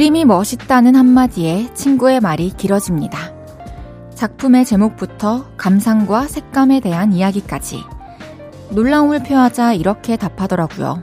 그림이 0.00 0.24
멋있다는 0.24 0.96
한마디에 0.96 1.74
친구의 1.74 2.20
말이 2.20 2.48
길어집니다. 2.56 3.34
작품의 4.14 4.64
제목부터 4.64 5.50
감상과 5.58 6.26
색감에 6.26 6.80
대한 6.80 7.12
이야기까지 7.12 7.82
놀라움을 8.70 9.22
표하자 9.22 9.74
이렇게 9.74 10.16
답하더라고요. 10.16 11.02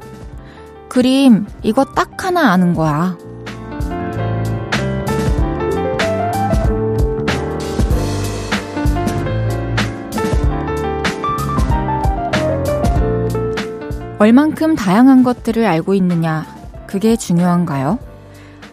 그림, 0.89 1.45
이거 1.61 1.85
딱 1.85 2.25
하나 2.25 2.51
아는 2.51 2.73
거야. 2.73 3.15
얼만큼 14.17 14.75
다양한 14.75 15.21
것들을 15.21 15.67
알고 15.67 15.93
있느냐, 15.93 16.47
그게 16.87 17.15
중요한가요? 17.15 18.06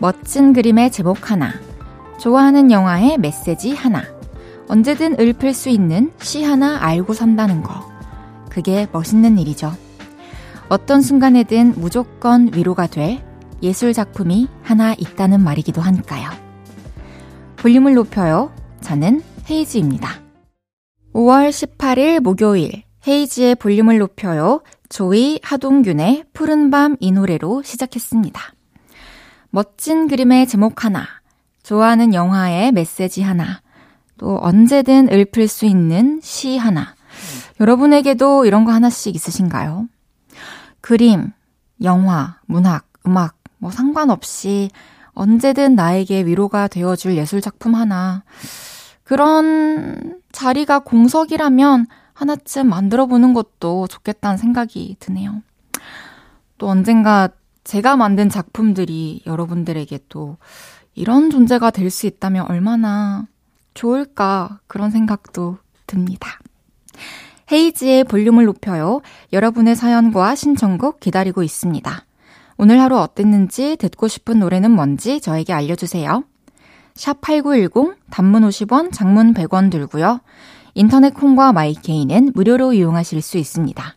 멋진 0.05 0.53
그림의 0.53 0.93
제목 0.93 1.31
하나, 1.31 1.55
좋아하는 2.21 2.71
영화의 2.71 3.17
메시지 3.17 3.73
하나, 3.73 4.05
언제든 4.69 5.19
읊을 5.19 5.55
수 5.55 5.71
있는 5.71 6.13
시 6.21 6.45
하나 6.45 6.77
알고 6.85 7.15
산다는 7.15 7.63
거. 7.63 7.91
그게 8.51 8.87
멋있는 8.93 9.39
일이죠. 9.39 9.73
어떤 10.69 11.01
순간에든 11.01 11.77
무조건 11.79 12.51
위로가 12.53 12.87
될 12.87 13.23
예술 13.63 13.95
작품이 13.95 14.49
하나 14.63 14.93
있다는 14.93 15.41
말이기도 15.41 15.81
하니까요. 15.81 16.29
볼륨을 17.57 17.95
높여요. 17.95 18.53
저는 18.83 19.23
헤이즈입니다. 19.49 20.21
5월 21.15 21.49
18일 21.49 22.21
목요일 22.21 22.83
헤이즈의 23.09 23.55
볼륨을 23.55 23.97
높여요. 23.97 24.61
조이 24.91 25.41
하동균의 25.43 26.25
푸른밤 26.35 26.99
이 27.01 27.11
노래로 27.11 27.63
시작했습니다. 27.63 28.54
멋진 29.55 30.09
그림의 30.09 30.49
제목 30.49 30.85
하나, 30.85 31.07
좋아하는 31.63 32.13
영화의 32.13 32.73
메시지 32.73 33.23
하나, 33.23 33.61
또 34.19 34.37
언제든 34.43 35.09
읊을 35.13 35.47
수 35.47 35.65
있는 35.65 36.19
시 36.25 36.59
하나. 36.59 36.97
여러분에게도 37.61 38.47
이런 38.47 38.65
거 38.65 38.73
하나씩 38.73 39.15
있으신가요? 39.15 39.87
그림, 40.81 41.31
영화, 41.85 42.41
문학, 42.47 42.89
음악, 43.07 43.37
뭐 43.59 43.71
상관없이 43.71 44.71
언제든 45.13 45.77
나에게 45.77 46.27
위로가 46.27 46.67
되어줄 46.67 47.17
예술작품 47.17 47.77
하나. 47.77 48.25
그런 49.05 50.19
자리가 50.33 50.81
공석이라면 50.81 51.87
하나쯤 52.13 52.69
만들어 52.69 53.07
보는 53.07 53.35
것도 53.35 53.87
좋겠다는 53.87 54.37
생각이 54.37 54.97
드네요. 54.99 55.43
또 56.59 56.69
언젠가 56.69 57.29
제가 57.65 57.97
만든 57.97 58.29
작품들이 58.29 59.23
여러분들에게 59.27 59.99
또 60.09 60.37
이런 60.95 61.31
존재가 61.31 61.71
될 61.71 61.91
수 61.91 62.07
있다면 62.07 62.47
얼마나 62.49 63.27
좋을까 63.75 64.61
그런 64.67 64.91
생각도 64.91 65.59
듭니다. 65.87 66.39
헤이지의 67.53 68.05
볼륨을 68.05 68.45
높여요. 68.45 69.01
여러분의 69.33 69.77
사연과 69.77 70.35
신청곡 70.35 71.01
기다리고 71.01 71.43
있습니다. 71.43 72.05
오늘 72.57 72.81
하루 72.81 72.99
어땠는지 72.99 73.77
듣고 73.77 74.09
싶은 74.09 74.39
노래는 74.39 74.71
뭔지 74.71 75.21
저에게 75.21 75.53
알려주세요. 75.53 76.23
샵 76.95 77.21
8910 77.21 77.97
단문 78.11 78.49
50원 78.49 78.93
장문 78.93 79.35
100원 79.35 79.71
들고요. 79.71 80.21
인터넷 80.75 81.13
콩과 81.13 81.53
마이케이는 81.53 82.33
무료로 82.35 82.73
이용하실 82.75 83.21
수 83.21 83.37
있습니다. 83.39 83.97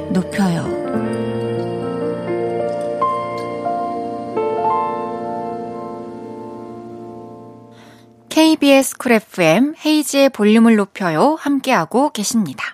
KBS 8.51 8.97
Cool 8.97 9.13
FM 9.13 9.75
헤이즈의 9.85 10.27
볼륨을 10.27 10.75
높여요. 10.75 11.37
함께하고 11.39 12.09
계십니다. 12.09 12.65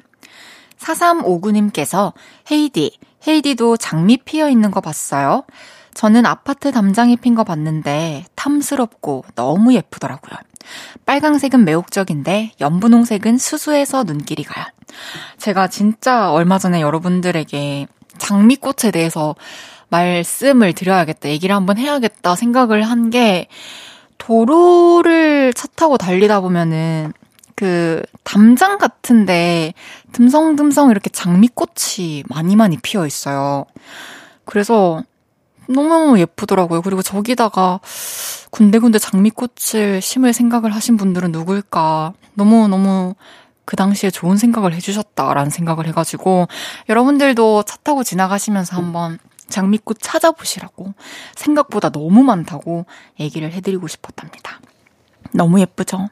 4359님께서 0.79 2.13
헤이디, 2.51 2.97
헤이디도 3.27 3.77
장미 3.77 4.17
피어 4.17 4.49
있는 4.49 4.71
거 4.71 4.81
봤어요? 4.81 5.43
저는 5.93 6.25
아파트 6.25 6.71
담장에 6.71 7.17
핀거 7.17 7.43
봤는데 7.43 8.25
탐스럽고 8.33 9.25
너무 9.35 9.75
예쁘더라고요. 9.75 10.39
빨강색은 11.05 11.63
매혹적인데 11.63 12.53
연분홍색은 12.59 13.38
수수해서 13.38 14.03
눈길이 14.03 14.44
가요. 14.44 14.65
제가 15.38 15.67
진짜 15.67 16.31
얼마 16.31 16.57
전에 16.57 16.81
여러분들에게 16.81 17.85
장미꽃에 18.17 18.89
대해서 18.91 19.35
말씀을 19.89 20.73
드려야겠다, 20.73 21.29
얘기를 21.29 21.55
한번 21.55 21.77
해야겠다 21.77 22.35
생각을 22.35 22.81
한 22.81 23.11
게 23.11 23.47
도로를 24.17 25.53
차 25.53 25.67
타고 25.75 25.97
달리다 25.97 26.41
보면은 26.41 27.13
그 27.55 28.03
담장 28.23 28.78
같은데 28.78 29.73
듬성듬성 30.11 30.91
이렇게 30.91 31.09
장미꽃이 31.09 32.23
많이 32.29 32.56
많이 32.56 32.77
피어 32.77 33.06
있어요. 33.07 33.66
그래서 34.45 35.03
너무너무 35.67 36.19
예쁘더라고요. 36.19 36.81
그리고 36.81 37.01
저기다가 37.01 37.79
군데군데 38.51 39.00
장미꽃을 39.00 40.01
심을 40.01 40.33
생각을 40.33 40.73
하신 40.73 40.97
분들은 40.97 41.31
누굴까. 41.31 42.13
너무너무 42.35 43.16
그 43.66 43.75
당시에 43.75 44.09
좋은 44.09 44.38
생각을 44.38 44.73
해주셨다라는 44.73 45.50
생각을 45.50 45.88
해가지고 45.88 46.47
여러분들도 46.88 47.63
차 47.63 47.77
타고 47.83 48.03
지나가시면서 48.03 48.77
한번 48.77 49.19
장미꽃 49.49 49.97
찾아보시라고 50.01 50.93
생각보다 51.35 51.89
너무 51.89 52.23
많다고 52.23 52.85
얘기를 53.19 53.51
해드리고 53.51 53.87
싶었답니다. 53.87 54.59
너무 55.33 55.59
예쁘죠? 55.59 56.09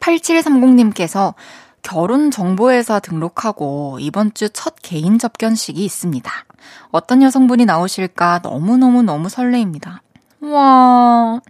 8730님께서 0.00 1.34
결혼 1.82 2.30
정보회사 2.30 2.98
등록하고 3.00 3.98
이번 4.00 4.32
주 4.34 4.48
첫 4.48 4.74
개인 4.82 5.18
접견식이 5.18 5.84
있습니다. 5.84 6.30
어떤 6.90 7.22
여성분이 7.22 7.66
나오실까 7.66 8.40
너무너무너무 8.42 9.28
설레입니다. 9.28 10.02
와, 10.40 11.40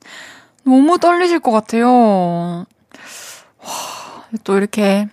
너무 0.65 0.99
떨리실 0.99 1.41
것 1.41 1.51
같아요. 1.53 1.89
와, 1.89 2.67
또 4.43 4.57
이렇게 4.57 5.09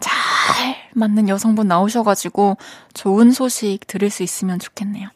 잘 0.00 0.76
맞는 0.98 1.28
여성분 1.28 1.68
나오셔가지고 1.68 2.56
좋은 2.94 3.30
소식 3.32 3.86
들을 3.86 4.10
수 4.10 4.22
있으면 4.22 4.58
좋겠네요. 4.58 5.08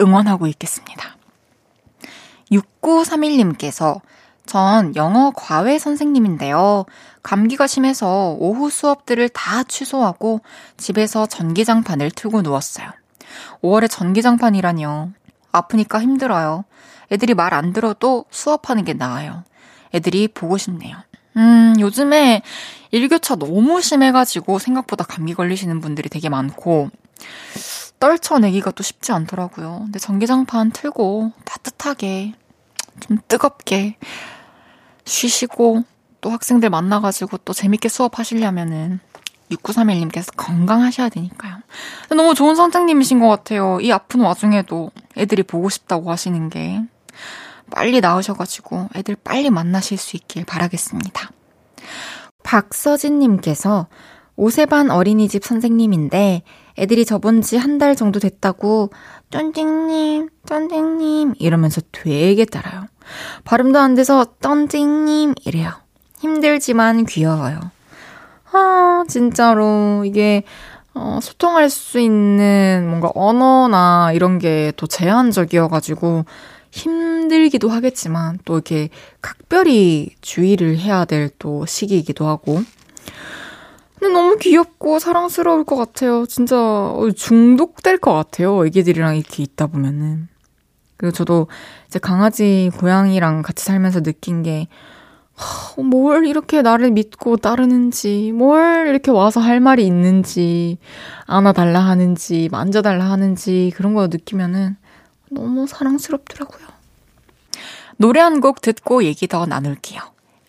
응원하고 0.00 0.46
있겠습니다. 0.48 1.16
6931님께서 2.52 4.00
전 4.44 4.94
영어 4.94 5.32
과외 5.34 5.78
선생님인데요. 5.78 6.84
감기가 7.22 7.66
심해서 7.66 8.36
오후 8.38 8.70
수업들을 8.70 9.28
다 9.30 9.64
취소하고 9.64 10.40
집에서 10.76 11.26
전기장판을 11.26 12.12
틀고 12.12 12.42
누웠어요. 12.42 12.88
5월에 13.62 13.90
전기장판이라뇨. 13.90 15.10
아프니까 15.50 16.00
힘들어요. 16.00 16.64
애들이 17.10 17.34
말 17.34 17.52
안 17.52 17.72
들어도 17.72 18.24
수업하는 18.30 18.84
게 18.84 18.92
나아요. 18.92 19.42
애들이 19.94 20.28
보고 20.28 20.58
싶네요. 20.58 20.96
음, 21.36 21.74
요즘에 21.78 22.42
일교차 22.90 23.36
너무 23.36 23.80
심해가지고 23.80 24.58
생각보다 24.58 25.04
감기 25.04 25.34
걸리시는 25.34 25.80
분들이 25.80 26.08
되게 26.08 26.28
많고, 26.28 26.90
떨쳐내기가 27.98 28.70
또 28.72 28.82
쉽지 28.82 29.12
않더라고요. 29.12 29.80
근데 29.84 29.98
전기장판 29.98 30.70
틀고 30.72 31.32
따뜻하게, 31.44 32.34
좀 33.00 33.18
뜨겁게 33.28 33.96
쉬시고, 35.04 35.84
또 36.20 36.30
학생들 36.30 36.70
만나가지고 36.70 37.38
또 37.38 37.52
재밌게 37.52 37.88
수업하시려면은 37.88 39.00
6931님께서 39.50 40.32
건강하셔야 40.36 41.08
되니까요. 41.08 41.58
너무 42.10 42.34
좋은 42.34 42.56
선생님이신 42.56 43.20
것 43.20 43.28
같아요. 43.28 43.78
이 43.80 43.92
아픈 43.92 44.20
와중에도 44.20 44.90
애들이 45.16 45.42
보고 45.42 45.68
싶다고 45.68 46.10
하시는 46.10 46.48
게. 46.48 46.82
빨리 47.70 48.00
나으셔가지고 48.00 48.90
애들 48.96 49.16
빨리 49.22 49.50
만나실 49.50 49.98
수 49.98 50.16
있길 50.16 50.44
바라겠습니다. 50.44 51.30
박서진님께서 52.42 53.86
오세반 54.36 54.90
어린이집 54.90 55.44
선생님인데 55.44 56.42
애들이 56.78 57.04
저번 57.04 57.40
지한 57.40 57.78
달 57.78 57.96
정도 57.96 58.20
됐다고 58.20 58.90
쫀띵님, 59.30 60.28
쫀띵님 60.46 61.34
이러면서 61.38 61.80
되게 61.90 62.44
따라요. 62.44 62.86
발음도 63.44 63.78
안 63.78 63.94
돼서 63.94 64.26
쫀띵님 64.40 65.34
이래요. 65.44 65.72
힘들지만 66.20 67.06
귀여워요. 67.06 67.60
아, 68.52 69.04
진짜로 69.08 70.04
이게 70.04 70.44
어, 70.94 71.18
소통할 71.20 71.68
수 71.68 71.98
있는 72.00 72.86
뭔가 72.88 73.10
언어나 73.14 74.12
이런 74.14 74.38
게 74.38 74.72
또 74.76 74.86
제한적이어가지고 74.86 76.24
힘들기도 76.76 77.68
하겠지만 77.70 78.38
또 78.44 78.54
이렇게 78.54 78.90
각별히 79.22 80.10
주의를 80.20 80.78
해야 80.78 81.04
될 81.04 81.30
또 81.38 81.64
시기이기도 81.66 82.26
하고. 82.26 82.60
근데 83.98 84.12
너무 84.12 84.36
귀엽고 84.36 84.98
사랑스러울 84.98 85.64
것 85.64 85.76
같아요. 85.76 86.26
진짜 86.26 86.56
중독될 87.16 87.98
것 87.98 88.12
같아요. 88.12 88.66
애기들이랑 88.66 89.16
이렇게 89.16 89.42
있다 89.42 89.68
보면은. 89.68 90.28
그리고 90.98 91.12
저도 91.12 91.48
이제 91.86 91.98
강아지, 91.98 92.70
고양이랑 92.78 93.42
같이 93.42 93.64
살면서 93.64 94.02
느낀 94.02 94.42
게, 94.42 94.68
뭘 95.78 96.26
이렇게 96.26 96.62
나를 96.62 96.90
믿고 96.90 97.36
따르는지, 97.38 98.32
뭘 98.32 98.88
이렇게 98.88 99.10
와서 99.10 99.40
할 99.40 99.60
말이 99.60 99.86
있는지, 99.86 100.78
안아달라 101.26 101.80
하는지, 101.80 102.48
만져달라 102.50 103.10
하는지, 103.10 103.72
그런 103.76 103.94
거 103.94 104.06
느끼면은 104.08 104.76
너무 105.30 105.66
사랑스럽더라고요. 105.66 106.66
노래 107.98 108.20
한 108.20 108.40
곡 108.40 108.60
듣고 108.60 109.04
얘기 109.04 109.26
더 109.26 109.46
나눌게요. 109.46 110.00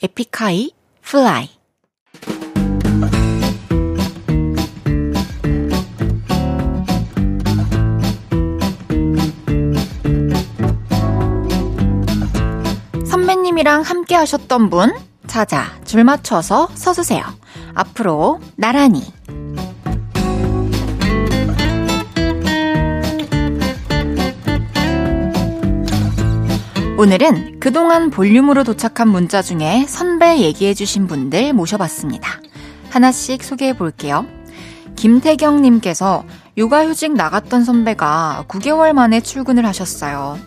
에픽하이, 0.03 0.71
Fly. 1.01 1.49
선배님이랑 13.05 13.81
함께 13.81 14.15
하셨던 14.15 14.69
분, 14.69 14.93
자자, 15.27 15.65
줄 15.85 16.03
맞춰서 16.03 16.67
서주세요. 16.73 17.23
앞으로 17.73 18.39
나란히. 18.55 19.03
오늘은 26.97 27.59
그동안 27.59 28.09
볼륨으로 28.09 28.63
도착한 28.63 29.09
문자 29.09 29.43
중에 29.43 29.85
선배 29.87 30.39
얘기해주신 30.39 31.05
분들 31.05 31.53
모셔봤습니다. 31.53 32.41
하나씩 32.89 33.43
소개해 33.43 33.77
볼게요. 33.77 34.25
김태경님께서 34.95 36.23
육아휴직 36.57 37.13
나갔던 37.13 37.63
선배가 37.63 38.45
9개월 38.47 38.93
만에 38.93 39.21
출근을 39.21 39.63
하셨어요. 39.67 40.39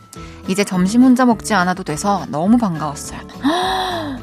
이제 0.49 0.64
점심 0.64 1.05
혼자 1.05 1.25
먹지 1.25 1.55
않아도 1.55 1.85
돼서 1.85 2.26
너무 2.31 2.58
반가웠어요. 2.58 3.20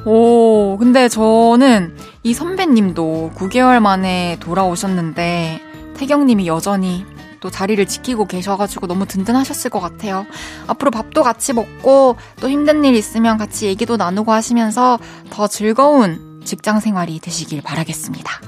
오, 0.03 0.75
근데 0.77 1.07
저는 1.07 1.95
이 2.23 2.33
선배님도 2.33 3.31
9개월 3.35 3.79
만에 3.79 4.35
돌아오셨는데 4.41 5.61
태경님이 5.95 6.45
여전히 6.45 7.05
또 7.47 7.51
자리를 7.51 7.85
지키고 7.85 8.25
계셔가지고 8.25 8.87
너무 8.87 9.05
든든하셨을 9.05 9.69
것 9.69 9.79
같아요. 9.79 10.25
앞으로 10.67 10.91
밥도 10.91 11.23
같이 11.23 11.53
먹고 11.53 12.17
또 12.41 12.49
힘든 12.49 12.83
일 12.83 12.93
있으면 12.93 13.37
같이 13.37 13.67
얘기도 13.67 13.95
나누고 13.95 14.33
하시면서 14.33 14.99
더 15.29 15.47
즐거운 15.47 16.41
직장 16.43 16.81
생활이 16.81 17.21
되시길 17.21 17.61
바라겠습니다. 17.61 18.41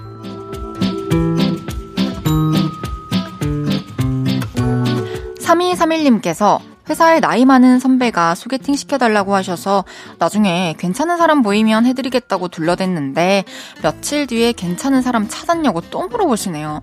3231님께서 5.39 6.59
회사에 6.89 7.21
나이 7.21 7.45
많은 7.45 7.79
선배가 7.79 8.35
소개팅 8.35 8.75
시켜달라고 8.75 9.33
하셔서 9.33 9.85
나중에 10.17 10.75
괜찮은 10.77 11.15
사람 11.15 11.41
보이면 11.41 11.85
해드리겠다고 11.85 12.49
둘러댔는데 12.49 13.45
며칠 13.81 14.27
뒤에 14.27 14.51
괜찮은 14.51 15.01
사람 15.01 15.29
찾았냐고 15.29 15.79
또 15.89 16.09
물어보시네요. 16.09 16.81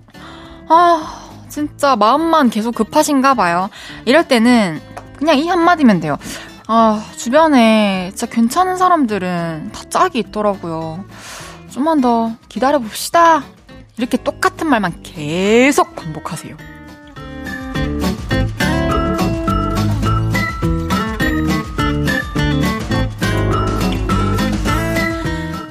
아, 0.69 1.26
진짜 1.57 1.95
마음만 1.95 2.51
계속 2.51 2.75
급하신가 2.75 3.33
봐요. 3.33 3.71
이럴 4.05 4.27
때는 4.27 4.79
그냥 5.17 5.39
이 5.39 5.47
한마디면 5.47 6.01
돼요. 6.01 6.15
아, 6.67 7.03
주변에 7.17 8.11
진짜 8.13 8.27
괜찮은 8.27 8.77
사람들은 8.77 9.71
다 9.73 9.81
짝이 9.89 10.19
있더라고요. 10.19 11.03
좀만 11.71 12.01
더 12.01 12.33
기다려봅시다. 12.47 13.43
이렇게 13.97 14.21
똑같은 14.21 14.67
말만 14.67 15.01
계속 15.01 15.95
반복하세요. 15.95 16.55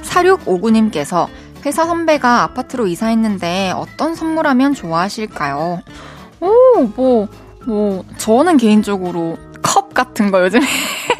4659님께서 0.02 1.28
회사 1.66 1.84
선배가 1.84 2.44
아파트로 2.44 2.86
이사했는데 2.86 3.72
어떤 3.72 4.14
선물하면 4.14 4.72
좋아하실까요? 4.74 5.82
오, 6.40 6.82
뭐, 6.94 7.28
뭐, 7.66 8.04
저는 8.18 8.56
개인적으로 8.56 9.36
컵 9.62 9.92
같은 9.92 10.30
거 10.30 10.44
요즘에 10.44 10.64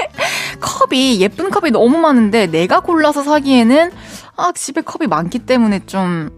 컵이, 0.61 1.21
예쁜 1.21 1.51
컵이 1.51 1.73
너무 1.73 1.99
많은데 1.99 2.47
내가 2.47 2.79
골라서 2.79 3.25
사기에는 3.25 3.91
아, 4.37 4.53
집에 4.55 4.83
컵이 4.83 5.09
많기 5.09 5.41
때문에 5.41 5.85
좀 5.87 6.31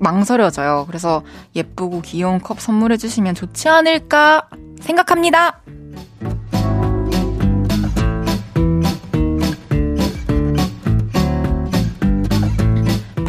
망설여져요. 0.00 0.84
그래서 0.86 1.22
예쁘고 1.54 2.02
귀여운 2.02 2.40
컵 2.40 2.60
선물해주시면 2.60 3.34
좋지 3.34 3.70
않을까 3.70 4.50
생각합니다. 4.80 5.62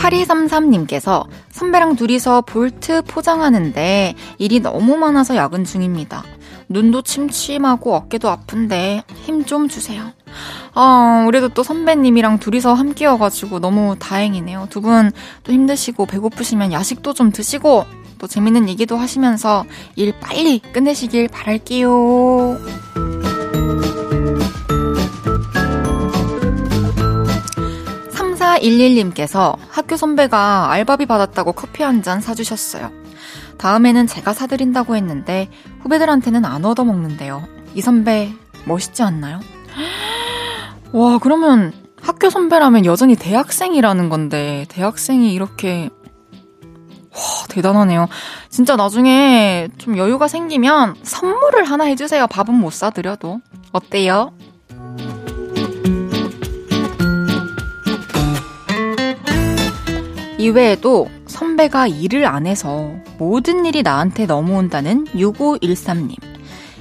8233님께서 0.10 1.26
선배랑 1.52 1.96
둘이서 1.96 2.42
볼트 2.42 3.04
포장하는데 3.04 4.16
일이 4.38 4.60
너무 4.60 4.98
많아서 4.98 5.36
야근 5.36 5.64
중입니다. 5.66 6.24
눈도 6.70 7.02
침침하고 7.02 7.96
어깨도 7.96 8.30
아픈데 8.30 9.04
힘 9.24 9.46
좀 9.46 9.70
주세요. 9.70 10.12
아, 10.74 11.24
우리도 11.28 11.50
또 11.50 11.64
선배님이랑 11.64 12.40
둘이서 12.40 12.74
함께여가지고 12.74 13.60
너무 13.60 13.96
다행이네요. 14.00 14.68
두 14.70 14.82
분 14.82 15.12
또 15.44 15.54
힘드시고 15.54 16.06
배고프시면 16.06 16.74
야식도 16.74 17.14
좀 17.14 17.32
드시고 17.32 17.86
또 18.18 18.28
재밌는 18.28 18.68
얘기도 18.68 18.98
하시면서 18.98 19.64
일 19.96 20.14
빨리 20.20 20.60
끝내시길 20.60 21.30
바랄게요. 21.30 22.58
3411님께서 28.62 29.58
학교 29.70 29.98
선배가 29.98 30.72
알바비 30.72 31.06
받았다고 31.06 31.54
커피 31.54 31.84
한 31.84 32.02
잔 32.04 32.22
사주셨어요. 32.22 32.92
다음에는 33.58 34.06
제가 34.08 34.34
사드린다고 34.34 34.96
했는데 34.96 35.50
후배들한테는 35.82 36.46
안 36.46 36.64
얻어먹는데요. 36.64 37.48
이 37.74 37.82
선배 37.82 38.32
멋있지 38.66 39.02
않나요? 39.04 39.40
와, 40.94 41.18
그러면 41.18 41.74
학교 42.02 42.30
선배라면 42.30 42.86
여전히 42.86 43.16
대학생이라는 43.16 44.10
건데, 44.10 44.66
대학생이 44.70 45.34
이렇게, 45.34 45.90
와, 47.14 47.22
대단하네요. 47.50 48.08
진짜 48.50 48.76
나중에 48.76 49.68
좀 49.78 49.98
여유가 49.98 50.28
생기면 50.28 50.96
선물을 51.04 51.64
하나 51.66 51.86
해주세요. 51.86 52.28
밥은 52.28 52.54
못 52.54 52.72
사드려도. 52.72 53.42
어때요? 53.72 54.32
이외에도 60.48 61.10
선배가 61.26 61.88
일을 61.88 62.26
안 62.26 62.48
해서 62.48 62.96
모든 63.18 63.66
일이 63.66 63.84
나한테 63.84 64.26
넘어온다는 64.26 65.06
6513님. 65.08 66.16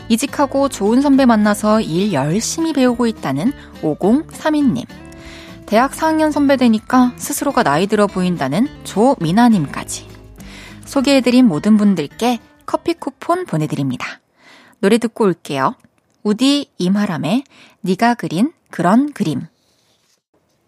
이직하고 0.09 0.69
좋은 0.69 1.01
선배 1.01 1.27
만나서 1.27 1.81
일 1.81 2.13
열심히 2.13 2.73
배우고 2.73 3.09
있다는 3.09 3.53
5032님. 3.83 4.87
대학 5.67 5.91
4학년 5.91 6.31
선배 6.31 6.57
되니까 6.57 7.13
스스로가 7.17 7.65
나이 7.65 7.89
들어 7.89 8.07
보인다는 8.07 8.69
조미나님까지. 8.85 10.07
소개해드린 10.85 11.47
모든 11.47 11.77
분들께 11.77 12.39
커피 12.67 12.95
쿠폰 12.95 13.47
보내드립니다. 13.47 14.21
노래 14.79 14.99
듣고 14.99 15.25
올게요. 15.25 15.75
우디 16.23 16.71
임하람의 16.79 17.43
네가 17.81 18.15
그린 18.15 18.53
그런 18.71 19.13
그림. 19.13 19.49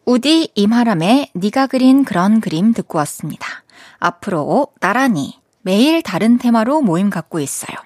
우디 0.09 0.53
임하람의 0.55 1.33
네가 1.35 1.67
그린 1.67 2.03
그런 2.03 2.41
그림 2.41 2.73
듣고 2.73 2.97
왔습니다. 2.97 3.47
앞으로 3.99 4.69
나란히 4.81 5.39
매일 5.61 6.01
다른 6.01 6.39
테마로 6.39 6.81
모임 6.81 7.11
갖고 7.11 7.41
있어요. 7.41 7.77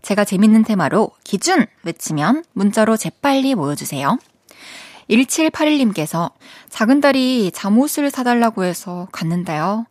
제가 0.00 0.24
재밌는 0.24 0.62
테마로 0.62 1.10
기준 1.24 1.66
외치면 1.82 2.44
문자로 2.52 2.96
재빨리 2.96 3.56
모여주세요. 3.56 4.18
1781님께서 5.10 6.30
작은 6.68 7.00
딸이 7.00 7.50
잠옷을 7.52 8.08
사달라고 8.08 8.62
해서 8.62 9.08
갔는데요. 9.10 9.86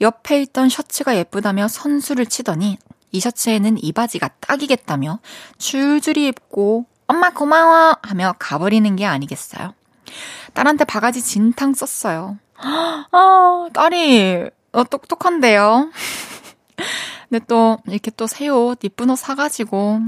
옆에 0.00 0.40
있던 0.40 0.70
셔츠가 0.70 1.18
예쁘다며 1.18 1.68
선수를 1.68 2.24
치더니 2.24 2.78
이 3.12 3.20
셔츠에는 3.20 3.76
이 3.84 3.92
바지가 3.92 4.28
딱이겠다며 4.40 5.18
줄줄이 5.58 6.28
입고 6.28 6.86
엄마 7.06 7.28
고마워 7.28 7.98
하며 8.00 8.34
가버리는 8.38 8.96
게 8.96 9.04
아니겠어요. 9.04 9.74
딸한테 10.56 10.84
바가지 10.86 11.20
진탕 11.20 11.74
썼어요. 11.74 12.38
아, 12.56 13.68
딸이 13.74 14.48
어, 14.72 14.84
똑똑한데요. 14.84 15.90
근데 17.28 17.44
또 17.46 17.76
이렇게 17.86 18.10
또 18.10 18.26
새 18.26 18.48
옷, 18.48 18.78
이쁜 18.82 19.10
옷 19.10 19.16
사가지고 19.16 20.00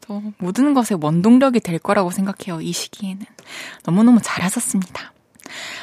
또 0.00 0.22
모든 0.38 0.72
것에 0.72 0.96
원동력이 0.98 1.60
될 1.60 1.78
거라고 1.78 2.10
생각해요. 2.10 2.62
이 2.62 2.72
시기에는. 2.72 3.26
너무너무 3.84 4.20
잘하셨습니다. 4.22 5.12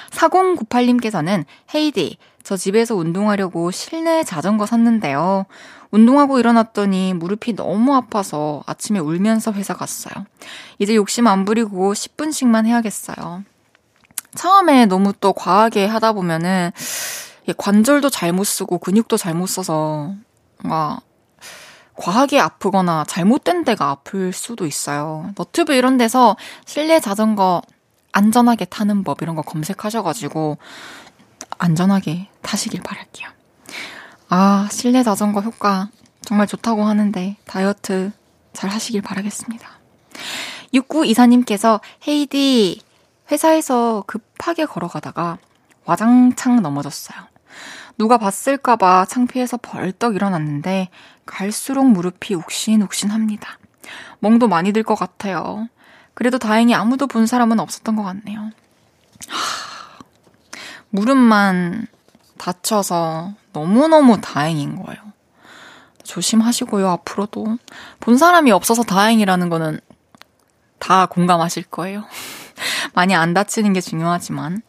4098님께서는 0.09 1.45
헤이디, 1.75 2.17
저 2.41 2.57
집에서 2.57 2.95
운동하려고 2.95 3.69
실내 3.69 4.23
자전거 4.23 4.65
샀는데요. 4.65 5.45
운동하고 5.91 6.39
일어났더니 6.39 7.13
무릎이 7.13 7.53
너무 7.53 7.93
아파서 7.93 8.63
아침에 8.65 8.97
울면서 8.97 9.53
회사 9.53 9.75
갔어요. 9.75 10.25
이제 10.79 10.95
욕심 10.95 11.27
안 11.27 11.45
부리고 11.45 11.93
10분씩만 11.93 12.65
해야겠어요. 12.65 13.43
처음에 14.35 14.85
너무 14.85 15.13
또 15.19 15.33
과하게 15.33 15.85
하다 15.85 16.13
보면은 16.13 16.71
관절도 17.57 18.09
잘못 18.09 18.45
쓰고 18.45 18.77
근육도 18.77 19.17
잘못 19.17 19.47
써서 19.47 20.13
뭔가 20.61 20.99
과하게 21.95 22.39
아프거나 22.39 23.05
잘못된 23.07 23.63
데가 23.63 23.89
아플 23.89 24.33
수도 24.33 24.65
있어요. 24.65 25.31
너튜브 25.37 25.73
이런 25.73 25.97
데서 25.97 26.35
실내 26.65 26.99
자전거 26.99 27.61
안전하게 28.11 28.65
타는 28.65 29.03
법 29.03 29.21
이런 29.21 29.35
거 29.35 29.41
검색하셔가지고 29.41 30.57
안전하게 31.57 32.29
타시길 32.41 32.81
바랄게요. 32.81 33.29
아, 34.29 34.67
실내 34.71 35.03
자전거 35.03 35.41
효과 35.41 35.89
정말 36.21 36.47
좋다고 36.47 36.83
하는데 36.83 37.37
다이어트 37.45 38.11
잘 38.53 38.69
하시길 38.69 39.01
바라겠습니다. 39.01 39.69
6924님께서 40.73 41.79
헤이디 42.07 42.81
회사에서 43.31 44.03
급하게 44.07 44.65
걸어가다가 44.65 45.37
와장창 45.85 46.61
넘어졌어요. 46.61 47.17
누가 47.97 48.17
봤을까봐 48.17 49.05
창피해서 49.05 49.57
벌떡 49.57 50.15
일어났는데 50.15 50.89
갈수록 51.25 51.83
무릎이 51.85 52.33
욱신욱신합니다. 52.35 53.59
멍도 54.19 54.47
많이 54.47 54.71
들 54.71 54.83
것 54.83 54.95
같아요. 54.95 55.67
그래도 56.13 56.37
다행히 56.37 56.73
아무도 56.73 57.07
본 57.07 57.25
사람은 57.27 57.59
없었던 57.59 57.95
것 57.95 58.03
같네요. 58.03 58.39
하, 58.39 59.99
무릎만 60.89 61.87
다쳐서 62.37 63.33
너무너무 63.51 64.19
다행인 64.21 64.75
거예요. 64.75 65.01
조심하시고요, 66.03 66.89
앞으로도. 66.89 67.57
본 67.99 68.17
사람이 68.17 68.51
없어서 68.51 68.83
다행이라는 68.83 69.49
거는 69.49 69.79
다 70.79 71.05
공감하실 71.05 71.63
거예요. 71.63 72.03
많이 72.93 73.15
안 73.15 73.33
다치는 73.33 73.73
게 73.73 73.81
중요하지만. 73.81 74.61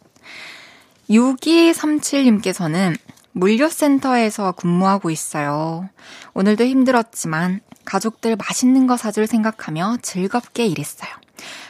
6237님께서는 1.10 2.96
물류센터에서 3.32 4.52
근무하고 4.52 5.10
있어요. 5.10 5.88
오늘도 6.34 6.64
힘들었지만 6.64 7.60
가족들 7.84 8.36
맛있는 8.36 8.86
거 8.86 8.96
사줄 8.96 9.26
생각하며 9.26 9.98
즐겁게 10.02 10.66
일했어요. 10.66 11.10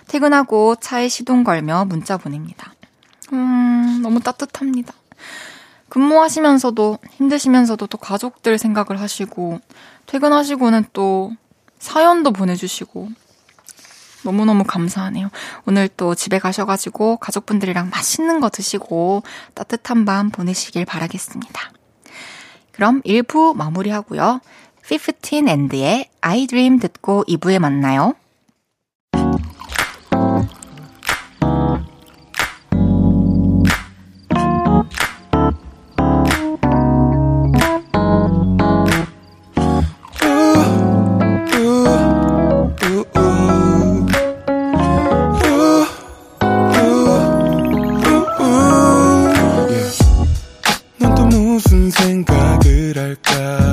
퇴근하고 0.07 0.77
차에 0.77 1.09
시동 1.09 1.43
걸며 1.43 1.85
문자 1.87 2.17
보냅니다. 2.17 2.75
음, 3.33 4.01
너무 4.03 4.21
따뜻합니다. 4.21 4.93
근무하시면서도 5.89 6.99
힘드시면서도 7.13 7.87
또 7.87 7.99
가족들 7.99 8.59
생각을 8.59 9.01
하시고 9.01 9.61
퇴근하시고는 10.07 10.87
또 10.93 11.33
사연도 11.79 12.33
보내주시고 12.33 13.09
너무너무 14.25 14.65
감사하네요. 14.65 15.31
오늘 15.67 15.89
또 15.89 16.15
집에 16.15 16.39
가셔가지고 16.39 17.19
가족분들이랑 17.19 17.91
맛있는 17.91 18.41
거 18.41 18.49
드시고 18.49 19.23
따뜻한 19.55 20.05
밤 20.05 20.31
보내시길 20.31 20.85
바라겠습니다. 20.85 21.73
그럼 22.73 23.03
1부 23.03 23.55
마무리하고요. 23.55 24.41
15 24.87 25.49
앤드의 25.49 26.11
I 26.21 26.47
Dream 26.47 26.79
듣고 26.79 27.25
2부에 27.29 27.59
만나 27.59 27.95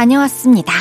다녀왔습니다. 0.00 0.72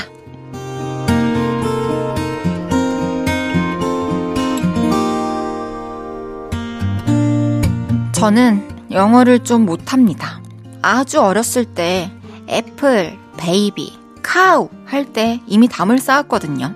저는 8.13 8.85
영어를 8.91 9.43
좀 9.43 9.65
못합니다. 9.65 10.39
아주 10.81 11.19
어렸을 11.21 11.65
때 11.65 12.11
apple, 12.47 13.17
baby, 13.35 13.99
cow 14.23 14.69
할 14.85 15.11
때 15.11 15.41
이미 15.47 15.67
담을 15.67 15.97
쌓았거든요. 15.99 16.73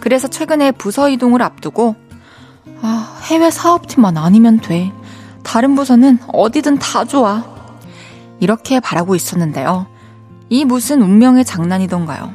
그래서 0.00 0.26
최근에 0.26 0.72
부서 0.72 1.10
이동을 1.10 1.42
앞두고 1.42 1.96
아, 2.80 3.20
해외 3.24 3.50
사업팀만 3.50 4.16
아니면 4.16 4.58
돼. 4.58 4.90
다른 5.42 5.74
부서는 5.74 6.18
어디든 6.28 6.78
다 6.78 7.04
좋아. 7.04 7.44
이렇게 8.40 8.80
바라고 8.80 9.14
있었는데요. 9.14 9.86
이 10.48 10.64
무슨 10.64 11.02
운명의 11.02 11.44
장난이던가요. 11.44 12.32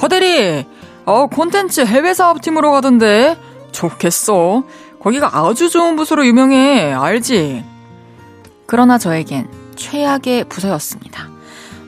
허대리, 0.00 0.66
어, 1.04 1.26
콘텐츠 1.26 1.80
해외 1.80 2.14
사업팀으로 2.14 2.70
가던데. 2.70 3.36
좋겠어. 3.72 4.64
거기가 5.00 5.38
아주 5.38 5.70
좋은 5.70 5.96
부서로 5.96 6.26
유명해. 6.26 6.92
알지? 6.92 7.64
그러나 8.66 8.98
저에겐 8.98 9.48
최악의 9.76 10.44
부서였습니다. 10.48 11.28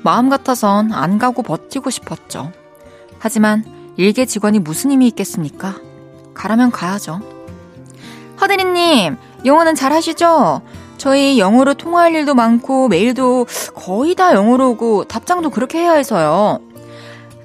마음 0.02 0.28
같아선 0.28 0.92
안 0.92 1.18
가고 1.18 1.42
버티고 1.42 1.90
싶었죠. 1.90 2.52
하지만 3.18 3.64
일개 3.96 4.24
직원이 4.24 4.58
무슨 4.58 4.90
힘이 4.90 5.08
있겠습니까? 5.08 5.76
가라면 6.34 6.70
가야죠. 6.70 7.20
허대리님, 8.40 9.18
영어는 9.44 9.74
잘 9.74 9.92
하시죠? 9.92 10.62
저희 11.00 11.38
영어로 11.38 11.72
통화할 11.72 12.14
일도 12.14 12.34
많고 12.34 12.88
메일도 12.88 13.46
거의 13.74 14.14
다 14.14 14.34
영어로 14.34 14.72
오고 14.72 15.04
답장도 15.04 15.48
그렇게 15.48 15.78
해야 15.78 15.94
해서요. 15.94 16.60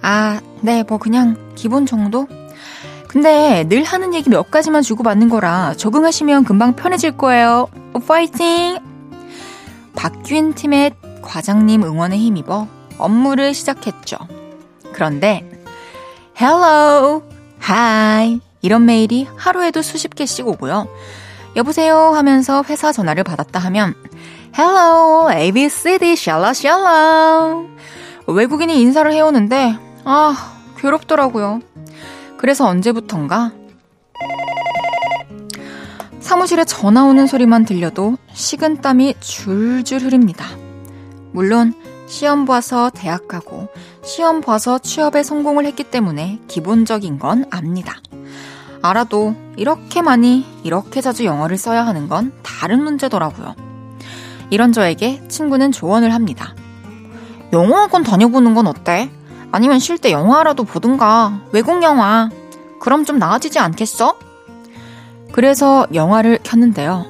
아, 0.01 0.41
네, 0.59 0.83
뭐 0.83 0.97
그냥 0.97 1.37
기본 1.55 1.85
정도? 1.85 2.27
근데 3.07 3.63
늘 3.69 3.85
하는 3.85 4.13
얘기 4.13 4.29
몇 4.29 4.51
가지만 4.51 4.81
주고받는 4.81 5.29
거라 5.29 5.73
적응하시면 5.77 6.43
금방 6.43 6.75
편해질 6.75 7.15
거예요. 7.15 7.69
파이팅! 8.05 8.77
박균 9.95 10.53
팀의 10.53 10.91
과장님 11.21 11.81
응원에 11.83 12.17
힘입어 12.17 12.67
업무를 12.97 13.53
시작했죠. 13.53 14.17
그런데 14.91 15.49
hello, 16.37 17.23
hi 17.63 18.41
이런 18.61 18.85
메일이 18.85 19.29
하루에도 19.37 19.81
수십 19.81 20.13
개씩 20.13 20.45
오고요. 20.45 20.89
여보세요 21.55 22.11
하면서 22.13 22.63
회사 22.67 22.91
전화를 22.91 23.23
받았다 23.23 23.59
하면 23.59 23.95
hello, 24.57 25.31
ABCD 25.31 26.15
샬라샬라 26.15 27.63
외국인이 28.27 28.81
인사를 28.81 29.11
해오는데 29.11 29.77
아 30.03 30.55
괴롭더라고요. 30.77 31.61
그래서 32.37 32.67
언제부턴가 32.67 33.51
사무실에 36.19 36.65
전화 36.65 37.03
오는 37.05 37.27
소리만 37.27 37.65
들려도 37.65 38.17
식은땀이 38.33 39.15
줄줄 39.19 40.01
흐릅니다. 40.01 40.45
물론 41.31 41.73
시험 42.07 42.45
봐서 42.45 42.89
대학 42.89 43.27
가고 43.27 43.67
시험 44.03 44.41
봐서 44.41 44.79
취업에 44.79 45.23
성공을 45.23 45.65
했기 45.65 45.83
때문에 45.83 46.39
기본적인 46.47 47.19
건 47.19 47.45
압니다. 47.51 47.97
알아도 48.89 49.35
이렇게 49.57 50.01
많이 50.01 50.45
이렇게 50.63 51.01
자주 51.01 51.25
영어를 51.25 51.57
써야 51.57 51.85
하는 51.85 52.07
건 52.07 52.31
다른 52.43 52.83
문제더라고요. 52.83 53.55
이런 54.49 54.71
저에게 54.71 55.27
친구는 55.27 55.71
조언을 55.71 56.13
합니다. 56.13 56.55
영어학원 57.51 58.03
다녀보는 58.03 58.53
건 58.53 58.67
어때? 58.67 59.09
아니면 59.51 59.79
쉴 59.79 59.97
때 59.97 60.11
영화라도 60.11 60.63
보든가 60.63 61.41
외국 61.51 61.81
영화. 61.83 62.29
그럼 62.79 63.05
좀 63.05 63.17
나아지지 63.17 63.59
않겠어? 63.59 64.17
그래서 65.31 65.87
영화를 65.93 66.39
켰는데요. 66.43 67.05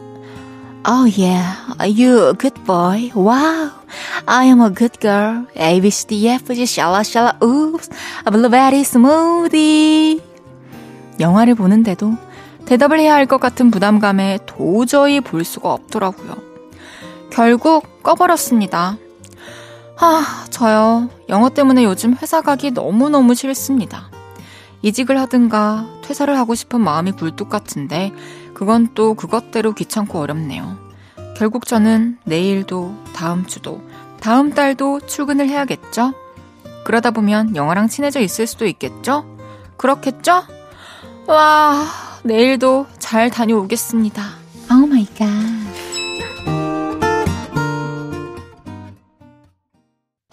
Oh 0.87 1.09
yeah, 1.19 1.57
you 1.79 2.27
a 2.27 2.33
good 2.33 2.63
boy. 2.63 3.11
Wow, 3.15 3.71
I 4.27 4.45
am 4.45 4.61
a 4.61 4.69
good 4.71 4.99
girl. 4.99 5.47
A 5.57 5.81
B 5.81 5.89
C 5.89 6.05
D 6.05 6.27
F 6.29 6.53
G 6.53 6.65
샬라 6.67 7.01
샬라 7.01 7.39
oops, 7.41 7.89
blueberry 8.31 8.81
smoothie. 8.81 10.34
영화를 11.19 11.55
보는데도 11.55 12.13
대답을 12.65 12.99
해야 12.99 13.13
할 13.13 13.27
것 13.27 13.39
같은 13.39 13.71
부담감에 13.71 14.39
도저히 14.45 15.21
볼 15.21 15.43
수가 15.43 15.71
없더라고요. 15.71 16.35
결국 17.29 18.01
꺼버렸습니다. 18.03 18.97
아, 19.97 20.45
저요. 20.49 21.09
영어 21.29 21.49
때문에 21.49 21.83
요즘 21.83 22.15
회사 22.21 22.41
가기 22.41 22.71
너무너무 22.71 23.35
싫습니다. 23.35 24.09
이직을 24.81 25.19
하든가 25.21 25.85
퇴사를 26.03 26.37
하고 26.37 26.53
싶은 26.53 26.81
마음이 26.81 27.13
굴뚝 27.13 27.49
같은데 27.49 28.11
그건 28.53 28.89
또 28.93 29.13
그것대로 29.15 29.73
귀찮고 29.73 30.19
어렵네요. 30.19 30.77
결국 31.37 31.65
저는 31.65 32.17
내일도 32.23 32.93
다음 33.13 33.45
주도 33.45 33.81
다음 34.19 34.53
달도 34.53 35.01
출근을 35.01 35.49
해야겠죠? 35.49 36.13
그러다 36.85 37.11
보면 37.11 37.55
영어랑 37.55 37.87
친해져 37.87 38.19
있을 38.19 38.47
수도 38.47 38.65
있겠죠? 38.65 39.25
그렇겠죠? 39.77 40.43
와, 41.27 41.83
내일도 42.23 42.85
잘 42.99 43.31
다녀오겠습니다. 43.31 44.23
Oh 44.71 44.85
my 44.85 45.05
God. 45.05 45.25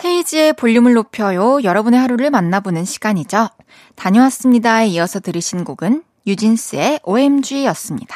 헤이즈의 0.04 0.52
볼륨을 0.52 0.92
높여요. 0.92 1.62
여러분의 1.62 1.98
하루를 1.98 2.30
만나보는 2.30 2.84
시간이죠. 2.84 3.48
다녀왔습니다에 3.94 4.88
이어서 4.88 5.18
들으신 5.20 5.64
곡은 5.64 6.02
유진스의 6.26 7.00
OMG였습니다. 7.04 8.14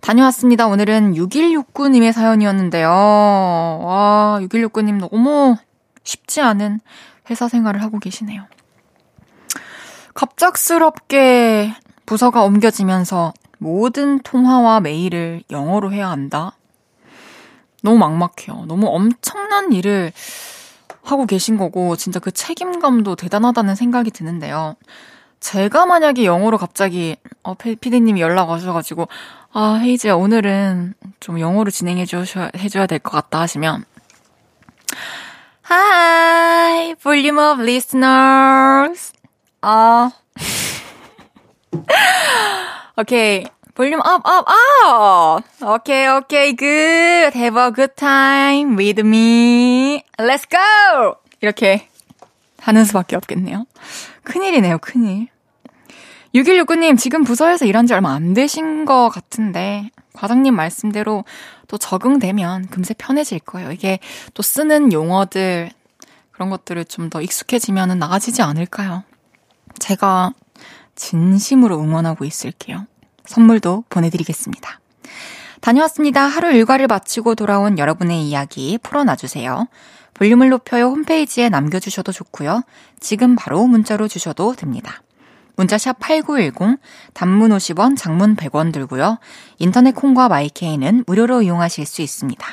다녀왔습니다. 0.00 0.66
오늘은 0.66 1.14
6169님의 1.14 2.12
사연이었는데요. 2.12 2.88
와, 2.88 4.38
6169님 4.40 5.06
너무 5.10 5.56
쉽지 6.02 6.40
않은 6.40 6.80
회사 7.28 7.48
생활을 7.48 7.82
하고 7.82 7.98
계시네요. 7.98 8.46
갑작스럽게 10.14 11.74
부서가 12.06 12.42
옮겨지면서 12.42 13.32
모든 13.58 14.18
통화와 14.20 14.80
메일을 14.80 15.42
영어로 15.50 15.92
해야 15.92 16.10
한다? 16.10 16.56
너무 17.82 17.98
막막해요. 17.98 18.64
너무 18.66 18.86
엄청난 18.88 19.72
일을 19.72 20.12
하고 21.02 21.26
계신 21.26 21.56
거고, 21.58 21.96
진짜 21.96 22.18
그 22.18 22.30
책임감도 22.32 23.16
대단하다는 23.16 23.74
생각이 23.74 24.10
드는데요. 24.10 24.76
제가 25.40 25.84
만약에 25.84 26.24
영어로 26.24 26.56
갑자기, 26.56 27.16
어, 27.42 27.54
피디님이 27.54 28.22
연락 28.22 28.48
오셔가지고, 28.48 29.08
아, 29.52 29.74
헤이즈야, 29.82 30.14
오늘은 30.14 30.94
좀 31.20 31.40
영어로 31.40 31.70
진행해 31.70 32.06
주셔야, 32.06 32.50
해줘야 32.56 32.86
될 32.86 32.98
것 33.00 33.10
같다 33.12 33.40
하시면, 33.40 33.84
Hi, 35.70 36.94
volume 37.02 37.38
up 37.40 37.60
listeners. 37.62 39.12
아, 39.66 40.10
okay. 42.98 43.46
Volume 43.74 44.00
up, 44.00 44.20
up, 44.26 44.44
up! 44.46 45.42
Okay, 45.62 46.06
okay, 46.06 46.54
good. 46.54 47.34
Have 47.36 47.58
a 47.60 47.70
with 48.76 49.00
me. 49.00 50.02
Let's 50.18 50.46
go! 50.50 51.14
이렇게 51.40 51.88
하는 52.60 52.84
수밖에 52.84 53.16
없겠네요. 53.16 53.64
큰일이네요, 54.22 54.76
큰일. 54.78 55.28
6169님, 56.34 56.98
지금 56.98 57.24
부서에서 57.24 57.64
일한 57.64 57.86
지 57.86 57.94
얼마 57.94 58.12
안 58.12 58.34
되신 58.34 58.84
것 58.84 59.08
같은데, 59.08 59.90
과장님 60.12 60.54
말씀대로 60.54 61.24
또 61.68 61.78
적응되면 61.78 62.68
금세 62.68 62.92
편해질 62.96 63.38
거예요. 63.40 63.72
이게 63.72 63.98
또 64.34 64.42
쓰는 64.42 64.92
용어들, 64.92 65.70
그런 66.32 66.50
것들을 66.50 66.84
좀 66.84 67.08
더 67.08 67.22
익숙해지면 67.22 67.98
나아지지 67.98 68.42
않을까요? 68.42 69.04
제가 69.78 70.32
진심으로 70.94 71.80
응원하고 71.80 72.24
있을게요. 72.24 72.86
선물도 73.26 73.84
보내드리겠습니다. 73.88 74.80
다녀왔습니다. 75.60 76.22
하루 76.22 76.52
일과를 76.52 76.86
마치고 76.86 77.34
돌아온 77.34 77.78
여러분의 77.78 78.22
이야기 78.22 78.78
풀어놔주세요. 78.82 79.66
볼륨을 80.12 80.50
높여요 80.50 80.86
홈페이지에 80.86 81.48
남겨주셔도 81.48 82.12
좋고요. 82.12 82.62
지금 83.00 83.34
바로 83.34 83.66
문자로 83.66 84.06
주셔도 84.08 84.54
됩니다. 84.54 85.02
문자샵 85.56 85.98
8910, 86.00 86.78
단문 87.14 87.50
50원, 87.50 87.96
장문 87.96 88.36
100원 88.36 88.72
들고요. 88.72 89.18
인터넷 89.58 89.92
콩과 89.92 90.28
마이케이는 90.28 91.04
무료로 91.06 91.42
이용하실 91.42 91.86
수 91.86 92.02
있습니다. 92.02 92.46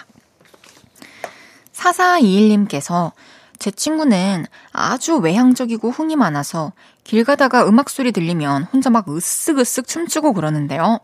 4421님께서 1.73 3.12
제 3.57 3.71
친구는 3.71 4.45
아주 4.71 5.17
외향적이고 5.17 5.91
흥이 5.91 6.15
많아서 6.15 6.73
길 7.03 7.23
가다가 7.23 7.67
음악 7.67 7.89
소리 7.89 8.11
들리면 8.11 8.63
혼자 8.71 8.89
막 8.89 9.07
으쓱으쓱 9.07 9.87
춤추고 9.87 10.33
그러는데요. 10.33 10.99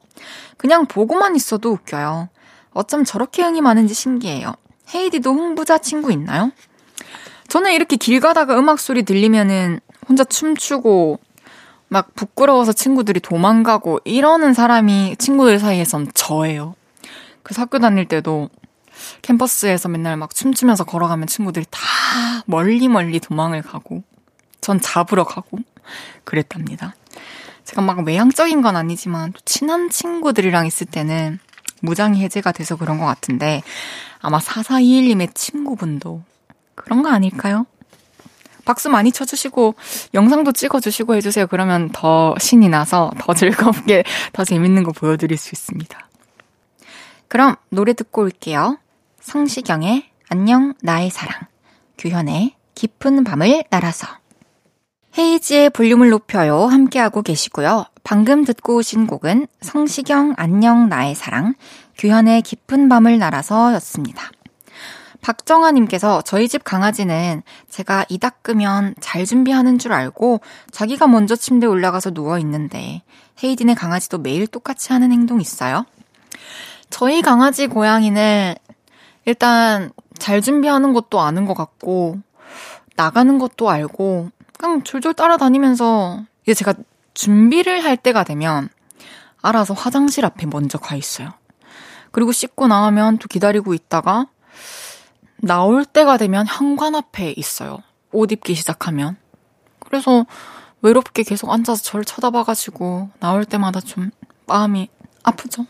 그냥 0.58 0.86
보고만 0.86 1.36
있어도 1.36 1.72
웃겨요. 1.72 2.30
어쩜 2.74 3.04
저렇게 3.04 3.42
흥이 3.42 3.62
많은지 3.62 3.94
신기해요. 3.94 4.54
헤이디도 4.94 5.34
흥부자 5.34 5.80
친구 5.80 6.12
있나요? 6.12 6.52
저는 7.48 7.74
이렇게 7.74 7.96
길 7.96 8.20
가다가 8.20 8.58
음악 8.58 8.80
소리 8.80 9.04
들리면은 9.04 9.80
혼자 10.08 10.24
춤추고 10.24 11.20
막 11.90 12.14
부끄러워서 12.16 12.74
친구들이 12.74 13.20
도망가고 13.20 14.02
이러는 14.04 14.54
사람이 14.54 15.16
친구들 15.18 15.60
사이에선 15.60 16.12
저예요. 16.14 16.76
그 17.44 17.54
학교 17.58 17.80
다닐 17.80 18.06
때도 18.06 18.50
캠퍼스에서 19.22 19.88
맨날 19.90 20.18
막 20.18 20.34
춤추면서 20.36 20.84
걸어가면 20.84 21.28
친구들이 21.28 21.66
다 21.70 21.80
멀리 22.46 22.88
멀리 22.88 23.20
도망을 23.20 23.62
가고 23.62 24.04
전 24.68 24.82
잡으러 24.82 25.24
가고 25.24 25.60
그랬답니다. 26.26 26.94
제가 27.64 27.82
막 27.82 28.06
외향적인 28.06 28.62
건 28.62 28.76
아니지만 28.76 29.32
또 29.32 29.40
친한 29.46 29.90
친구들이랑 29.90 30.66
있을 30.68 30.86
때는 30.88 31.40
무장이 31.82 32.22
해제가 32.22 32.52
돼서 32.52 32.76
그런 32.76 33.00
것 33.00 33.06
같은데 33.06 33.64
아마 34.20 34.40
4421님의 34.40 35.34
친구분도 35.34 36.22
그런 36.76 37.02
거 37.02 37.10
아닐까요? 37.10 37.66
박수 38.66 38.90
많이 38.90 39.14
쳐주시고 39.14 39.76
영상도 40.14 40.52
찍어주시고 40.52 41.16
해주세요. 41.16 41.48
그러면 41.48 41.90
더 41.94 42.36
신이 42.38 42.68
나서 42.68 43.10
더 43.20 43.34
즐겁게 43.34 44.04
더 44.34 44.44
재밌는 44.44 44.84
거 44.84 44.92
보여드릴 44.92 45.38
수 45.38 45.56
있습니다. 45.56 46.10
그럼 47.30 47.56
노래 47.70 47.94
듣고 47.94 48.24
올게요. 48.24 48.80
성시경의 49.22 50.10
안녕 50.28 50.74
나의 50.82 51.10
사랑, 51.10 51.40
규현의 51.98 52.54
깊은 52.76 53.24
밤을 53.24 53.64
날아서. 53.70 54.27
헤이지의 55.18 55.72
볼륨을 55.72 56.12
높여요 56.12 56.66
함께하고 56.66 57.24
계시고요. 57.24 57.86
방금 58.04 58.46
듣고 58.46 58.76
오신 58.76 59.08
곡은 59.08 59.48
성시경 59.62 60.36
안녕 60.38 60.90
나의 60.90 61.16
사랑, 61.16 61.56
규현의 61.98 62.44
깊은 62.44 62.88
밤을 62.88 63.18
날아서 63.18 63.74
였습니다. 63.74 64.30
박정아님께서 65.22 66.22
저희 66.22 66.48
집 66.48 66.64
강아지는 66.64 67.42
제가 67.68 68.06
이 68.10 68.20
닦으면 68.20 68.94
잘 69.00 69.26
준비하는 69.26 69.80
줄 69.80 69.92
알고 69.92 70.42
자기가 70.70 71.08
먼저 71.08 71.36
침대에 71.36 71.68
올라가서 71.68 72.12
누워 72.12 72.38
있는데 72.38 73.02
헤이디네 73.44 73.74
강아지도 73.74 74.20
매일 74.20 74.46
똑같이 74.46 74.94
하는 74.94 75.12
행동 75.12 75.42
있어요? 75.42 75.86
저희 76.92 77.24
강아지 77.24 77.66
고양이는 77.66 78.54
일단 79.26 79.92
잘 80.20 80.42
준비하는 80.42 80.94
것도 80.94 81.20
아는 81.20 81.46
것 81.46 81.56
같고 81.56 82.20
나가는 82.96 83.40
것도 83.40 83.70
알고 83.72 84.30
그냥 84.58 84.84
졸졸 84.84 85.14
따라다니면서 85.14 86.26
이제 86.44 86.54
제가 86.54 86.74
준비를 87.14 87.84
할 87.84 87.98
때가 87.98 88.24
되면 88.24 88.70
알아서 89.42 89.74
화장실 89.74 90.26
앞에 90.26 90.46
먼저 90.48 90.78
가 90.78 90.96
있어요. 90.96 91.34
그리고 92.12 92.32
씻고 92.32 92.68
나오면 92.68 93.20
또 93.20 93.28
기다리고 93.28 93.74
있다가 93.74 94.28
나올 95.38 95.86
때가 95.86 96.18
되면 96.18 96.46
현관 96.48 96.96
앞에 96.96 97.34
있어요. 97.38 97.80
옷 98.12 98.32
입기 98.32 98.56
시작하면. 98.56 99.18
그래서 99.80 100.26
외롭게 100.82 101.24
계속 101.24 101.52
앉아서 101.52 101.82
저를 101.84 102.06
쳐다봐가지고 102.06 103.10
나올 103.20 103.46
때마다 103.46 103.80
좀 103.80 104.12
마음이 104.48 104.90
아프죠. 105.24 105.66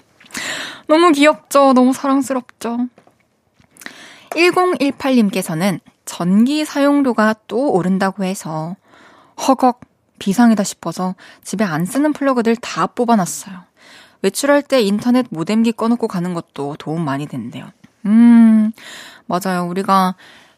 너무 0.88 1.12
귀엽죠? 1.12 1.72
너무 1.72 1.92
사랑스럽죠? 1.92 2.88
1018님께서는 4.30 5.80
전기 6.06 6.64
사용료가 6.64 7.34
또 7.46 7.72
오른다고 7.72 8.24
해서 8.24 8.76
허걱 9.46 9.80
비상이다 10.18 10.64
싶어서 10.64 11.14
집에 11.44 11.64
안 11.64 11.84
쓰는 11.84 12.14
플러그들 12.14 12.56
다 12.56 12.86
뽑아놨어요. 12.86 13.54
외출할 14.22 14.62
때 14.62 14.80
인터넷 14.80 15.26
모뎀기 15.30 15.72
꺼놓고 15.72 16.08
가는 16.08 16.32
것도 16.32 16.76
도움 16.78 17.04
많이 17.04 17.26
된대요. 17.26 17.66
음, 18.06 18.72
맞아요. 19.26 19.66
우리가 19.68 20.14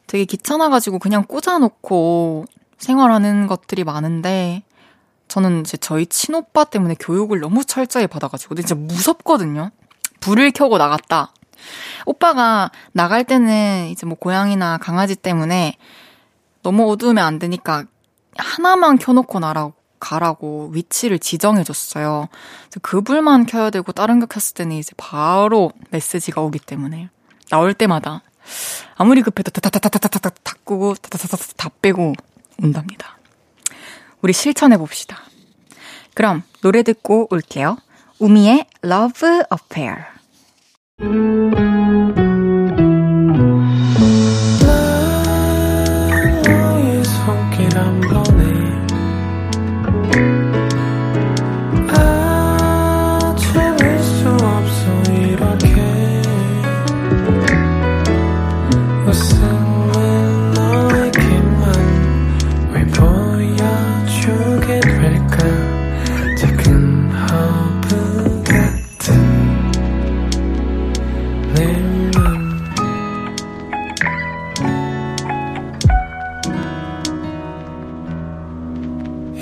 되게 0.06 0.24
귀찮아가지고 0.24 0.98
그냥 1.00 1.24
꽂아놓고 1.24 2.44
생활하는 2.78 3.46
것들이 3.46 3.84
많은데, 3.84 4.62
저는 5.26 5.60
이제 5.60 5.76
저희 5.76 6.06
친오빠 6.06 6.64
때문에 6.64 6.94
교육을 6.98 7.40
너무 7.40 7.64
철저히 7.64 8.06
받아가지고, 8.06 8.54
근데 8.54 8.62
진짜 8.62 8.80
무섭거든요. 8.80 9.70
불을 10.20 10.52
켜고 10.52 10.78
나갔다. 10.78 11.32
오빠가 12.06 12.70
나갈 12.92 13.24
때는 13.24 13.88
이제 13.88 14.06
뭐 14.06 14.16
고양이나 14.16 14.78
강아지 14.78 15.16
때문에 15.16 15.76
너무 16.62 16.90
어두우면 16.90 17.24
안 17.24 17.38
되니까 17.38 17.84
하나만 18.36 18.98
켜놓고 18.98 19.40
나라고 19.40 19.74
가라고 20.00 20.70
위치를 20.72 21.18
지정해줬어요. 21.18 22.28
그 22.82 23.00
불만 23.00 23.46
켜야 23.46 23.70
되고 23.70 23.90
다른 23.92 24.20
거 24.20 24.26
켰을 24.26 24.54
때는 24.54 24.76
이제 24.76 24.92
바로 24.96 25.72
메시지가 25.90 26.40
오기 26.40 26.60
때문에 26.60 27.10
나올 27.50 27.74
때마다 27.74 28.22
아무리 28.96 29.22
급해도 29.22 29.50
다다다다다다다 29.50 30.30
닫고 30.42 30.94
다다다다 31.02 31.36
다 31.56 31.70
빼고 31.82 32.14
온답니다. 32.62 33.18
우리 34.20 34.32
실천해 34.32 34.76
봅시다. 34.76 35.18
그럼 36.14 36.42
노래 36.60 36.82
듣고 36.82 37.28
올게요. 37.30 37.78
우미의 38.18 38.66
Love 38.84 39.42
Affair. 39.52 40.17
Thank 41.00 42.18
you. 42.18 42.27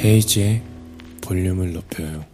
헤이즈의 0.06 0.62
볼륨을 1.20 1.72
높여요. 1.72 2.24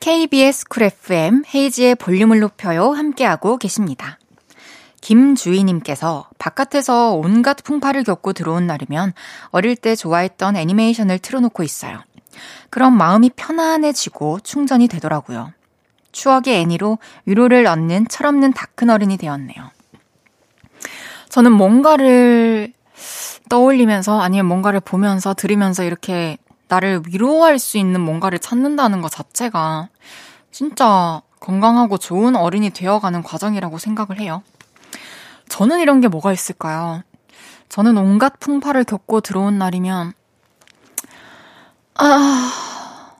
KBS 0.00 0.66
쿨 0.68 0.82
FM 0.82 1.44
헤이즈의 1.54 1.94
볼륨을 1.94 2.40
높여요 2.40 2.90
함께하고 2.90 3.56
계십니다. 3.56 4.18
김주희님께서 5.00 6.28
바깥에서 6.38 7.12
온갖 7.12 7.58
풍파를 7.62 8.02
겪고 8.02 8.32
들어온 8.32 8.66
날이면 8.66 9.12
어릴 9.50 9.76
때 9.76 9.94
좋아했던 9.94 10.56
애니메이션을 10.56 11.20
틀어놓고 11.20 11.62
있어요. 11.62 12.02
그럼 12.70 12.96
마음이 12.96 13.30
편안해지고 13.36 14.40
충전이 14.40 14.88
되더라고요. 14.88 15.52
추억의 16.10 16.56
애니로 16.62 16.98
위로를 17.26 17.66
얻는 17.68 18.08
철없는 18.08 18.52
다 18.54 18.66
큰 18.74 18.90
어른이 18.90 19.18
되었네요. 19.18 19.70
저는 21.28 21.52
뭔가를 21.52 22.72
떠올리면서 23.48 24.20
아니면 24.20 24.46
뭔가를 24.46 24.80
보면서 24.80 25.32
들으면서 25.32 25.84
이렇게 25.84 26.38
나를 26.68 27.02
위로할 27.06 27.58
수 27.58 27.78
있는 27.78 28.00
뭔가를 28.00 28.38
찾는다는 28.38 29.02
것 29.02 29.10
자체가 29.10 29.88
진짜 30.50 31.22
건강하고 31.40 31.98
좋은 31.98 32.34
어른이 32.34 32.70
되어가는 32.70 33.22
과정이라고 33.22 33.78
생각을 33.78 34.20
해요. 34.20 34.42
저는 35.48 35.80
이런 35.80 36.00
게 36.00 36.08
뭐가 36.08 36.32
있을까요? 36.32 37.02
저는 37.68 37.96
온갖 37.96 38.40
풍파를 38.40 38.84
겪고 38.84 39.20
들어온 39.20 39.58
날이면, 39.58 40.12
아, 41.94 43.12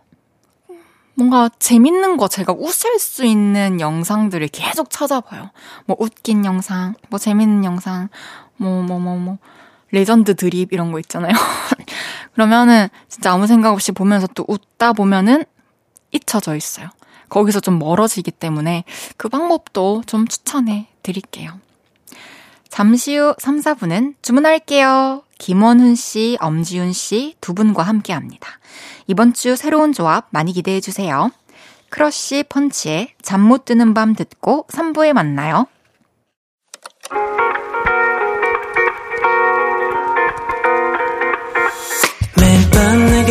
뭔가 1.15 1.49
재밌는 1.59 2.17
거 2.17 2.29
제가 2.29 2.53
웃을 2.53 2.99
수 2.99 3.25
있는 3.25 3.81
영상들을 3.81 4.49
계속 4.49 4.91
찾아봐요. 4.91 5.51
뭐 5.87 5.97
웃긴 5.99 6.45
영상, 6.45 6.95
뭐 7.09 7.19
재밌는 7.19 7.65
영상, 7.65 8.09
뭐, 8.57 8.83
뭐, 8.83 8.99
뭐, 8.99 9.17
뭐, 9.17 9.39
레전드 9.91 10.35
드립 10.35 10.73
이런 10.73 10.93
거 10.93 10.99
있잖아요. 11.01 11.33
그러면은 12.35 12.89
진짜 13.09 13.33
아무 13.33 13.47
생각 13.47 13.73
없이 13.73 13.93
보면서 13.93 14.27
또 14.35 14.45
웃다 14.49 14.93
보면은 14.93 15.45
잊혀져 16.13 16.57
있어요. 16.57 16.89
거기서 17.29 17.61
좀 17.61 17.79
멀어지기 17.79 18.31
때문에 18.31 18.85
그 19.17 19.29
방법도 19.29 20.03
좀 20.07 20.29
추천해 20.29 20.89
드릴게요. 21.03 21.59
잠시 22.69 23.17
후 23.17 23.35
3, 23.39 23.61
4분은 23.61 24.15
주문할게요. 24.23 25.23
김원훈 25.39 25.95
씨, 25.95 26.37
엄지훈 26.41 26.93
씨두 26.93 27.55
분과 27.55 27.83
함께 27.83 28.13
합니다. 28.13 28.49
이번 29.07 29.33
주 29.35 29.57
새로운 29.57 29.93
조합 29.93 30.27
많이 30.31 30.53
기대해 30.53 30.81
주세요. 30.81 31.31
크러쉬 31.89 32.45
펀치의 32.49 33.15
잠 33.23 33.41
못 33.41 33.65
드는 33.65 33.95
밤 33.95 34.15
듣고 34.15 34.67
3부에 34.69 35.13
만나요. 35.13 35.67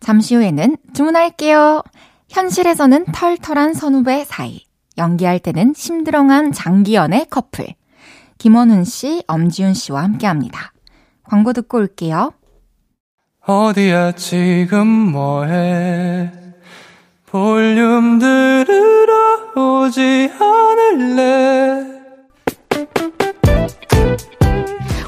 잠시 0.00 0.34
후에는 0.34 0.76
주문할게요. 0.94 1.82
현실에서는 2.30 3.06
털털한 3.12 3.74
선후배 3.74 4.24
사이, 4.24 4.64
연기할 4.96 5.38
때는 5.38 5.72
심드렁한 5.74 6.52
장기연의 6.52 7.26
커플. 7.30 7.66
김원훈 8.38 8.84
씨, 8.84 9.22
엄지훈 9.26 9.74
씨와 9.74 10.02
함께 10.02 10.26
합니다. 10.26 10.72
광고 11.24 11.52
듣고 11.52 11.78
올게요. 11.78 12.32
어디야 13.46 14.12
지금 14.12 14.86
뭐해? 14.86 16.30
볼륨 17.26 18.18
들으러 18.18 19.52
오지 19.56 20.30
않을래? 20.38 21.17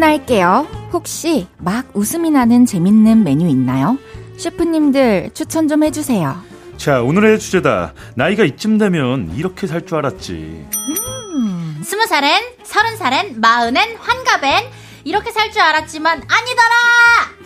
주문할게요. 0.00 0.66
혹시 0.92 1.46
막 1.58 1.86
웃음이 1.94 2.30
나는 2.30 2.66
재밌는 2.66 3.24
메뉴 3.24 3.48
있나요? 3.48 3.96
셰프님들 4.36 5.30
추천 5.32 5.68
좀 5.68 5.82
해주세요. 5.84 6.36
자, 6.76 7.00
오늘의 7.00 7.38
주제다. 7.38 7.94
나이가 8.14 8.44
이쯤 8.44 8.76
되면 8.78 9.32
이렇게 9.34 9.66
살 9.66 9.86
줄 9.86 9.96
알았지. 9.98 10.66
음, 10.76 11.80
스무 11.82 12.06
살엔, 12.06 12.42
서른 12.64 12.96
살엔, 12.96 13.40
마흔엔, 13.40 13.96
환갑엔 13.98 14.64
이렇게 15.04 15.30
살 15.32 15.50
줄 15.50 15.62
알았지만 15.62 16.22
아니더라. 16.28 16.74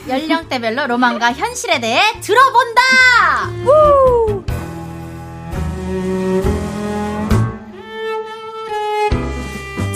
연령대별로 0.08 0.86
로망과 0.88 1.32
현실에 1.32 1.78
대해 1.80 2.00
들어본다. 2.20 2.80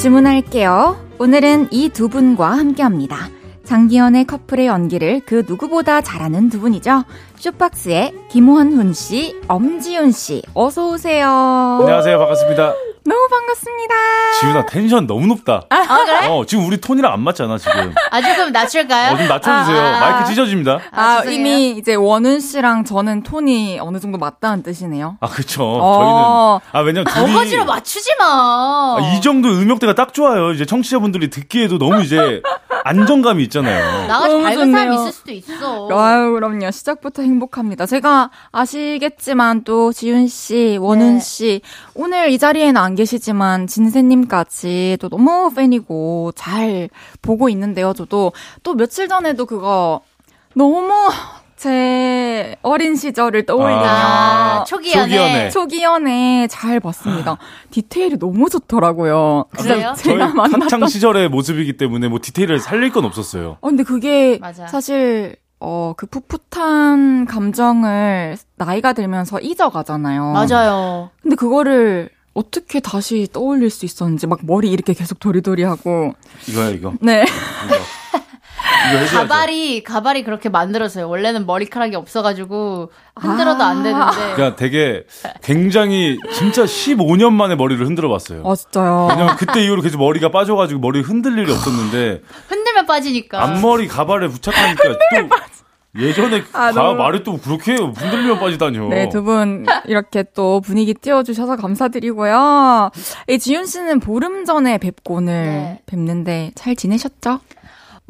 주문할게요. 0.05 0.97
오늘은 1.19 1.69
이 1.71 1.89
두 1.89 2.11
분과 2.11 2.51
함께 2.51 2.83
합니다. 2.83 3.31
장기연의 3.65 4.27
커플의 4.27 4.67
연기를 4.67 5.23
그 5.25 5.45
누구보다 5.49 6.03
잘하는 6.03 6.51
두 6.51 6.61
분이죠. 6.61 7.05
쇼박스의 7.37 8.13
김원훈 8.29 8.93
씨, 8.93 9.35
엄지윤 9.49 10.13
씨, 10.13 10.43
어서 10.53 10.91
오세요. 10.91 11.27
안녕하세요. 11.81 12.19
반갑습니다. 12.19 12.75
너무 13.07 13.29
반갑습니다. 13.29 13.95
지윤아 14.41 14.67
텐션 14.67 15.07
너무 15.07 15.27
높다. 15.27 15.63
아, 15.69 16.05
그래? 16.05 16.27
어, 16.29 16.47
지금 16.47 16.67
우리 16.67 16.81
톤이랑 16.81 17.13
안 17.13 17.21
맞잖아, 17.21 17.59
지금. 17.59 17.93
아, 18.11 18.23
조금 18.23 18.51
낮출까요? 18.51 19.13
어, 19.13 19.17
좀 19.19 19.29
낮춰주세요. 19.29 19.79
아, 19.79 19.97
아, 19.97 20.01
마이크 20.01 20.31
찢어집니다. 20.31 20.81
아, 20.91 21.03
아 21.03 21.25
이미 21.25 21.73
이제 21.73 21.95
원훈 21.95 22.41
씨랑 22.41 22.85
저는 22.85 23.23
톤이 23.23 23.79
어느 23.81 23.99
정도 24.01 24.17
맞다는 24.17 24.63
뜻이네요. 24.63 25.19
아, 25.21 25.29
그쵸. 25.29 25.65
어. 25.65 26.61
저희는. 26.63 26.73
아, 26.73 26.81
왜냐면 26.81 27.05
둘이. 27.13 27.35
어거지로 27.35 27.67
맞추지 27.67 28.09
마. 28.19 28.25
아, 28.25 29.15
이 29.15 29.21
정도 29.21 29.51
음역대가 29.51 29.95
딱 29.95 30.15
좋아요. 30.15 30.53
이제 30.53 30.65
청취자분들이 30.65 31.29
듣기에도 31.29 31.77
너무 31.77 32.01
이제 32.03 32.41
안정감이 32.85 33.43
있잖아요. 33.45 34.07
나같이 34.07 34.35
밝은 34.35 34.55
좋네요. 34.57 34.73
사람 34.73 34.93
있을 34.95 35.13
수도 35.13 35.33
있어. 35.33 35.89
아유, 35.91 36.33
그럼요. 36.33 36.71
시작부터 36.71 37.23
행복합니다. 37.23 37.85
제가 37.87 38.31
아시겠지만 38.51 39.65
또 39.65 39.93
지윤 39.93 40.27
씨, 40.29 40.79
원훈 40.81 41.15
네. 41.15 41.21
씨, 41.21 41.61
오늘 41.95 42.31
이 42.31 42.39
자리에는 42.39 42.77
안 42.77 42.94
계시지만 42.95 43.67
진세님까지 43.67 44.99
또 45.01 45.09
너무 45.09 45.53
팬이고 45.55 46.33
잘 46.35 46.89
보고 47.23 47.49
있는데요. 47.49 47.93
저도 47.93 48.33
또 48.63 48.75
며칠 48.75 49.09
전에도 49.09 49.47
그거 49.47 50.01
너무 50.55 50.93
제 51.57 52.57
어린 52.63 52.95
시절을 52.97 53.47
떠올리며 53.47 53.83
아, 53.85 54.65
초기 54.67 54.93
연애. 54.93 55.03
초기 55.05 55.17
연애. 55.17 55.51
초기 55.51 55.83
연애 55.83 56.47
잘 56.51 56.79
봤습니다. 56.81 57.39
디테일이 57.71 58.19
너무 58.19 58.51
좋더라고요. 58.51 59.47
그래요? 59.57 59.95
저희 59.97 60.15
제가 60.15 60.27
만났던 60.29 60.63
학창 60.63 60.87
시절의 60.87 61.29
모습이기 61.31 61.77
때문에 61.77 62.09
뭐 62.09 62.19
디테일을 62.21 62.61
살릴 62.61 62.91
건 62.93 63.05
없었어요. 63.05 63.57
어, 63.61 63.69
근데 63.69 63.83
그게 63.83 64.39
맞아. 64.41 64.67
사실 64.67 65.37
어, 65.61 65.95
그 65.97 66.07
풋풋한 66.07 67.25
감정을 67.25 68.37
나이가 68.57 68.93
들면서 68.93 69.41
잊어가잖아요. 69.41 70.33
맞아요. 70.33 71.11
근데 71.23 71.37
그거를 71.37 72.11
어떻게 72.35 72.81
다시 72.81 73.29
떠올릴 73.33 73.71
수 73.71 73.85
있었는지 73.85 74.27
막 74.27 74.41
머리 74.43 74.71
이렇게 74.71 74.93
계속 74.93 75.21
도리도리하고 75.21 76.15
이거야, 76.49 76.69
이거. 76.71 76.93
네. 77.01 77.25
이거. 77.67 77.77
이거. 77.77 79.19
가발이 79.19 79.83
가발이 79.83 80.25
그렇게 80.25 80.49
만들었어요. 80.49 81.09
원래는 81.09 81.47
머리카락이 81.47 81.97
없어가지고 81.97 82.91
흔들어도 83.17 83.63
안 83.63 83.83
되는데. 83.83 84.35
그러니까 84.35 84.57
되게 84.57 85.05
굉장히 85.43 86.19
진짜 86.35 86.65
15년 86.65 87.33
만에 87.33 87.55
머리를 87.57 87.85
흔들어 87.87 88.09
봤어요. 88.09 88.43
아 88.45 88.55
진짜요. 88.55 89.09
왜냐면 89.11 89.37
그때 89.37 89.65
이후로 89.65 89.83
계속 89.83 89.99
머리가 89.99 90.31
빠져가지고 90.31 90.81
머리 90.81 91.01
흔들 91.01 91.39
일이 91.39 91.51
없었는데 91.53 92.23
흔들면 92.49 92.87
빠지니까. 92.87 93.43
앞머리 93.43 93.89
가발에 93.89 94.29
부착하니까 94.29 94.83
또 94.83 95.29
예전에 95.99 96.43
아, 96.53 96.73
가 96.73 96.73
너무- 96.73 96.99
말이 96.99 97.23
또 97.23 97.37
그렇게 97.39 97.75
흔들리면 97.77 98.39
빠지다뇨. 98.41 98.89
네, 98.89 99.09
두 99.09 99.23
분 99.23 99.65
이렇게 99.87 100.25
또 100.35 100.61
분위기 100.61 100.93
띄워주셔서 100.95 101.57
감사드리고요. 101.57 102.91
이 103.29 103.39
지윤 103.39 103.67
씨는 103.67 104.01
보름 104.01 104.45
전에 104.45 104.79
뵙고 104.79 105.15
오늘 105.17 105.33
네. 105.45 105.81
뵙는데 105.87 106.51
잘 106.57 106.75
지내셨죠? 106.77 107.41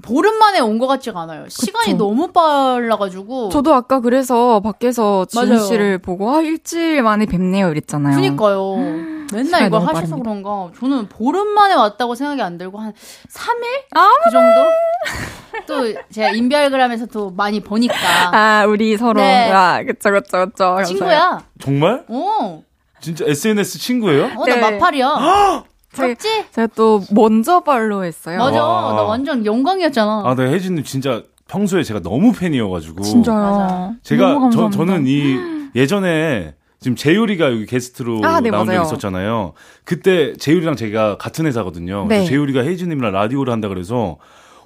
보름 0.03 0.39
만에 0.39 0.59
온 0.61 0.79
것 0.79 0.87
같지가 0.89 1.21
않아요. 1.23 1.45
시간이 1.49 1.95
너무 1.95 2.33
빨라가지고. 2.33 3.51
저도 3.51 3.75
아까 3.75 4.01
그래서 4.01 4.61
밖에서 4.61 5.25
지윤 5.27 5.49
맞아요. 5.51 5.61
씨를 5.65 5.99
보고 5.99 6.35
아 6.35 6.41
일주일 6.41 7.03
만에 7.03 7.27
뵙네요 7.27 7.71
이랬잖아요. 7.71 8.17
그니까요. 8.17 8.77
맨날 9.35 9.71
너무 9.71 9.85
하셔서 9.87 10.17
빠릅니다. 10.17 10.23
그런가. 10.23 10.71
저는 10.79 11.09
보름 11.09 11.49
만에 11.49 11.75
왔다고 11.75 12.15
생각이 12.15 12.41
안 12.43 12.59
들고 12.59 12.79
한 12.79 12.93
3일? 12.93 13.97
아, 13.97 14.09
그 14.25 14.31
정도? 14.31 14.61
또 15.67 15.95
제가 16.11 16.31
인별그램에서 16.31 17.07
또 17.07 17.31
많이 17.31 17.61
보니까. 17.61 17.95
아, 18.33 18.65
우리 18.67 18.97
서로. 18.97 19.21
네. 19.21 19.51
아, 19.53 19.83
그쵸, 19.85 20.11
그쵸, 20.11 20.47
그쵸. 20.47 20.83
친구야. 20.85 21.43
정말? 21.61 22.05
어. 22.09 22.63
진짜 23.01 23.25
SNS 23.27 23.79
친구예요? 23.79 24.25
어, 24.37 24.47
나 24.47 24.55
네. 24.55 24.61
마팔이야. 24.61 25.07
제가, 25.17 25.65
부럽지? 25.93 26.45
제가 26.51 26.69
또 26.75 27.03
먼저 27.11 27.61
발로 27.61 28.03
했어요. 28.05 28.39
맞아. 28.39 28.65
와. 28.65 28.95
나 28.95 29.03
완전 29.03 29.45
영광이었잖아. 29.47 30.23
아, 30.25 30.35
네, 30.35 30.47
혜진님 30.51 30.85
진짜 30.85 31.23
평소에 31.47 31.83
제가 31.83 32.01
너무 32.01 32.33
팬이어가지고. 32.33 33.03
진짜요. 33.03 33.37
맞아. 33.39 33.93
제가, 34.03 34.33
너무 34.33 34.51
저, 34.51 34.63
감사합니다. 34.63 34.93
저는 34.93 35.07
이, 35.07 35.39
예전에, 35.79 36.55
지금 36.85 36.97
재율이가 36.97 37.51
여기 37.51 37.65
게스트로 37.65 38.21
아, 38.25 38.41
네, 38.43 38.51
나온 38.51 38.67
적. 38.67 38.75
있었잖아요. 38.83 39.55
그때 39.85 40.35
재율이랑 40.35 40.77
제가 40.77 41.17
같은 41.17 41.47
회사거든요. 41.47 42.05
네. 42.11 42.27
재율이가 42.27 42.61
혜진님이랑 42.61 43.11
라디오를 43.11 43.51
한다 43.51 43.69
그래서, 43.69 44.19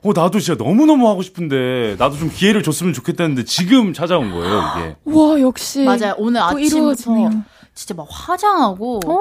어, 0.02 0.11
나도 0.12 0.40
진짜 0.40 0.61
너무너무 0.61 1.09
하고 1.09 1.22
싶은데, 1.22 1.94
나도 1.96 2.16
좀 2.16 2.28
기회를 2.28 2.64
줬으면 2.64 2.92
좋겠다는데, 2.92 3.44
지금 3.44 3.92
찾아온 3.92 4.33
거예요, 4.33 4.62
이게. 4.78 4.96
와, 5.04 5.40
역시. 5.40 5.85
맞아요. 5.85 6.16
오늘 6.18 6.40
또 6.40 6.46
아침부터 6.46 6.66
이루어지네요. 6.76 7.31
진짜 7.72 7.94
막 7.94 8.09
화장하고 8.11 8.98
오. 9.07 9.20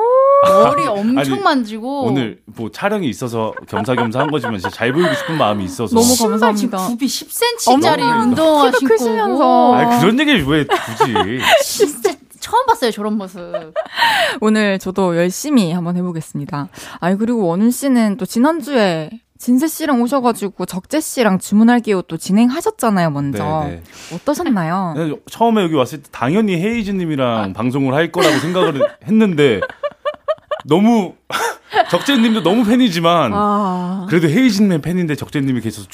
머리 0.64 0.88
엄청 0.88 1.34
아니, 1.36 1.44
만지고 1.44 2.06
오늘 2.06 2.40
뭐 2.46 2.72
촬영이 2.72 3.08
있어서 3.08 3.54
겸사겸사 3.68 4.20
한 4.22 4.32
거지만 4.32 4.56
진짜 4.58 4.72
잘 4.76 4.92
보이고 4.92 5.14
싶은 5.14 5.38
마음이 5.38 5.64
있어서. 5.66 5.94
너무 5.94 6.16
감사합니다. 6.18 6.88
굽이 6.88 7.06
10cm짜리 7.06 8.00
어머, 8.02 8.22
운동화 8.24 8.72
신고 8.72 8.88
크시면서. 8.96 9.36
오고. 9.36 9.76
아 9.76 10.00
그런 10.00 10.20
얘기 10.20 10.32
왜 10.50 10.66
굳이. 10.66 11.14
진짜 11.64 12.16
처음 12.48 12.66
봤어요 12.66 12.92
저런 12.92 13.18
모습. 13.18 13.42
오늘 14.40 14.80
저도 14.80 15.18
열심히 15.18 15.74
한번 15.74 15.98
해보겠습니다. 15.98 16.70
아니, 17.02 17.18
그리고 17.18 17.46
원훈 17.46 17.72
씨는 17.72 18.16
또 18.16 18.26
지난주에 18.26 19.10
진세 19.38 19.68
씨랑 19.68 20.02
오셔가지고 20.02 20.66
적재 20.66 21.02
씨랑 21.02 21.40
주문할게요 21.40 22.04
또 22.04 22.16
진행하셨잖아요, 22.16 23.10
먼저. 23.12 23.66
네, 23.68 23.82
네. 24.10 24.16
어떠셨나요? 24.16 24.94
네, 24.96 25.16
처음에 25.30 25.62
여기 25.62 25.76
왔을 25.76 26.02
때 26.02 26.10
당연히 26.12 26.56
헤이즈님이랑 26.56 27.52
방송을 27.52 27.94
할 27.94 28.12
거라고 28.14 28.40
생각을 28.40 28.82
했는데 29.06 29.60
너무 30.66 31.16
적재님도 31.92 32.44
너무 32.44 32.64
팬이지만 32.64 33.32
아, 33.36 34.06
그래도 34.10 34.30
헤이즈님 34.30 34.82
팬인데 34.82 35.16
적재님이 35.16 35.60
계셔서 35.62 35.88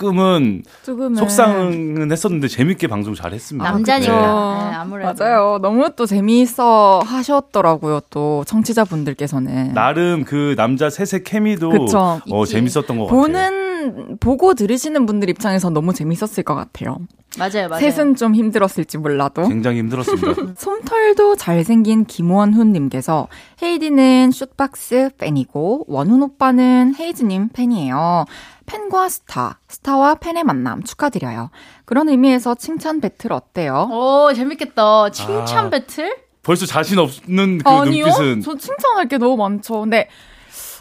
조금은 0.00 0.62
조금은. 0.82 1.14
속상은 1.16 2.10
했었는데 2.10 2.48
재밌게 2.48 2.86
방송 2.86 3.14
잘 3.14 3.32
했습니다. 3.32 3.68
아, 3.68 3.72
남자니까. 3.72 4.68
네, 4.70 4.76
아무래도. 4.76 5.24
맞아요. 5.24 5.58
너무 5.60 5.90
또 5.94 6.06
재미있어 6.06 7.00
하셨더라고요, 7.04 8.00
또 8.10 8.42
청취자분들께서는. 8.46 9.74
나름 9.74 10.24
그 10.24 10.54
남자 10.56 10.88
셋의 10.88 11.24
케미도 11.24 11.70
그쵸. 11.70 12.20
어, 12.30 12.42
있지. 12.42 12.52
재밌었던 12.54 12.98
것 12.98 13.04
같아요. 13.06 13.20
보는, 13.20 14.16
보고 14.20 14.54
들으시는 14.54 15.06
분들 15.06 15.28
입장에서 15.28 15.70
너무 15.70 15.92
재밌었을 15.92 16.42
것 16.44 16.54
같아요. 16.54 16.98
맞아요, 17.38 17.68
맞아요. 17.68 17.80
셋은 17.90 18.16
좀 18.16 18.34
힘들었을지 18.34 18.98
몰라도. 18.98 19.46
굉장히 19.46 19.78
힘들었습니다. 19.78 20.54
솜털도 20.58 21.36
잘생긴 21.36 22.04
김원훈님께서 22.04 23.28
헤이디는 23.62 24.32
슛박스 24.32 25.10
팬이고 25.16 25.84
원훈 25.86 26.22
오빠는 26.22 26.94
헤이즈님 26.98 27.50
팬이에요. 27.52 28.24
팬과 28.70 29.08
스타, 29.08 29.58
스타와 29.66 30.14
팬의 30.16 30.44
만남 30.44 30.84
축하드려요. 30.84 31.50
그런 31.84 32.08
의미에서 32.08 32.54
칭찬 32.54 33.00
배틀 33.00 33.32
어때요? 33.32 33.88
오 33.90 34.32
재밌겠다. 34.32 35.10
칭찬 35.10 35.66
아. 35.66 35.70
배틀? 35.70 36.16
벌써 36.44 36.66
자신 36.66 36.98
없는 37.00 37.58
그 37.58 37.68
아니요, 37.68 38.06
눈빛은 38.06 38.42
저 38.42 38.56
칭찬할 38.56 39.08
게 39.08 39.18
너무 39.18 39.36
많죠. 39.36 39.80
근데 39.80 40.08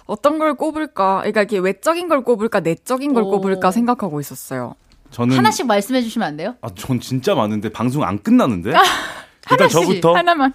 어떤 0.05 0.37
걸 0.37 0.53
꼽을까? 0.53 1.17
그러니까 1.21 1.41
이게 1.41 1.57
외적인 1.57 2.07
걸 2.09 2.23
꼽을까, 2.23 2.59
내적인 2.59 3.15
걸 3.15 3.23
오. 3.23 3.31
꼽을까 3.31 3.71
생각하고 3.71 4.19
있었어요. 4.19 4.75
저는 5.09 5.35
하나씩 5.35 5.65
말씀해 5.65 6.03
주시면 6.03 6.27
안 6.27 6.37
돼요? 6.37 6.55
아, 6.61 6.69
전 6.75 6.99
진짜 6.99 7.33
많은데 7.33 7.69
방송 7.69 8.03
안 8.03 8.21
끝나는데? 8.21 8.69
일단 9.49 9.67
하나씩, 9.67 9.81
저부터 9.81 10.15
하나만. 10.15 10.53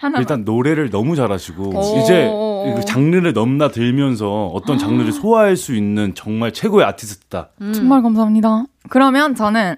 하나만. 0.00 0.22
일단 0.22 0.44
노래를 0.44 0.88
너무 0.90 1.14
잘하시고 1.14 1.76
오. 1.76 1.98
이제 2.02 2.26
그 2.74 2.84
장르를 2.84 3.32
넘나들면서 3.34 4.46
어떤 4.48 4.78
장르를 4.78 5.12
소화할 5.12 5.56
수 5.56 5.74
있는 5.74 6.14
정말 6.14 6.52
최고의 6.52 6.86
아티스트다. 6.86 7.50
음. 7.60 7.72
정말 7.74 8.02
감사합니다. 8.02 8.64
그러면 8.88 9.34
저는 9.34 9.76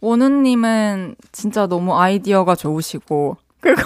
원우님은 0.00 1.16
진짜 1.32 1.66
너무 1.66 1.98
아이디어가 1.98 2.54
좋으시고 2.54 3.36
그걸 3.60 3.76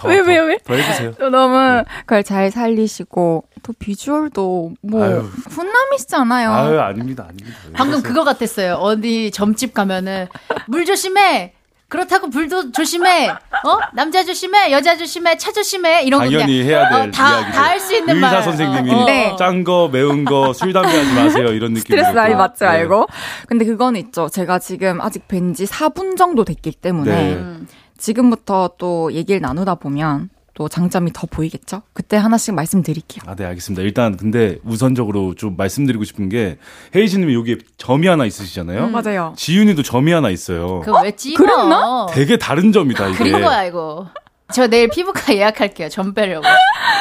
더, 0.00 0.08
왜, 0.08 0.22
더, 0.22 0.28
왜, 0.28 0.38
왜? 0.38 0.58
더 0.64 0.74
해주세요. 0.74 1.12
또 1.12 1.28
너무 1.30 1.84
그걸 2.00 2.24
잘 2.24 2.50
살리시고 2.50 3.44
또 3.62 3.72
비주얼도 3.78 4.72
뭐 4.82 5.04
아유. 5.04 5.20
훈남이시잖아요. 5.50 6.50
아유 6.50 6.80
아닙니다, 6.80 7.26
아닙니다. 7.28 7.58
왜 7.66 7.72
방금? 7.72 8.02
그거 8.02 8.24
같았어요. 8.24 8.74
어디 8.74 9.30
점집 9.30 9.74
가면은 9.74 10.26
물 10.66 10.84
조심해. 10.84 11.52
그렇다고 11.92 12.30
불도 12.30 12.72
조심해. 12.72 13.28
어? 13.28 13.78
남자 13.92 14.24
조심해. 14.24 14.72
여자 14.72 14.96
조심해. 14.96 15.36
차 15.36 15.52
조심해. 15.52 16.04
이런 16.04 16.20
거 16.20 16.30
당연히 16.30 16.62
해야 16.64 16.88
될 16.88 17.08
어, 17.08 17.10
다, 17.10 17.40
이야기죠. 17.40 17.52
다할 17.52 17.80
수 17.80 17.94
있는 17.94 18.14
의사 18.16 18.30
말. 18.30 18.42
선생님이 18.42 18.94
어, 18.94 19.04
네. 19.04 19.36
짠 19.38 19.62
거, 19.62 19.90
매운 19.92 20.24
거, 20.24 20.54
술 20.54 20.72
담배 20.72 20.88
하지 20.88 21.12
마세요. 21.12 21.48
이런 21.48 21.74
느낌. 21.74 21.80
스트레스 21.82 22.12
많이 22.12 22.34
받지 22.34 22.64
말고. 22.64 23.08
근데 23.46 23.66
그건 23.66 23.96
있죠. 23.96 24.30
제가 24.30 24.58
지금 24.58 25.02
아직 25.02 25.28
뵌 25.28 25.52
지 25.52 25.66
4분 25.66 26.16
정도 26.16 26.46
됐기 26.46 26.72
때문에 26.72 27.10
네. 27.14 27.34
음. 27.34 27.68
지금부터 27.98 28.70
또 28.78 29.12
얘기를 29.12 29.42
나누다 29.42 29.74
보면 29.74 30.30
또 30.54 30.68
장점이 30.68 31.12
더 31.14 31.26
보이겠죠? 31.26 31.82
그때 31.94 32.16
하나씩 32.16 32.54
말씀드릴게요. 32.54 33.22
아, 33.26 33.34
네, 33.34 33.44
알겠습니다. 33.46 33.82
일단 33.82 34.16
근데 34.16 34.58
우선적으로 34.64 35.34
좀 35.34 35.56
말씀드리고 35.56 36.04
싶은 36.04 36.28
게 36.28 36.58
헤이즈님이 36.94 37.34
여기에 37.34 37.56
점이 37.78 38.06
하나 38.06 38.26
있으시잖아요. 38.26 38.84
음. 38.84 38.92
맞아요. 38.92 39.32
지윤이도 39.36 39.82
점이 39.82 40.12
하나 40.12 40.28
있어요. 40.30 40.80
그거 40.80 41.00
왜 41.02 41.12
찝어? 41.12 41.36
그랬나? 41.36 42.06
되게 42.10 42.36
다른 42.36 42.72
점이다 42.72 43.08
이게. 43.08 43.18
그린 43.18 43.32
거야, 43.40 43.64
이거. 43.64 44.08
저 44.52 44.66
내일 44.66 44.88
피부과 44.88 45.20
예약할게요. 45.34 45.88
점 45.88 46.14
빼려고. 46.14 46.46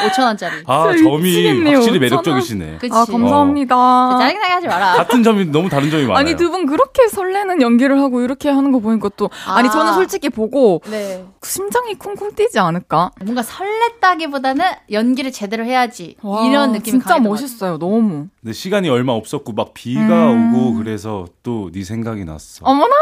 5천원짜리. 0.08 0.64
아 0.68 0.84
점이 0.96 1.22
미치겠네요. 1.22 1.76
확실히? 1.78 2.00
매력적이시네. 2.00 2.78
그치. 2.80 2.94
아, 2.94 3.06
감사합니다. 3.06 4.18
짜증나게 4.20 4.54
하지 4.54 4.68
마라. 4.68 4.94
같은 4.96 5.22
점이 5.24 5.46
너무 5.46 5.70
다른 5.70 5.90
점이 5.92 6.04
많아요. 6.06 6.18
아니 6.18 6.36
두 6.36 6.52
분 6.52 6.66
그렇게 6.66 7.08
설레는 7.08 7.62
연기를 7.62 8.00
하고 8.02 8.22
이렇게 8.22 8.50
하는 8.50 8.72
거 8.74 8.80
보니까 8.80 9.10
또 9.16 9.30
아니 9.48 9.70
아. 9.70 9.72
저는 9.72 9.94
솔직히 9.94 10.30
보고 10.30 10.82
네. 10.90 11.24
심장이 11.44 11.94
쿵쿵 11.96 12.36
뛰지 12.36 12.60
않을까? 12.60 13.12
뭔가 13.22 13.42
설렜다기보다는 13.42 14.64
연기를 14.92 15.32
제대로 15.32 15.64
해야지. 15.64 16.16
이런 16.46 16.72
느낌이 16.74 17.00
진짜 17.00 17.20
멋있어요. 17.20 17.78
너무. 17.78 18.28
근데 18.42 18.54
시간이 18.54 18.90
얼마 18.90 19.14
없었고 19.14 19.54
막 19.54 19.74
비가 19.74 20.32
음. 20.32 20.54
오고 20.56 20.76
그래서 20.76 21.26
또 21.44 21.70
네 21.72 21.84
생각이 21.84 22.26
났어. 22.26 22.66
어머나 22.66 22.94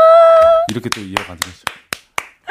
이렇게 0.70 0.90
또 0.90 1.02
이어가는 1.02 1.40
거죠. 1.40 1.64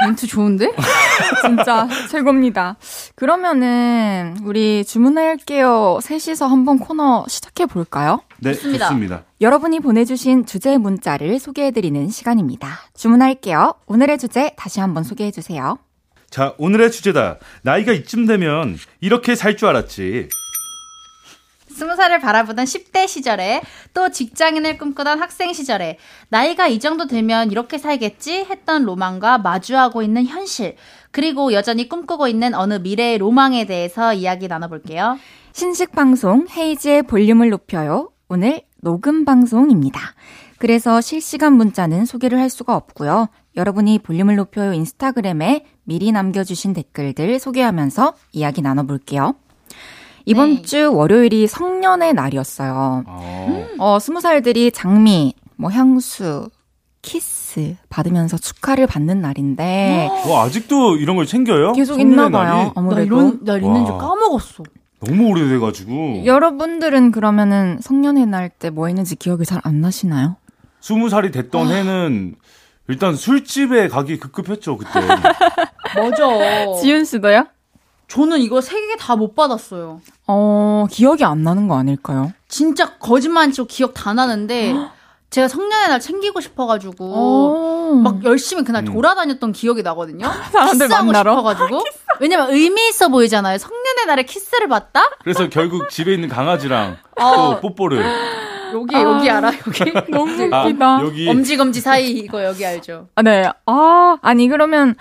멘트 0.05 0.27
좋은데? 0.27 0.73
진짜 1.45 1.89
최고입니다. 2.11 2.77
그러면은 3.15 4.37
우리 4.45 4.85
주문할게요. 4.85 5.99
셋이서 6.03 6.47
한번 6.47 6.79
코너 6.79 7.25
시작해 7.29 7.67
볼까요? 7.67 8.21
네, 8.39 8.55
좋습니다. 8.55 8.87
좋습니다. 8.89 9.23
여러분이 9.41 9.81
보내주신 9.81 10.47
주제 10.47 10.79
문자를 10.79 11.39
소개해드리는 11.39 12.09
시간입니다. 12.11 12.69
주문할게요. 12.97 13.75
오늘의 13.87 14.19
주제 14.19 14.53
다시 14.57 14.81
한번 14.81 15.03
소개해 15.05 15.31
주세요. 15.31 15.79
자, 16.31 16.55
오늘의 16.59 16.91
주제다. 16.93 17.39
나이가 17.63 17.93
이쯤 17.93 18.27
되면 18.27 18.77
이렇게 19.01 19.35
살 19.35 19.57
줄 19.57 19.69
알았지. 19.69 20.29
스무 21.79 21.95
살을 21.95 22.19
바라보던 22.19 22.64
10대 22.64 23.07
시절에 23.07 23.62
또 23.95 24.11
직장인을 24.11 24.79
꿈꾸던 24.79 25.21
학생 25.21 25.53
시절에 25.53 25.97
나이가 26.29 26.67
이 26.67 26.81
정도 26.81 27.07
되면 27.07 27.53
이렇게 27.53 27.79
살겠지 27.79 28.47
했던 28.51 28.83
로망과 28.83 29.38
마주하고 29.38 30.03
있는 30.03 30.27
현실 30.27 30.75
그리고 31.12 31.53
여전히 31.53 31.88
꿈꾸고 31.88 32.27
있는 32.27 32.55
어느 32.55 32.75
미래의 32.75 33.19
로망에 33.19 33.67
대해서 33.67 34.12
이야기 34.12 34.49
나눠볼게요. 34.49 35.21
신식 35.53 35.93
방송 35.93 36.49
헤이즈의 36.51 37.05
볼륨을 37.05 37.51
높여요. 37.51 38.11
오늘 38.29 38.62
녹음 38.83 39.25
방송입니다. 39.25 40.01
그래서 40.59 41.01
실시간 41.01 41.53
문자는 41.53 42.07
소개를 42.07 42.41
할 42.41 42.51
수가 42.51 42.75
없고요. 42.75 43.29
여러분이 43.57 44.01
볼륨을 44.01 44.35
높여요 44.35 44.73
인스타그램에 44.73 45.64
미리 45.85 46.11
남겨주신 46.11 46.73
댓글들 46.73 47.38
소개하면서 47.38 48.14
이야기 48.33 48.62
나눠볼게요. 48.62 49.37
이번 50.29 50.57
네. 50.57 50.62
주 50.62 50.93
월요일이 50.95 51.47
성년의 51.47 52.12
날이었어요. 52.14 53.05
어. 53.07 53.67
어, 53.79 53.99
스무 53.99 54.21
살들이 54.21 54.71
장미, 54.73 55.35
뭐 55.57 55.71
향수, 55.71 56.51
키스 57.01 57.77
받으면서 57.88 58.37
축하를 58.37 58.87
받는 58.87 59.23
날인데 59.23 60.09
와, 60.29 60.43
아직도 60.43 60.97
이런 60.97 61.17
걸 61.17 61.25
챙겨요? 61.27 61.73
계속 61.73 61.99
있나 61.99 62.29
봐요. 62.29 62.73
아무래도 62.77 63.03
이런 63.03 63.45
날 63.45 63.62
있는 63.62 63.87
줄 63.87 63.95
와. 63.95 63.99
까먹었어. 63.99 64.64
너무 65.07 65.29
오래돼가지고. 65.29 66.25
여러분들은 66.27 67.11
그러면은 67.12 67.79
성년의 67.81 68.27
날 68.27 68.51
때 68.51 68.69
뭐 68.71 68.88
했는지 68.88 69.17
기억이 69.17 69.45
잘 69.47 69.61
안 69.64 69.81
나시나요? 69.81 70.37
스무 70.81 71.09
살이 71.09 71.31
됐던 71.31 71.69
해는 71.69 72.35
일단 72.88 73.14
술집에 73.17 73.88
가기 73.88 74.19
급급했죠, 74.19 74.77
그때. 74.77 75.01
맞아. 75.97 76.81
지윤 76.83 77.05
씨도요? 77.05 77.47
저는 78.09 78.40
이거 78.40 78.61
세 78.61 78.77
개 78.88 78.97
다 78.99 79.16
못 79.16 79.35
받았어요. 79.35 80.01
어, 80.27 80.87
기억이 80.90 81.25
안 81.25 81.42
나는 81.42 81.68
거 81.68 81.77
아닐까요? 81.77 82.33
진짜 82.49 82.97
거짓말 82.99 83.44
안 83.44 83.53
치고 83.53 83.66
기억 83.66 83.92
다 83.94 84.14
나는데 84.14 84.75
제가 85.31 85.47
성년의 85.47 85.88
날 85.88 86.01
챙기고 86.01 86.40
싶어가지고 86.40 86.94
어, 87.01 87.94
막 88.03 88.25
열심히 88.25 88.64
그날 88.64 88.87
음. 88.88 88.92
돌아다녔던 88.94 89.53
기억이 89.53 89.83
나거든요. 89.83 90.27
사람들 90.53 90.87
키스하고 90.87 91.07
만나러? 91.07 91.33
싶어가지고. 91.33 91.85
왜냐면 92.21 92.51
의미 92.51 92.88
있어 92.88 93.09
보이잖아요. 93.09 93.59
성년의 93.59 94.07
날에 94.07 94.23
키스를 94.23 94.68
받다? 94.68 95.03
그래서 95.23 95.49
결국 95.51 95.90
집에 95.90 96.14
있는 96.14 96.29
강아지랑 96.31 96.97
어. 97.21 97.35
또 97.37 97.61
뽀뽀를. 97.61 98.03
여기 98.73 98.94
여기 98.97 99.31
알아 99.31 99.53
여기. 99.66 99.92
너무 100.11 100.55
아, 100.55 100.64
웃기다. 100.66 101.01
여기. 101.03 101.29
엄지 101.29 101.57
검지 101.59 101.81
사이 101.83 102.11
이거 102.11 102.42
여기 102.44 102.64
알죠? 102.66 103.09
아, 103.14 103.23
네. 103.23 103.44
아, 103.66 104.18
아니, 104.21 104.47
그러면, 104.49 104.94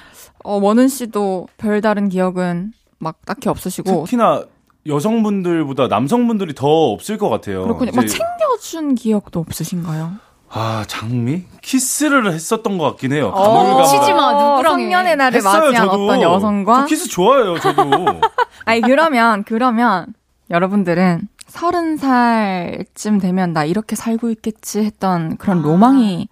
어, 0.43 0.57
원훈 0.61 0.87
씨도 0.87 1.47
별다른 1.57 2.07
기억은 2.07 2.71
막 2.99 3.17
딱히 3.25 3.49
없으시고. 3.49 4.05
특히나 4.05 4.43
여성분들보다 4.85 5.87
남성분들이 5.87 6.53
더 6.55 6.67
없을 6.67 7.17
것 7.17 7.29
같아요. 7.29 7.63
그렇군요. 7.63 7.89
이제- 7.91 7.95
막 7.97 8.07
챙겨준 8.07 8.95
기억도 8.95 9.39
없으신가요? 9.41 10.13
아, 10.49 10.85
장미? 10.87 11.43
키스를 11.61 12.31
했었던 12.31 12.77
것 12.77 12.85
같긴 12.91 13.11
해요. 13.11 13.31
어. 13.35 13.83
치지 13.83 14.13
마, 14.13 14.31
누구랑 14.31 14.79
해. 14.79 14.83
성년의 14.83 15.15
날을 15.17 15.41
맞이한 15.41 15.73
저도. 15.87 16.05
어떤 16.05 16.21
여성과. 16.21 16.81
저 16.81 16.85
키스 16.85 17.09
좋아해요, 17.09 17.59
저도. 17.59 17.83
아니, 18.63 18.79
그러면, 18.81 19.43
그러면, 19.43 20.07
여러분들은 20.49 21.27
서른 21.47 21.97
살쯤 21.97 23.19
되면 23.19 23.51
나 23.51 23.65
이렇게 23.65 23.97
살고 23.97 24.29
있겠지 24.31 24.79
했던 24.79 25.35
그런 25.35 25.59
아. 25.59 25.61
로망이 25.63 26.29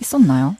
있었나요? 0.00 0.54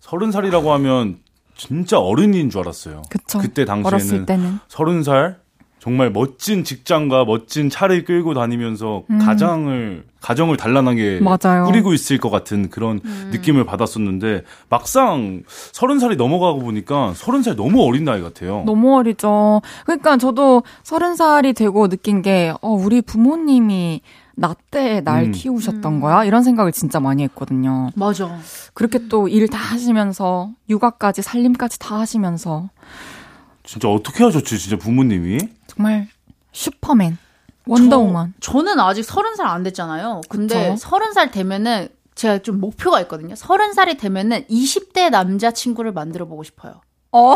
서른 0.00 0.32
살이라고 0.32 0.72
하면 0.72 1.18
진짜 1.56 1.98
어른인 1.98 2.50
줄 2.50 2.60
알았어요. 2.60 3.02
그쵸. 3.08 3.38
그때 3.38 3.64
당시에는 3.64 4.26
때는. 4.26 4.58
서른 4.68 5.02
살 5.02 5.40
정말 5.82 6.10
멋진 6.10 6.62
직장과 6.62 7.24
멋진 7.24 7.68
차를 7.68 8.04
끌고 8.04 8.34
다니면서 8.34 9.02
음. 9.10 9.18
가장을 9.18 10.04
가정을 10.20 10.56
단란하게 10.56 11.20
맞아요. 11.20 11.64
꾸리고 11.64 11.92
있을 11.92 12.18
것 12.18 12.30
같은 12.30 12.70
그런 12.70 13.00
음. 13.04 13.30
느낌을 13.32 13.64
받았었는데 13.64 14.44
막상 14.68 15.42
서른 15.48 15.98
살이 15.98 16.14
넘어가고 16.14 16.60
보니까 16.60 17.14
서른 17.16 17.42
살 17.42 17.56
너무 17.56 17.82
어린 17.82 18.04
나이 18.04 18.22
같아요. 18.22 18.62
너무 18.64 18.96
어리죠. 18.96 19.60
그러니까 19.84 20.16
저도 20.18 20.62
서른 20.84 21.16
살이 21.16 21.52
되고 21.52 21.88
느낀 21.88 22.22
게, 22.22 22.54
어, 22.62 22.70
우리 22.70 23.02
부모님이 23.02 24.02
나 24.36 24.54
때 24.70 25.00
날 25.02 25.24
음. 25.26 25.32
키우셨던 25.32 26.00
거야? 26.00 26.24
이런 26.24 26.42
생각을 26.42 26.72
진짜 26.72 27.00
많이 27.00 27.22
했거든요. 27.24 27.90
맞아. 27.94 28.38
그렇게 28.74 29.08
또 29.08 29.28
일 29.28 29.46
다 29.48 29.58
하시면서, 29.58 30.50
육아까지, 30.68 31.22
살림까지 31.22 31.78
다 31.78 31.98
하시면서, 31.98 32.70
진짜 33.64 33.88
어떻게 33.88 34.24
하셨지, 34.24 34.58
진짜 34.58 34.76
부모님이? 34.76 35.38
정말 35.66 36.08
슈퍼맨, 36.52 37.16
원더우먼. 37.66 38.34
저, 38.40 38.52
저는 38.52 38.80
아직 38.80 39.02
서른 39.04 39.36
살 39.36 39.46
안 39.46 39.62
됐잖아요. 39.62 40.22
근데. 40.28 40.74
서른 40.76 41.12
살 41.12 41.30
되면은 41.30 41.88
제가 42.14 42.38
좀 42.38 42.60
목표가 42.60 43.00
있거든요. 43.02 43.34
서른 43.36 43.72
살이 43.72 43.96
되면은 43.96 44.44
20대 44.48 45.10
남자친구를 45.10 45.92
만들어 45.92 46.26
보고 46.26 46.42
싶어요. 46.42 46.80
어, 47.12 47.34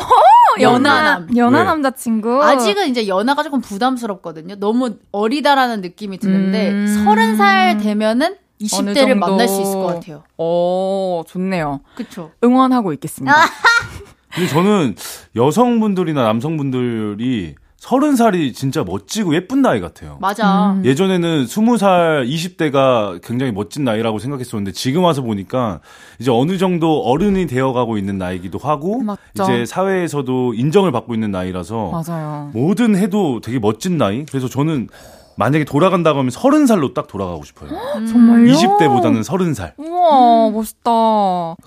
연하 0.60 1.02
남. 1.02 1.36
연하 1.36 1.58
왜? 1.60 1.64
남자친구. 1.64 2.42
아직은 2.42 2.88
이제 2.88 3.06
연하가 3.08 3.42
조금 3.42 3.60
부담스럽거든요. 3.60 4.56
너무 4.56 4.96
어리다라는 5.12 5.82
느낌이 5.82 6.18
드는데 6.18 6.70
음. 6.70 7.04
서른 7.04 7.36
살 7.36 7.76
되면은 7.78 8.26
어느 8.26 8.90
20대를 8.90 8.94
정도. 9.08 9.14
만날 9.16 9.48
수 9.48 9.60
있을 9.60 9.74
것 9.74 9.86
같아요. 9.86 10.22
어, 10.38 11.22
좋네요. 11.26 11.80
그쵸? 11.94 12.32
응원하고 12.42 12.94
있겠습니다. 12.94 13.34
근데 14.34 14.48
저는 14.48 14.96
여성분들이나 15.34 16.22
남성분들이 16.22 17.54
서른 17.87 18.16
살이 18.16 18.52
진짜 18.52 18.82
멋지고 18.82 19.37
예쁜 19.37 19.62
나이 19.62 19.80
같아요. 19.80 20.18
맞아. 20.20 20.72
음. 20.72 20.84
예전에는 20.84 21.46
스무 21.46 21.78
살 21.78 22.26
20대가 22.26 23.20
굉장히 23.22 23.52
멋진 23.52 23.84
나이라고 23.84 24.18
생각했었는데 24.18 24.72
지금 24.72 25.04
와서 25.04 25.22
보니까 25.22 25.78
이제 26.18 26.32
어느 26.32 26.58
정도 26.58 27.02
어른이 27.02 27.46
되어가고 27.46 27.96
있는 27.96 28.18
나이기도 28.18 28.58
하고 28.58 29.02
맞죠. 29.02 29.20
이제 29.44 29.64
사회에서도 29.66 30.54
인정을 30.54 30.90
받고 30.90 31.14
있는 31.14 31.30
나이라서 31.30 31.92
맞아요. 31.92 32.50
뭐든 32.54 32.96
해도 32.96 33.40
되게 33.40 33.60
멋진 33.60 33.98
나이. 33.98 34.26
그래서 34.26 34.48
저는 34.48 34.88
만약에 35.37 35.64
돌아간다고 35.64 36.18
하면 36.18 36.30
서른 36.30 36.66
살로 36.66 36.92
딱 36.92 37.06
돌아가고 37.06 37.44
싶어요. 37.44 37.70
정말요? 38.04 38.52
20대보다는 38.52 39.22
서른 39.22 39.54
살. 39.54 39.74
우와, 39.76 40.50
멋있다. 40.50 40.90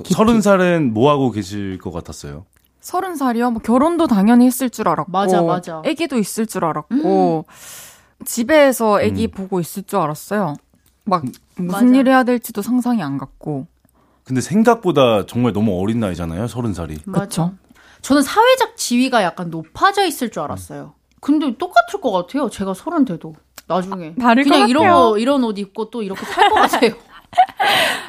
서른 0.03 0.41
살은 0.41 0.93
뭐 0.93 1.11
하고 1.11 1.31
계실 1.31 1.77
것 1.77 1.91
같았어요? 1.91 2.43
서른 2.89 3.15
살이요? 3.15 3.51
뭐 3.51 3.61
결혼도 3.61 4.07
당연히 4.07 4.47
했을 4.47 4.67
줄 4.71 4.89
알았고. 4.89 5.11
맞아, 5.11 5.43
맞아. 5.43 5.83
아기도 5.85 6.17
있을 6.17 6.47
줄 6.47 6.65
알았고. 6.65 7.45
집에서 8.25 8.97
아기 8.99 9.27
음. 9.27 9.31
보고 9.31 9.59
있을 9.59 9.83
줄 9.83 9.99
알았어요. 9.99 10.55
막 11.05 11.23
무슨 11.55 11.87
맞아. 11.89 11.99
일 11.99 12.07
해야 12.07 12.23
될지도 12.23 12.63
상상이 12.63 13.03
안 13.03 13.19
갔고. 13.19 13.67
근데 14.23 14.41
생각보다 14.41 15.27
정말 15.27 15.53
너무 15.53 15.79
어린 15.79 15.99
나이잖아요. 15.99 16.47
서른 16.47 16.73
살이. 16.73 16.97
그렇죠. 17.03 17.53
저는 18.01 18.23
사회적 18.23 18.75
지위가 18.75 19.21
약간 19.21 19.51
높아져 19.51 20.03
있을 20.05 20.31
줄 20.31 20.41
알았어요. 20.41 20.93
근데 21.21 21.55
똑같을 21.57 22.01
것 22.01 22.11
같아요. 22.11 22.49
제가 22.49 22.73
서른 22.73 23.05
돼도 23.05 23.35
나중에 23.67 24.15
다를 24.15 24.43
것 24.45 24.49
그냥 24.51 24.69
이런 24.69 24.83
같아요. 24.85 24.99
거 25.11 25.17
이런 25.19 25.43
옷 25.43 25.59
입고 25.59 25.91
또 25.91 26.01
이렇게 26.01 26.25
살 26.25 26.49
것 26.49 26.55
같아요. 26.55 26.91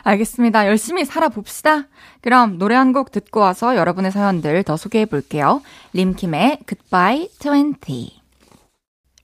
알겠습니다. 0.05 0.67
열심히 0.67 1.05
살아봅시다. 1.05 1.85
그럼 2.21 2.59
노래 2.59 2.75
한 2.75 2.93
곡 2.93 3.13
듣고 3.13 3.41
와서 3.41 3.77
여러분의 3.77 4.11
사연들 4.13 4.63
더 4.65 4.77
소개해 4.77 5.07
볼게요. 5.07 5.63
림킴의 5.93 6.59
Goodbye 6.67 7.29
20. 7.41 8.21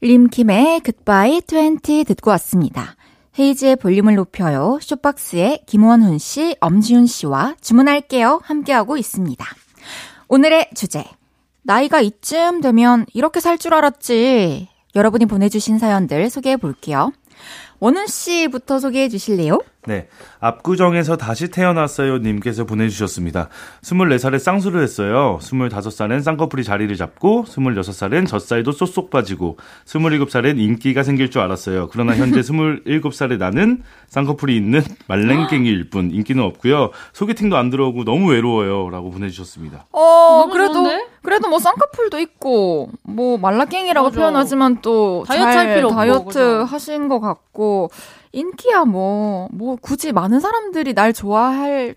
림킴의 0.01 0.83
Goodbye 0.85 1.41
20 1.49 2.07
듣고 2.07 2.31
왔습니다. 2.33 2.95
헤이즈의 3.39 3.77
볼륨을 3.77 4.15
높여요. 4.15 4.79
쇼박스의 4.81 5.63
김원훈 5.67 6.19
씨, 6.19 6.57
엄지훈 6.61 7.07
씨와 7.07 7.55
주문할게요. 7.61 8.41
함께하고 8.45 8.97
있습니다. 8.97 9.45
오늘의 10.29 10.71
주제. 10.75 11.05
나이가 11.63 12.01
이쯤 12.01 12.61
되면 12.61 13.05
이렇게 13.13 13.41
살 13.41 13.59
줄 13.59 13.75
알았지. 13.75 14.69
여러분이 14.95 15.27
보내주신 15.27 15.79
사연들 15.79 16.31
소개해 16.31 16.57
볼게요. 16.57 17.13
원훈 17.78 18.07
씨부터 18.07 18.78
소개해 18.78 19.09
주실래요? 19.09 19.59
네. 19.87 20.09
압구정에서 20.41 21.16
다시 21.16 21.49
태어났어요 21.49 22.18
님께서 22.18 22.64
보내주셨습니다. 22.64 23.49
24살에 23.82 24.39
쌍수를 24.39 24.82
했어요. 24.82 25.39
25살엔 25.41 26.22
쌍꺼풀이 26.22 26.64
자리를 26.64 26.95
잡고 26.97 27.45
26살엔 27.45 28.26
젖살도 28.26 28.72
쏙쏙 28.72 29.11
빠지고 29.11 29.59
27살엔 29.84 30.59
인기가 30.59 31.03
생길 31.03 31.30
줄 31.30 31.43
알았어요. 31.43 31.89
그러나 31.93 32.16
현재 32.16 32.41
27살의 32.43 33.39
나는 33.39 33.82
쌍꺼풀이 34.09 34.57
있는 34.57 34.82
말랭갱이일 35.07 35.91
뿐 35.91 36.11
인기는 36.11 36.43
없고요. 36.43 36.91
소개팅도 37.12 37.57
안 37.57 37.70
들어오고 37.70 38.05
너무 38.05 38.32
외로워요. 38.32 38.91
라고 38.91 39.11
보내주셨습니다. 39.11 39.87
어, 39.93 40.01
너무 40.41 40.53
그래도, 40.53 40.72
좋은데? 40.74 41.07
그래도 41.27 41.49
뭐 41.49 41.59
쌍꺼풀도 41.59 42.18
있고, 42.20 42.89
뭐 43.03 43.37
말라깽이라고 43.37 44.07
맞아. 44.09 44.16
표현하지만 44.16 44.79
또 44.81 45.24
다이어트 45.27 45.53
잘할 45.53 45.74
필요 45.74 45.87
없고, 45.89 45.97
다이어트 45.97 46.24
그죠? 46.27 46.64
하신 46.64 47.09
것 47.09 47.20
같고, 47.20 47.91
인기야 48.33 48.85
뭐, 48.85 49.49
뭐 49.53 49.77
굳이 49.81 50.12
많은 50.12 50.39
사람들이 50.41 50.95
날 50.95 51.12
좋아할, 51.12 51.97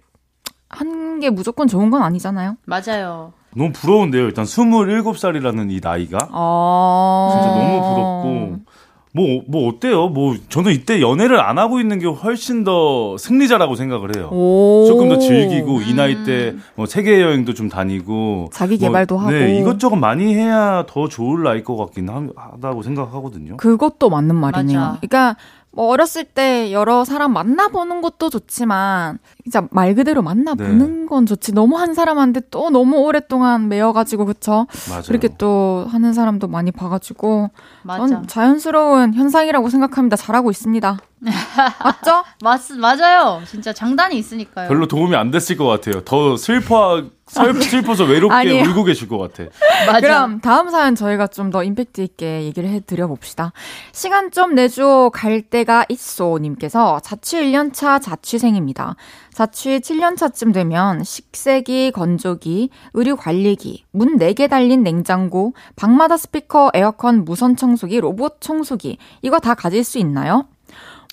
한 0.67 1.19
게 1.19 1.29
무조건 1.29 1.67
좋은 1.67 1.89
건 1.89 2.01
아니잖아요. 2.01 2.55
맞아요. 2.65 3.33
너무 3.55 3.71
부러운데요. 3.73 4.23
일단 4.25 4.45
27살이라는 4.45 5.69
이 5.71 5.79
나이가. 5.83 6.29
어. 6.31 7.29
진짜 7.33 7.47
너무 7.55 7.81
부럽고. 7.93 8.68
뭐, 9.11 9.41
뭐 9.47 9.67
어때요? 9.67 10.07
뭐, 10.07 10.35
저는 10.49 10.71
이때 10.71 11.01
연애를 11.01 11.39
안 11.41 11.57
하고 11.57 11.79
있는 11.79 11.97
게 11.97 12.05
훨씬 12.05 12.63
더 12.63 13.17
승리자라고 13.17 13.73
생각을 13.75 14.15
해요. 14.15 14.29
오. 14.31 14.85
조금 14.87 15.09
더 15.09 15.17
즐기고 15.17 15.81
이 15.81 15.93
나이 15.95 16.23
때 16.25 16.53
뭐 16.75 16.85
세계 16.85 17.21
여행도 17.21 17.53
좀 17.53 17.69
다니고 17.69 18.49
자기 18.53 18.77
뭐, 18.77 18.87
개발도 18.87 19.17
하고. 19.17 19.31
네 19.31 19.59
이것저것 19.59 19.95
많이 19.95 20.33
해야 20.35 20.85
더 20.87 21.07
좋을 21.07 21.43
나이 21.43 21.63
것 21.63 21.75
같긴 21.75 22.07
하, 22.09 22.27
하다고 22.35 22.83
생각하거든요. 22.83 23.57
그것도 23.57 24.09
맞는 24.09 24.35
말이네요. 24.35 24.79
맞아. 24.79 24.97
그러니까 25.01 25.35
뭐 25.71 25.87
어렸을 25.87 26.23
때 26.23 26.71
여러 26.71 27.05
사람 27.05 27.31
만나보는 27.33 28.01
것도 28.01 28.29
좋지만 28.29 29.19
진짜 29.43 29.67
말 29.71 29.93
그대로 29.95 30.21
만나보는 30.21 31.01
네. 31.01 31.05
건 31.05 31.25
좋지. 31.25 31.53
너무 31.53 31.77
한 31.77 31.93
사람한테 31.93 32.41
또 32.51 32.69
너무 32.69 32.97
오랫동안 32.97 33.69
매여가지고 33.69 34.25
그쵸? 34.25 34.65
맞아요. 34.89 35.03
그렇게 35.07 35.29
또 35.37 35.85
하는 35.89 36.13
사람도 36.13 36.47
많이 36.47 36.71
봐가지고 36.71 37.51
맞아. 37.83 38.07
전 38.07 38.27
자연스러운 38.27 39.13
현상이라고 39.13 39.69
생각합니다. 39.69 40.15
잘하고 40.17 40.49
있습니다. 40.51 40.97
맞죠? 41.83 42.23
맞, 42.43 42.61
맞아요. 42.77 43.41
진짜 43.45 43.73
장단이 43.73 44.17
있으니까요. 44.17 44.67
별로 44.69 44.87
도움이 44.87 45.15
안 45.15 45.31
됐을 45.31 45.57
것 45.57 45.65
같아요. 45.67 46.03
더 46.03 46.35
슬퍼 46.37 47.03
슬- 47.29 47.61
슬퍼서 47.61 48.03
외롭게 48.05 48.33
아니에요. 48.35 48.63
울고 48.69 48.83
계실 48.83 49.07
것 49.07 49.17
같아. 49.17 49.43
맞아. 49.87 49.99
그럼 50.01 50.41
다음 50.41 50.69
사연 50.69 50.95
저희가 50.95 51.27
좀 51.27 51.49
더 51.51 51.63
임팩트 51.63 52.01
있게 52.01 52.43
얘기를 52.43 52.69
해드려 52.69 53.07
봅시다. 53.07 53.53
시간 53.91 54.29
좀 54.31 54.53
내줘 54.55 55.09
갈 55.13 55.41
때가 55.41 55.85
있어 55.89 56.37
님께서 56.39 56.99
자취 57.01 57.37
1년차 57.37 58.01
자취생입니다. 58.01 58.95
자취 59.33 59.79
7년차쯤 59.79 60.53
되면 60.53 61.03
식세기, 61.03 61.91
건조기, 61.91 62.69
의류 62.93 63.15
관리기, 63.15 63.85
문 63.91 64.17
4개 64.17 64.49
달린 64.49 64.83
냉장고, 64.83 65.53
방마다 65.75 66.17
스피커, 66.17 66.71
에어컨, 66.73 67.23
무선 67.25 67.55
청소기, 67.55 67.99
로봇 67.99 68.41
청소기 68.41 68.97
이거 69.21 69.39
다 69.39 69.53
가질 69.55 69.83
수 69.83 69.97
있나요? 69.99 70.47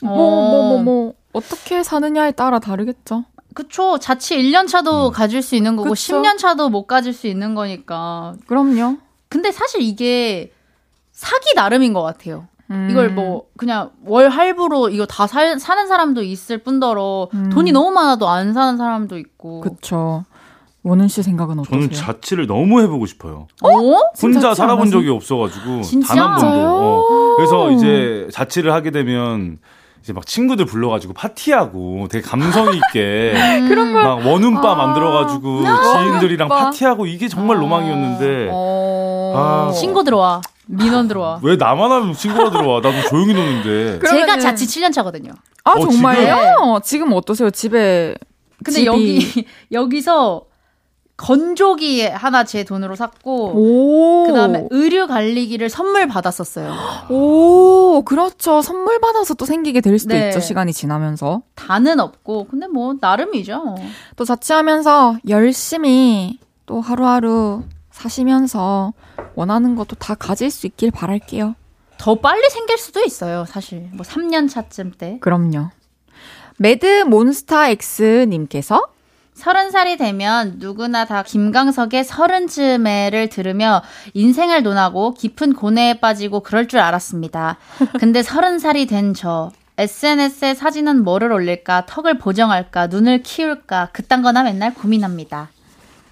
뭐 0.02 0.12
뭐 0.14 0.82
뭐뭐 0.82 1.14
어떻게 1.32 1.82
사느냐에 1.82 2.32
따라 2.32 2.58
다르겠죠. 2.58 3.24
그쵸. 3.56 3.96
자취 3.98 4.36
1년 4.36 4.68
차도 4.68 5.08
음. 5.08 5.12
가질 5.12 5.40
수 5.40 5.56
있는 5.56 5.76
거고, 5.76 5.88
그쵸. 5.90 6.20
10년 6.20 6.36
차도 6.36 6.68
못 6.68 6.86
가질 6.86 7.14
수 7.14 7.26
있는 7.26 7.54
거니까. 7.54 8.34
그럼요. 8.46 8.98
근데 9.30 9.50
사실 9.50 9.80
이게 9.80 10.52
사기 11.12 11.54
나름인 11.54 11.94
것 11.94 12.02
같아요. 12.02 12.48
음. 12.70 12.88
이걸 12.90 13.08
뭐 13.08 13.44
그냥 13.56 13.92
월 14.04 14.28
할부로 14.28 14.90
이거 14.90 15.06
다 15.06 15.26
살, 15.26 15.58
사는 15.58 15.86
사람도 15.86 16.22
있을 16.22 16.58
뿐더러 16.58 17.28
음. 17.32 17.48
돈이 17.48 17.72
너무 17.72 17.90
많아도 17.92 18.28
안 18.28 18.52
사는 18.52 18.76
사람도 18.76 19.16
있고. 19.16 19.62
그쵸. 19.62 20.24
원은 20.82 21.08
씨 21.08 21.22
생각은 21.22 21.58
어떠세요? 21.58 21.80
저는 21.80 21.92
자취를 21.92 22.46
너무 22.46 22.82
해보고 22.82 23.06
싶어요. 23.06 23.48
어? 23.62 23.70
진짜 24.14 24.48
혼자 24.48 24.54
살아본 24.54 24.82
안 24.84 24.90
적이 24.90 25.08
없어가지고 25.08 25.80
진짜? 25.80 26.14
단한 26.14 26.40
번도. 26.40 26.66
어. 26.68 27.36
그래서 27.36 27.70
이제 27.72 28.28
자취를 28.32 28.72
하게 28.72 28.90
되면 28.90 29.58
이제 30.06 30.12
막 30.12 30.24
친구들 30.24 30.66
불러가지고 30.66 31.14
파티하고 31.14 32.06
되게 32.08 32.22
감성 32.24 32.72
있게 32.72 33.34
그런 33.68 33.92
걸 33.92 34.04
막 34.04 34.24
원음바 34.24 34.70
아. 34.70 34.74
만들어가지고 34.76 35.62
지인들이랑 35.64 36.48
원음바. 36.48 36.64
파티하고 36.70 37.06
이게 37.06 37.26
정말 37.26 37.60
로망이었는데 37.60 38.50
어... 38.52 39.32
아. 39.36 39.72
신고 39.72 40.04
들어와. 40.04 40.40
민원 40.68 41.08
들어와. 41.08 41.40
왜 41.42 41.56
나만 41.56 41.90
하면 41.90 42.12
친구가 42.14 42.50
들어와? 42.50 42.80
나도 42.80 43.08
조용히 43.08 43.34
노는데. 43.34 43.98
그- 43.98 44.06
제가 44.08 44.26
그러면은- 44.36 44.40
자취 44.40 44.64
7년 44.66 44.92
차거든요. 44.92 45.32
아 45.64 45.72
어, 45.72 45.80
정말요? 45.80 46.80
지금 46.84 47.12
어떠세요? 47.12 47.50
집에 47.50 48.14
근데 48.64 48.82
집이- 48.82 48.86
여기 48.86 49.46
여기서 49.72 50.42
건조기 51.16 52.06
하나 52.06 52.44
제 52.44 52.62
돈으로 52.62 52.94
샀고 52.94 53.52
오 53.54 54.26
그다음에 54.26 54.66
의류 54.70 55.06
관리기를 55.06 55.70
선물 55.70 56.06
받았었어요. 56.06 56.72
오 57.08 58.02
그렇죠. 58.04 58.60
선물 58.60 59.00
받아서 59.00 59.34
또 59.34 59.46
생기게 59.46 59.80
될 59.80 59.98
수도 59.98 60.14
네. 60.14 60.28
있죠. 60.28 60.40
시간이 60.40 60.72
지나면서 60.74 61.42
다는 61.54 62.00
없고 62.00 62.48
근데 62.50 62.66
뭐 62.66 62.94
나름이죠. 63.00 63.76
또 64.16 64.24
자취하면서 64.24 65.18
열심히 65.28 66.38
또 66.66 66.80
하루하루 66.80 67.62
사시면서 67.90 68.92
원하는 69.34 69.74
것도 69.74 69.96
다 69.96 70.14
가질 70.14 70.50
수 70.50 70.66
있길 70.66 70.90
바랄게요. 70.90 71.54
더 71.98 72.14
빨리 72.16 72.48
생길 72.50 72.76
수도 72.76 73.02
있어요. 73.02 73.46
사실 73.46 73.88
뭐 73.94 74.04
3년 74.04 74.50
차쯤 74.50 74.92
때. 74.98 75.18
그럼요. 75.22 75.70
매드 76.58 77.04
몬스타 77.04 77.70
X 77.70 78.26
님께서 78.28 78.86
서른 79.36 79.70
살이 79.70 79.98
되면 79.98 80.54
누구나 80.56 81.04
다 81.04 81.22
김광석의 81.22 82.04
서른쯤에를 82.04 83.28
들으며 83.28 83.82
인생을 84.14 84.62
논하고 84.62 85.12
깊은 85.12 85.52
고뇌에 85.52 86.00
빠지고 86.00 86.40
그럴 86.40 86.66
줄 86.68 86.80
알았습니다. 86.80 87.58
근데 88.00 88.22
서른 88.22 88.58
살이 88.58 88.86
된 88.86 89.12
저 89.14 89.50
SNS에 89.78 90.54
사진은 90.54 91.04
뭐를 91.04 91.30
올릴까, 91.32 91.84
턱을 91.84 92.16
보정할까, 92.16 92.86
눈을 92.86 93.22
키울까, 93.22 93.90
그딴 93.92 94.22
거나 94.22 94.42
맨날 94.42 94.72
고민합니다. 94.72 95.50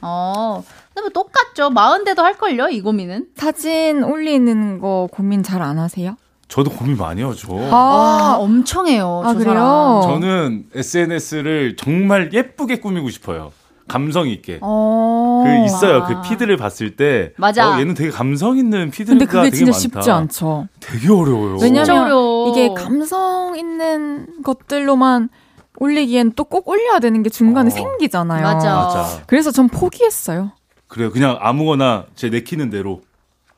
어, 0.02 0.62
근데 0.92 1.00
뭐 1.00 1.08
똑같죠. 1.08 1.70
마흔대도 1.70 2.22
할걸요, 2.22 2.68
이 2.68 2.82
고민은. 2.82 3.28
사진 3.36 4.04
올리는 4.04 4.78
거 4.80 5.08
고민 5.10 5.42
잘 5.42 5.62
안 5.62 5.78
하세요? 5.78 6.16
저도 6.48 6.70
고민 6.70 6.96
많이 6.96 7.22
하죠. 7.22 7.54
와, 7.54 8.36
엄청 8.38 8.86
해요. 8.86 9.22
아, 9.24 9.32
저 9.32 9.38
그래요? 9.38 9.54
사람. 9.54 10.02
저는 10.02 10.64
SNS를 10.74 11.76
정말 11.76 12.32
예쁘게 12.32 12.80
꾸미고 12.80 13.10
싶어요. 13.10 13.52
감성 13.88 14.28
있게. 14.28 14.58
어. 14.62 15.42
그 15.44 15.64
있어요. 15.66 16.02
아. 16.02 16.06
그 16.06 16.22
피드를 16.22 16.56
봤을 16.56 16.96
때 16.96 17.32
맞아. 17.36 17.76
어, 17.76 17.80
얘는 17.80 17.94
되게 17.94 18.10
감성 18.10 18.56
있는 18.56 18.90
피드가 18.90 19.10
근데 19.18 19.26
그게 19.26 19.50
되게 19.50 19.56
진짜 19.56 19.72
많다. 19.72 19.78
쉽지 19.80 20.10
않죠. 20.10 20.68
되게 20.80 21.08
어려워요. 21.10 21.58
왜냐면 21.60 21.90
어려워. 22.04 22.48
이게 22.50 22.72
감성 22.74 23.54
있는 23.58 24.26
것들로만 24.42 25.28
올리기엔 25.78 26.32
또 26.34 26.44
꼭 26.44 26.68
올려야 26.68 26.98
되는 27.00 27.22
게 27.22 27.28
중간에 27.30 27.66
어. 27.66 27.70
생기잖아요. 27.70 28.42
맞아. 28.42 28.74
맞아. 28.74 29.22
그래서 29.26 29.50
전 29.50 29.68
포기했어요. 29.68 30.52
그래요. 30.86 31.10
그냥 31.10 31.36
아무거나 31.40 32.04
제 32.14 32.28
내키는 32.30 32.70
대로. 32.70 33.00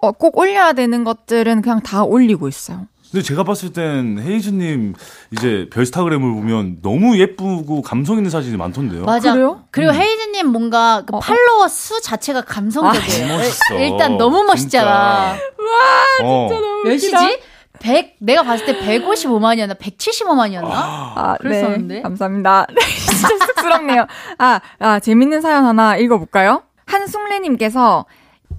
어, 0.06 0.12
꼭 0.12 0.38
올려야 0.38 0.72
되는 0.72 1.04
것들은 1.04 1.62
그냥 1.62 1.80
다 1.80 2.02
올리고 2.04 2.48
있어요. 2.48 2.86
근데 3.10 3.22
제가 3.22 3.44
봤을 3.44 3.72
땐 3.72 4.18
헤이즈님 4.20 4.94
이제 5.30 5.68
별스타그램을 5.72 6.32
보면 6.34 6.78
너무 6.82 7.18
예쁘고 7.18 7.82
감성 7.82 8.16
있는 8.16 8.30
사진이 8.30 8.56
많던데요. 8.56 9.04
맞아. 9.04 9.32
그래요? 9.32 9.62
그리고 9.70 9.92
헤이즈님 9.92 10.48
뭔가 10.48 11.02
그 11.06 11.14
어, 11.14 11.18
어. 11.18 11.20
팔로워 11.20 11.68
수 11.68 12.00
자체가 12.02 12.42
감성적이에요. 12.42 13.26
너무 13.26 13.38
멋있어. 13.38 13.78
일단 13.78 14.18
너무 14.18 14.42
멋있잖아. 14.44 15.36
진짜. 15.36 16.24
어. 16.24 16.48
몇이지? 16.84 17.40
100 17.78 18.16
내가 18.20 18.42
봤을 18.42 18.66
때 18.66 18.78
155만이었나 18.80 19.78
175만이었나? 19.78 20.68
아, 20.70 21.36
그랬었는데. 21.40 21.94
네, 21.96 22.02
감사합니다. 22.02 22.66
진짜 23.06 23.46
쑥스럽네요. 23.46 24.06
아, 24.38 24.60
아 24.78 24.98
재밌는 24.98 25.40
사연 25.40 25.64
하나 25.64 25.96
읽어볼까요? 25.96 26.62
한숙래님께서 26.86 28.06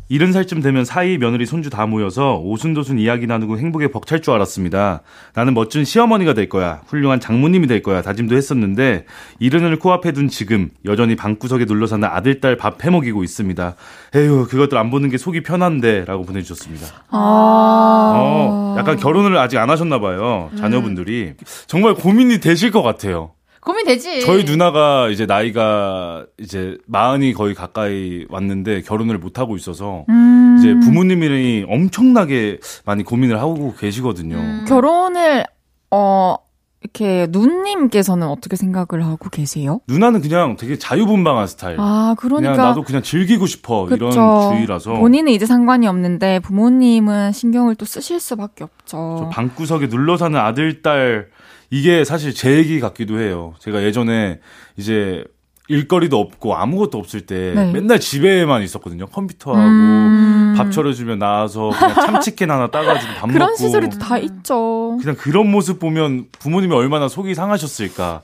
이른 0.10 0.32
살쯤 0.32 0.62
되면 0.62 0.86
사이 0.86 1.18
며느리 1.18 1.46
손주 1.46 1.70
다 1.70 1.86
모여서 1.86 2.38
오순도순 2.38 2.98
이야기 2.98 3.28
나누고 3.28 3.58
행복에 3.58 3.90
벅찰 3.90 4.22
줄 4.22 4.34
알았습니다. 4.34 5.02
나는 5.34 5.54
멋진 5.54 5.84
시어머니가 5.84 6.34
될 6.34 6.48
거야. 6.48 6.82
훌륭한 6.88 7.20
장모님이 7.20 7.68
될 7.68 7.84
거야. 7.84 8.02
다짐도 8.02 8.36
했었는데 8.36 9.06
이른을 9.40 9.80
코앞에 9.80 10.14
둔 10.14 10.30
지금 10.30 10.70
여전히 10.86 11.16
방구석에 11.18 11.66
눌러 11.66 11.88
사는 11.88 12.08
아들 12.08 12.40
딸 12.40 12.56
밥 12.56 12.84
해먹이고 12.86 13.24
있습니다. 13.24 13.76
에휴 14.16 14.48
그것들 14.48 14.78
안 14.78 14.90
보는 14.92 15.10
게 15.10 15.18
속이 15.18 15.44
편한데 15.44 16.06
라고 16.06 16.24
보내주셨습니다. 16.24 16.88
아. 17.10 18.14
어, 18.16 18.76
약간 18.80 18.96
결혼을 18.98 19.38
아직 19.38 19.58
안 19.58 19.70
하셨나 19.70 20.00
봐요. 20.00 20.50
자녀분들이. 20.58 21.34
정말 21.68 21.94
고민이 21.96 22.40
되실 22.40 22.72
것 22.72 22.82
같아요. 22.82 23.32
고민되지. 23.68 24.22
저희 24.22 24.46
누나가 24.46 25.10
이제 25.10 25.26
나이가 25.26 26.26
이제 26.40 26.78
마흔이 26.88 27.34
거의 27.34 27.54
가까이 27.54 28.26
왔는데 28.30 28.82
결혼을 28.84 29.18
못 29.18 29.40
하고 29.40 29.58
있어서 29.58 30.06
음. 30.08 30.56
이제 30.58 30.74
부모님이 30.80 31.66
엄청나게 31.68 32.60
많이 32.86 33.04
고민을 33.04 33.40
하고 33.40 33.76
계시거든요. 33.78 34.38
음. 34.38 34.66
결혼을 34.68 35.46
어 35.92 36.36
이렇게 36.82 37.28
누님께서는 37.30 38.28
어떻게 38.28 38.56
생각을 38.56 39.06
하고 39.06 39.30
계세요? 39.30 39.82
누나는 39.88 40.22
그냥 40.22 40.56
되게 40.56 40.78
자유분방한 40.78 41.48
스타일. 41.48 41.78
아, 41.80 42.16
그러니까 42.18 42.52
그냥 42.54 42.68
나도 42.70 42.84
그냥 42.84 43.02
즐기고 43.02 43.46
싶어 43.46 43.86
그쵸. 43.86 43.96
이런 43.96 44.52
주의라서. 44.54 44.94
본인은 44.94 45.32
이제 45.34 45.46
상관이 45.46 45.88
없는데 45.88 46.40
부모님은 46.40 47.34
신경을 47.34 47.76
또 47.76 47.86
쓰실 47.86 48.20
수밖에 48.20 48.64
없죠. 48.64 49.30
방구석에 49.34 49.90
눌러 49.90 50.16
사는 50.16 50.40
아들 50.40 50.82
딸 50.82 51.28
이게 51.70 52.04
사실 52.04 52.34
제 52.34 52.56
얘기 52.58 52.80
같기도 52.80 53.20
해요. 53.20 53.54
제가 53.60 53.84
예전에 53.84 54.40
이제 54.78 55.24
일거리도 55.70 56.18
없고 56.18 56.56
아무것도 56.56 56.98
없을 56.98 57.22
때 57.26 57.52
네. 57.54 57.72
맨날 57.72 58.00
집에만 58.00 58.64
있었거든요. 58.64 59.06
컴퓨터하고 59.08 59.62
음... 59.62 60.54
밥 60.58 60.72
차려주면 60.72 61.20
나와서 61.20 61.72
그냥 61.78 61.94
참치캔 61.94 62.50
하나 62.50 62.72
따가지고 62.72 63.14
밥 63.16 63.28
그런 63.28 63.50
먹고. 63.50 63.58
시절이 63.58 63.90
다 64.00 64.18
있죠. 64.18 64.98
그냥 65.02 65.16
그런 65.18 65.52
모습 65.52 65.80
보면 65.80 66.28
부모님이 66.40 66.74
얼마나 66.74 67.10
속이 67.10 67.36
상하셨을까. 67.36 68.22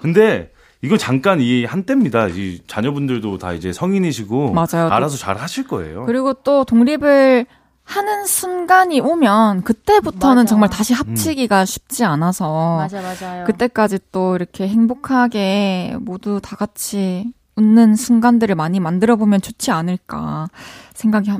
근데 0.00 0.50
이거 0.82 0.96
잠깐 0.96 1.40
이 1.40 1.64
한때입니다. 1.64 2.26
이 2.28 2.58
자녀분들도 2.66 3.38
다 3.38 3.52
이제 3.52 3.72
성인이시고 3.72 4.52
맞아요. 4.52 4.88
알아서 4.90 5.16
잘 5.16 5.36
하실 5.36 5.68
거예요. 5.68 6.06
그리고 6.06 6.32
또 6.32 6.64
독립을 6.64 7.46
하는 7.84 8.26
순간이 8.26 9.00
오면 9.00 9.62
그때부터는 9.64 10.42
맞아. 10.42 10.48
정말 10.48 10.70
다시 10.70 10.94
합치기가 10.94 11.60
음. 11.60 11.64
쉽지 11.66 12.04
않아서 12.04 12.76
맞아 12.76 13.00
맞아요. 13.02 13.44
그때까지 13.44 13.98
또 14.12 14.36
이렇게 14.36 14.68
행복하게 14.68 15.96
모두 16.00 16.40
다 16.42 16.56
같이 16.56 17.32
웃는 17.56 17.96
순간들을 17.96 18.54
많이 18.54 18.80
만들어 18.80 19.16
보면 19.16 19.40
좋지 19.42 19.70
않을까 19.70 20.48
생각이 20.94 21.30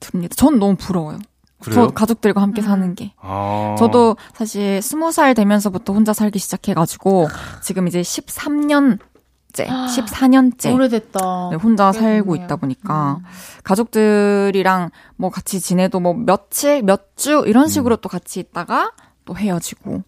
듭니다. 0.00 0.34
전 0.34 0.58
너무 0.58 0.76
부러워요. 0.76 1.18
그래요? 1.60 1.88
저 1.88 1.88
가족들과 1.88 2.40
함께 2.40 2.62
음. 2.62 2.66
사는 2.66 2.94
게. 2.94 3.12
아. 3.20 3.76
저도 3.78 4.16
사실 4.34 4.80
스무 4.82 5.12
살 5.12 5.34
되면서부터 5.34 5.92
혼자 5.92 6.12
살기 6.12 6.38
시작해가지고 6.38 7.28
지금 7.62 7.86
이제 7.86 8.00
13년 8.00 8.98
10년째, 8.98 9.09
14년째. 9.54 10.74
오래됐다. 10.74 11.48
네, 11.50 11.56
혼자 11.56 11.92
살고 11.92 12.36
있다 12.36 12.56
보니까 12.56 13.18
음. 13.20 13.24
가족들이랑 13.64 14.90
뭐 15.16 15.30
같이 15.30 15.60
지내도 15.60 16.00
뭐 16.00 16.14
며칠, 16.14 16.82
몇 16.82 17.10
주 17.16 17.44
이런 17.46 17.64
음. 17.64 17.68
식으로 17.68 17.96
음. 17.96 18.00
또 18.00 18.08
같이 18.08 18.40
있다가 18.40 18.92
또 19.26 19.36
헤어지고. 19.36 20.02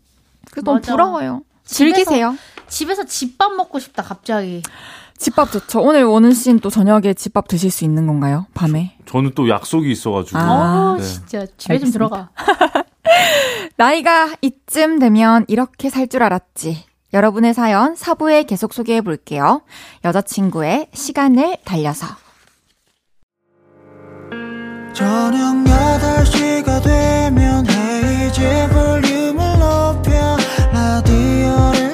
그래서 0.51 0.65
너무 0.65 0.81
부러워요. 0.81 1.43
즐기세요. 1.65 2.37
집에서 2.69 3.05
집밥 3.05 3.53
먹고 3.53 3.79
싶다, 3.79 4.03
갑자기. 4.03 4.63
집밥 5.19 5.53
좋죠. 5.53 5.81
오늘 5.83 6.05
원은 6.05 6.33
씨는 6.33 6.61
또 6.61 6.71
저녁에 6.71 7.13
집밥 7.15 7.47
드실 7.49 7.71
수 7.71 7.85
있는 7.85 8.07
건가요? 8.07 8.47
밤에? 8.55 8.97
저, 9.07 9.21
는또 9.21 9.49
약속이 9.49 9.91
있어가지고. 9.93 10.39
아, 10.39 10.97
네. 10.99 11.05
진짜 11.05 11.47
집에 11.59 11.75
알겠습니다. 11.75 11.85
좀 11.85 11.93
들어가. 11.93 12.31
나이가 13.77 14.35
이쯤 14.41 14.99
되면 14.99 15.45
이렇게 15.49 15.91
살 15.91 16.07
줄 16.09 16.23
알았지. 16.23 16.85
여러분의 17.13 17.55
사연 17.55 17.95
사부에 17.95 18.45
계속 18.45 18.73
소개해 18.73 19.01
볼게요. 19.03 19.63
여자친구의 20.05 20.89
시간을 20.95 21.59
달려서. 21.65 22.07
저녁 24.95 25.65
8시가 25.65 26.83
되면 26.83 27.67
헤이즈 27.67 28.69
볼륨을 28.73 29.59
높여 29.59 30.37
라디오를 30.73 31.92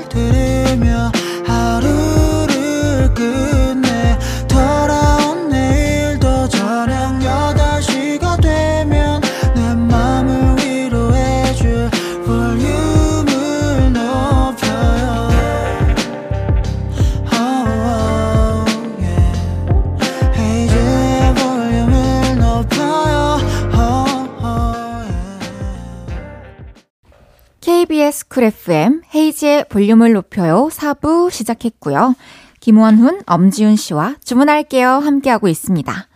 쿨 28.38 28.44
FM 28.44 29.02
헤이즈의 29.12 29.64
볼륨을 29.68 30.12
높여요 30.12 30.68
4부 30.70 31.28
시작했고요. 31.28 32.14
김원훈, 32.60 33.22
엄지윤 33.26 33.74
씨와 33.74 34.14
주문할게요 34.22 34.90
함께하고 34.90 35.48
있습니다. 35.48 36.06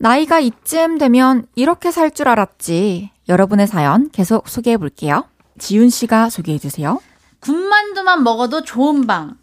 나이가 0.00 0.40
이쯤 0.40 0.98
되면 0.98 1.46
이렇게 1.54 1.92
살 1.92 2.10
줄 2.10 2.26
알았지. 2.26 3.10
여러분의 3.28 3.68
사연 3.68 4.10
계속 4.10 4.48
소개해 4.48 4.78
볼게요. 4.78 5.26
지윤 5.60 5.90
씨가 5.90 6.28
소개해 6.30 6.58
주세요. 6.58 6.98
군만두만 7.38 8.24
먹어도 8.24 8.64
좋은 8.64 9.06
방. 9.06 9.36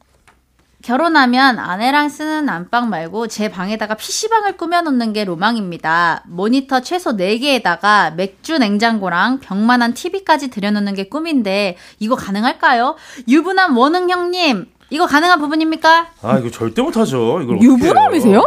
결혼하면 0.88 1.60
아내랑 1.60 2.08
쓰는 2.08 2.48
안방 2.48 2.90
말고 2.90 3.28
제 3.28 3.50
방에다가 3.50 3.96
PC방을 3.96 4.56
꾸며놓는 4.56 5.12
게 5.12 5.26
로망입니다. 5.26 6.24
모니터 6.28 6.80
최소 6.80 7.18
4개에다가 7.18 8.16
맥주 8.16 8.58
냉장고랑 8.58 9.42
벽만한 9.42 9.94
TV까지 9.94 10.50
들여놓는 10.50 10.94
게 10.94 11.10
꿈인데 11.10 11.76
이거 12.00 12.16
가능할까요? 12.16 12.96
유부남 13.28 13.78
원흥 13.78 14.10
형님 14.10 14.68
이거 14.90 15.06
가능한 15.06 15.40
부분입니까? 15.40 16.08
아 16.22 16.38
이거 16.40 16.50
절대 16.50 16.82
못하죠. 16.82 17.42
이걸 17.42 17.62
유부남이세요? 17.62 18.46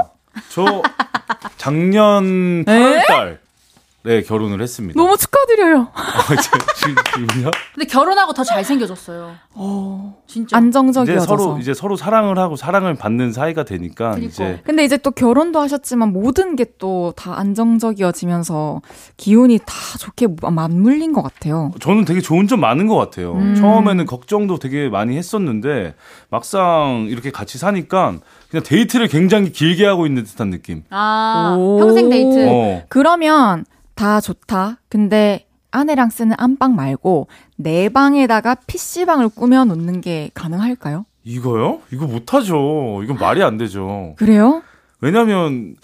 저 0.49 0.81
작년 1.59 2.65
8월달 2.65 3.37
네, 4.03 4.23
결혼을 4.23 4.63
했습니다. 4.63 4.99
너무 4.99 5.15
축하드려요. 5.19 5.89
아, 5.95 6.37
지금요? 6.75 7.51
근데 7.75 7.87
결혼하고 7.87 8.33
더 8.33 8.43
잘생겨졌어요. 8.43 9.33
어, 9.55 10.17
진짜. 10.27 10.57
안정적이어서. 10.57 11.19
이제 11.19 11.27
서로, 11.27 11.59
이제 11.59 11.75
서로 11.75 11.97
사랑을 11.97 12.39
하고 12.39 12.57
사랑을 12.57 12.95
받는 12.95 13.33
사이가 13.33 13.65
되니까, 13.65 14.13
그러니까. 14.13 14.27
이제. 14.27 14.61
근데 14.65 14.85
이제 14.85 14.97
또 14.97 15.11
결혼도 15.11 15.61
하셨지만 15.61 16.13
모든 16.15 16.57
게 16.57 16.65
또 16.79 17.13
다 17.15 17.39
안정적이어지면서 17.39 18.81
기운이 19.19 19.59
다 19.67 19.75
좋게 19.99 20.29
맞물린 20.41 21.13
것 21.13 21.21
같아요. 21.23 21.73
저는 21.81 22.07
되게 22.07 22.21
좋은 22.21 22.47
점 22.49 22.61
많은 22.61 22.87
것 22.87 22.97
같아요. 22.97 23.35
음. 23.35 23.55
처음에는 23.55 24.07
걱정도 24.07 24.59
되게 24.59 24.89
많이 24.89 25.19
했었는데, 25.19 25.95
막상 26.31 27.07
이렇게 27.11 27.31
같이 27.31 27.59
사니까, 27.59 28.15
그냥 28.51 28.63
데이트를 28.65 29.09
굉장히 29.09 29.53
길게 29.53 29.85
하고 29.85 30.07
있는 30.07 30.25
듯한 30.25 30.49
느낌. 30.49 30.85
아, 30.89 31.55
평생 31.79 32.09
데이트. 32.09 32.47
어. 32.49 32.83
그러면, 32.89 33.67
다 34.01 34.19
좋다. 34.23 34.79
근데 34.89 35.47
아내랑 35.73 36.09
쓰는 36.09 36.35
안방 36.39 36.75
말고 36.75 37.29
내 37.57 37.91
방에다가 37.91 38.55
PC방을 38.67 39.29
꾸며 39.29 39.67
놓는 39.67 40.01
게 40.01 40.31
가능할까요? 40.33 41.05
이거요? 41.23 41.81
이거 41.93 42.07
못하죠. 42.07 43.03
이건 43.05 43.19
말이 43.19 43.43
안 43.43 43.59
되죠. 43.59 44.15
그래요? 44.17 44.63
왜냐면, 45.03 45.77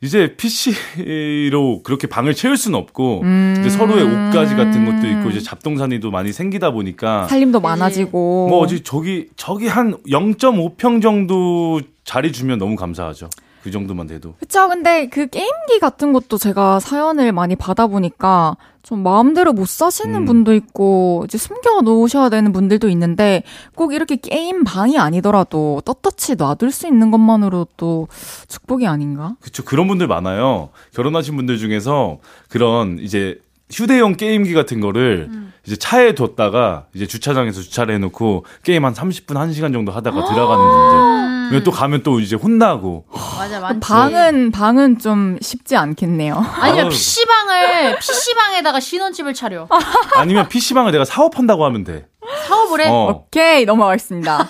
이제 0.00 0.36
PC로 0.36 1.82
그렇게 1.82 2.06
방을 2.06 2.34
채울 2.34 2.56
수는 2.56 2.78
없고, 2.78 3.22
음... 3.22 3.56
이제 3.58 3.68
서로의 3.68 4.04
옷가지 4.04 4.54
같은 4.54 4.84
것도 4.84 5.08
있고, 5.08 5.30
이제 5.30 5.40
잡동사니도 5.40 6.12
많이 6.12 6.32
생기다 6.32 6.70
보니까. 6.70 7.26
살림도 7.26 7.58
많아지고. 7.60 8.46
뭐, 8.48 8.60
어지 8.60 8.84
저기, 8.84 9.28
저기 9.34 9.66
한 9.66 9.96
0.5평 10.04 11.02
정도 11.02 11.80
자리 12.04 12.30
주면 12.30 12.60
너무 12.60 12.76
감사하죠. 12.76 13.28
그 13.62 13.70
정도만 13.70 14.06
돼도. 14.06 14.34
그쵸. 14.38 14.68
근데 14.68 15.08
그 15.08 15.26
게임기 15.26 15.80
같은 15.80 16.12
것도 16.12 16.38
제가 16.38 16.80
사연을 16.80 17.32
많이 17.32 17.56
받아보니까 17.56 18.56
좀 18.82 19.02
마음대로 19.02 19.52
못 19.52 19.68
사시는 19.68 20.22
음. 20.22 20.24
분도 20.24 20.54
있고, 20.54 21.22
이제 21.26 21.36
숨겨 21.36 21.82
놓으셔야 21.82 22.30
되는 22.30 22.52
분들도 22.52 22.88
있는데, 22.88 23.42
꼭 23.74 23.92
이렇게 23.92 24.16
게임 24.16 24.64
방이 24.64 24.98
아니더라도 24.98 25.82
떳떳이 25.84 26.36
놔둘 26.38 26.70
수 26.70 26.86
있는 26.86 27.10
것만으로도 27.10 28.08
축복이 28.48 28.86
아닌가? 28.86 29.34
그쵸. 29.40 29.64
그런 29.64 29.86
분들 29.86 30.06
많아요. 30.06 30.70
결혼하신 30.94 31.36
분들 31.36 31.58
중에서 31.58 32.18
그런 32.48 32.98
이제 33.00 33.38
휴대용 33.70 34.14
게임기 34.16 34.54
같은 34.54 34.80
거를 34.80 35.28
음. 35.30 35.52
이제 35.66 35.76
차에 35.76 36.14
뒀다가 36.14 36.86
이제 36.94 37.06
주차장에서 37.06 37.60
주차를 37.60 37.94
해놓고 37.96 38.44
게임 38.62 38.84
한 38.84 38.94
30분 38.94 39.34
1시간 39.34 39.72
정도 39.72 39.92
하다가 39.92 40.24
들어가는 40.32 40.64
분들. 40.64 41.39
음. 41.58 41.64
또 41.64 41.70
가면 41.70 42.02
또 42.02 42.20
이제 42.20 42.36
혼나고. 42.36 43.06
맞아, 43.38 43.60
맞지. 43.60 43.80
방은, 43.80 44.50
방은 44.52 44.98
좀 44.98 45.38
쉽지 45.40 45.76
않겠네요. 45.76 46.34
아니면 46.60 46.88
PC방을, 46.88 47.98
PC방에다가 47.98 48.80
신혼집을 48.80 49.34
차려. 49.34 49.68
아니면 50.16 50.48
PC방을 50.48 50.92
내가 50.92 51.04
사업한다고 51.04 51.64
하면 51.64 51.84
돼. 51.84 52.06
사업을 52.46 52.80
해? 52.80 52.88
어. 52.88 53.24
오케이, 53.26 53.64
넘어가겠습니다. 53.64 54.48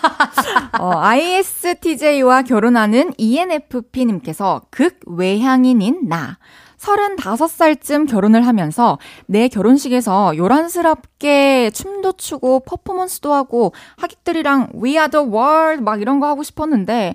어, 0.78 0.92
ISTJ와 0.98 2.42
결혼하는 2.42 3.12
ENFP님께서 3.16 4.62
극 4.70 4.98
외향인인 5.06 6.08
나. 6.08 6.38
35살쯤 6.80 8.08
결혼을 8.08 8.46
하면서 8.46 8.98
내 9.26 9.48
결혼식에서 9.48 10.36
요란스럽게 10.36 11.70
춤도 11.70 12.12
추고 12.12 12.60
퍼포먼스도 12.60 13.34
하고 13.34 13.72
하객들이랑 13.98 14.70
We 14.82 14.92
are 14.92 15.08
the 15.08 15.26
world 15.26 15.82
막 15.82 16.00
이런 16.00 16.20
거 16.20 16.26
하고 16.26 16.42
싶었는데 16.42 17.14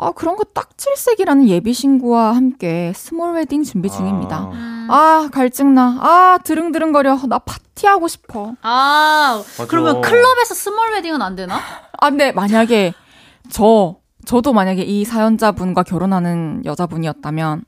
아, 0.00 0.12
그런 0.12 0.36
거 0.36 0.44
딱 0.44 0.67
질색이라는 0.67 1.48
예비 1.48 1.72
신부와 1.74 2.34
함께 2.36 2.92
스몰 2.94 3.34
웨딩 3.34 3.64
준비 3.64 3.90
중입니다. 3.90 4.48
아, 4.52 4.86
아 4.88 5.28
갈증나. 5.32 5.98
아, 6.00 6.38
드릉드릉거려. 6.44 7.18
나 7.28 7.40
파티하고 7.40 8.06
싶어. 8.06 8.54
아, 8.62 9.42
맞아. 9.58 9.66
그러면 9.66 10.00
클럽에서 10.00 10.54
스몰 10.54 10.92
웨딩은 10.92 11.20
안 11.20 11.34
되나? 11.34 11.56
아, 11.98 12.10
근데 12.10 12.30
만약에 12.30 12.94
저, 13.50 13.96
저도 14.24 14.52
만약에 14.52 14.82
이 14.82 15.04
사연자분과 15.04 15.82
결혼하는 15.82 16.62
여자분이었다면 16.64 17.64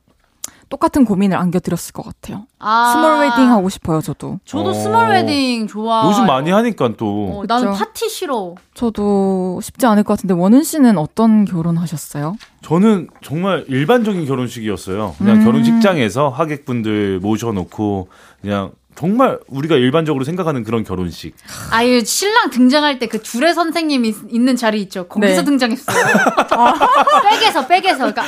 똑같은 0.71 1.05
고민을 1.05 1.37
안겨드렸을 1.37 1.91
것 1.91 2.03
같아요. 2.03 2.47
아~ 2.57 2.93
스몰 2.93 3.19
웨딩 3.19 3.51
하고 3.51 3.69
싶어요, 3.69 4.01
저도. 4.01 4.39
저도 4.45 4.69
어~ 4.69 4.73
스몰 4.73 5.09
웨딩 5.09 5.67
좋아. 5.67 6.07
요즘 6.07 6.25
많이 6.25 6.49
하니까 6.49 6.93
또. 6.97 7.41
어, 7.41 7.43
나는 7.45 7.73
파티 7.73 8.09
싫어. 8.09 8.55
저도 8.73 9.59
쉽지 9.61 9.85
않을 9.85 10.03
것 10.03 10.13
같은데 10.13 10.33
원훈 10.33 10.63
씨는 10.63 10.97
어떤 10.97 11.45
결혼하셨어요? 11.45 12.37
저는 12.61 13.09
정말 13.21 13.65
일반적인 13.67 14.25
결혼식이었어요. 14.25 15.15
그냥 15.17 15.41
음~ 15.41 15.43
결혼식장에서 15.43 16.29
하객분들 16.29 17.19
모셔놓고 17.19 18.07
그냥 18.41 18.71
정말 18.95 19.39
우리가 19.47 19.75
일반적으로 19.75 20.23
생각하는 20.25 20.63
그런 20.63 20.83
결혼식. 20.83 21.33
아유 21.71 22.03
신랑 22.03 22.49
등장할 22.51 22.99
때 22.99 23.07
그 23.07 23.21
주례 23.21 23.53
선생님 23.53 24.05
이 24.05 24.13
있는 24.29 24.55
자리 24.55 24.81
있죠. 24.83 25.07
거기서 25.07 25.41
네. 25.41 25.45
등장했어요. 25.45 26.05
백에서 27.29 27.67
백에서 27.67 27.97
그러니까 27.97 28.23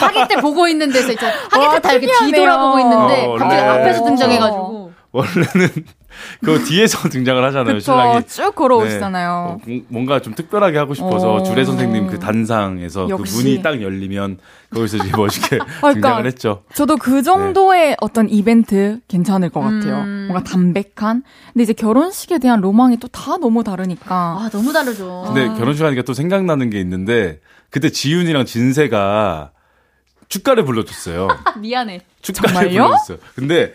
하객 0.00 0.28
때 0.28 0.36
보고 0.36 0.66
있는 0.68 0.90
데서 0.90 1.12
이제 1.12 1.26
하객 1.50 1.82
다 1.82 1.92
이렇게 1.92 2.12
뒤돌아보고 2.26 2.80
있는데 2.80 3.24
어, 3.26 3.36
갑자기 3.36 3.60
앞에서 3.62 4.04
등장해가지고. 4.04 4.85
원래는 5.16 5.84
그 6.44 6.64
뒤에서 6.64 7.08
등장을 7.10 7.42
하잖아요. 7.44 7.74
그쵸, 7.74 7.80
신랑이 7.92 8.26
쭉 8.26 8.54
걸어오시잖아요. 8.54 9.60
네. 9.66 9.78
어, 9.78 9.82
뭔가 9.88 10.20
좀 10.20 10.34
특별하게 10.34 10.78
하고 10.78 10.94
싶어서 10.94 11.34
어. 11.34 11.42
주례 11.42 11.64
선생님 11.64 12.06
그 12.06 12.18
단상에서 12.18 13.06
그 13.06 13.10
역시. 13.10 13.32
그 13.32 13.38
문이 13.42 13.62
딱 13.62 13.82
열리면 13.82 14.38
거기서 14.72 14.98
이제 14.98 15.10
멋있게 15.16 15.58
그러니까 15.80 15.92
등장을 15.92 16.26
했죠. 16.26 16.62
저도 16.74 16.96
그 16.96 17.22
정도의 17.22 17.90
네. 17.90 17.96
어떤 18.00 18.28
이벤트 18.28 19.00
괜찮을 19.08 19.50
것 19.50 19.60
같아요. 19.60 20.02
음. 20.02 20.28
뭔가 20.30 20.42
담백한. 20.48 21.22
근데 21.52 21.62
이제 21.62 21.72
결혼식에 21.72 22.38
대한 22.38 22.60
로망이 22.60 22.98
또 22.98 23.08
다 23.08 23.36
너무 23.38 23.64
다르니까. 23.64 24.14
아 24.14 24.48
너무 24.52 24.72
다르죠. 24.72 25.24
근데 25.26 25.48
아. 25.48 25.54
결혼식 25.54 25.84
하니까 25.84 26.02
또 26.02 26.12
생각나는 26.14 26.70
게 26.70 26.78
있는데 26.80 27.40
그때 27.70 27.90
지윤이랑 27.90 28.44
진세가 28.44 29.50
축가를 30.28 30.64
불러줬어요. 30.64 31.28
미안해. 31.60 32.00
축가를 32.20 32.68
불러줬어요. 32.70 33.18
근데 33.34 33.72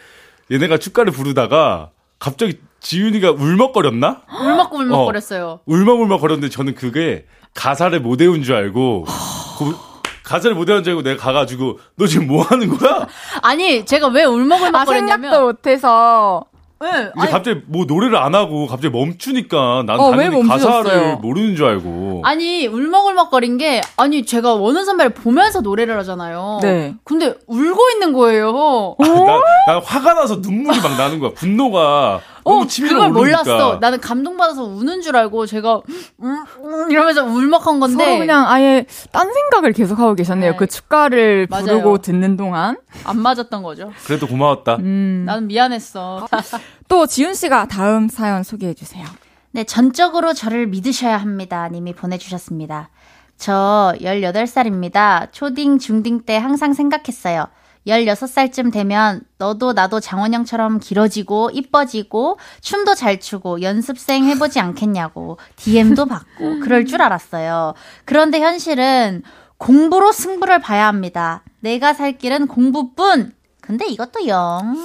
얘네가 0.52 0.78
축가를 0.78 1.14
부르다가 1.14 1.92
갑자기 2.20 2.60
지윤이가 2.82 3.32
울먹거렸나? 3.32 4.22
울먹울먹거렸어요. 4.40 5.46
어, 5.46 5.60
울먹울먹 5.66 6.20
거렸는데 6.20 6.50
저는 6.52 6.76
그게 6.76 7.26
가사를 7.54 8.00
못 8.02 8.20
외운 8.22 8.44
줄 8.44 8.56
알고 8.56 9.06
그 9.60 9.76
가사를 10.24 10.56
못 10.56 10.68
외운 10.70 10.84
줄 10.84 10.92
알고 10.92 11.04
내가 11.04 11.22
가가지고 11.24 11.80
너 11.96 12.08
지금 12.08 12.28
뭐 12.28 12.44
하는 12.44 12.70
거야? 12.70 13.08
아니 13.42 13.86
제가 13.86 14.08
왜 14.08 14.24
울먹울먹거렸냐면 14.26 15.12
아, 15.12 15.32
생각도 15.32 15.46
못해서 15.46 16.46
네, 16.82 16.88
이제 16.90 17.12
아니, 17.16 17.32
갑자기 17.32 17.62
뭐 17.68 17.86
노래를 17.86 18.18
안 18.18 18.34
하고 18.34 18.66
갑자기 18.68 18.90
멈추니까 18.96 19.84
난 19.86 20.00
어, 20.00 20.12
당연히 20.12 20.48
가사를 20.48 21.18
모르는 21.18 21.56
줄 21.56 21.68
알고. 21.68 22.22
아니 22.26 22.66
울먹울먹거린 22.68 23.58
게 23.58 23.82
아니 23.98 24.26
제가 24.26 24.56
원은 24.56 24.86
선배를 24.86 25.14
보면서 25.14 25.62
노래를 25.62 25.98
하잖아요. 26.00 26.60
네. 26.62 26.96
근데 27.04 27.36
울고 27.48 27.80
있는 27.94 28.14
거예요. 28.14 28.96
아, 29.00 29.08
나, 29.08 29.74
나 29.74 29.80
화가 29.80 30.14
나서 30.16 30.38
눈물이 30.38 30.80
막 30.82 30.98
나는 30.98 31.20
거야. 31.20 31.32
분노가 31.36 32.20
어, 32.44 32.66
그걸 32.66 32.98
오르니까. 32.98 33.10
몰랐어. 33.12 33.78
나는 33.80 34.00
감동받아서 34.00 34.64
우는 34.64 35.02
줄 35.02 35.16
알고 35.16 35.46
제가 35.46 35.82
음, 36.22 36.44
음, 36.64 36.92
이러면서 36.92 37.24
울먹한 37.24 37.80
건데 37.80 38.04
서로 38.04 38.18
그냥 38.18 38.48
아예 38.48 38.86
딴 39.12 39.32
생각을 39.34 39.74
계속 39.74 40.00
하고 40.00 40.16
계셨네요. 40.16 40.52
네. 40.52 40.58
그 40.58 40.68
축가를 40.68 41.48
맞아요. 41.50 41.66
부르고 41.66 41.98
듣는 42.00 42.38
동안 42.38 42.78
안 43.04 43.20
맞았던 43.20 43.64
거죠. 43.64 43.92
그래도 44.06 44.28
고마웠다. 44.28 44.76
음. 44.78 45.24
나는 45.26 45.48
미안했어. 45.48 46.28
또 46.88 47.06
지훈 47.08 47.34
씨가 47.34 47.68
다음 47.68 48.10
사연 48.10 48.44
소개해 48.44 48.74
주세요. 48.74 49.06
네, 49.52 49.64
전적으로 49.64 50.34
저를 50.34 50.68
믿으셔야 50.68 51.18
합니다. 51.18 51.68
님이 51.70 51.94
보내주셨습니다. 51.94 52.90
저 53.38 53.94
18살입니다. 54.02 55.32
초딩, 55.32 55.80
중딩 55.80 56.22
때 56.26 56.38
항상 56.38 56.74
생각했어요. 56.74 57.48
16살쯤 57.88 58.72
되면 58.72 59.22
너도 59.38 59.74
나도 59.74 60.00
장원영처럼 60.00 60.80
길어지고 60.80 61.50
이뻐지고 61.54 62.38
춤도 62.62 62.96
잘 62.96 63.20
추고 63.20 63.62
연습생 63.62 64.26
해보지 64.26 64.60
않겠냐고 64.60 65.38
DM도 65.56 66.06
받고 66.06 66.60
그럴 66.60 66.86
줄 66.86 67.02
알았어요. 67.02 67.74
그런데 68.06 68.40
현실은 68.40 69.24
공부로 69.58 70.12
승부를 70.12 70.60
봐야 70.60 70.88
합니다. 70.88 71.44
내가 71.60 71.94
살 71.94 72.18
길은 72.18 72.48
공부뿐. 72.48 73.34
근데 73.62 73.86
이것도 73.88 74.28
영. 74.28 74.76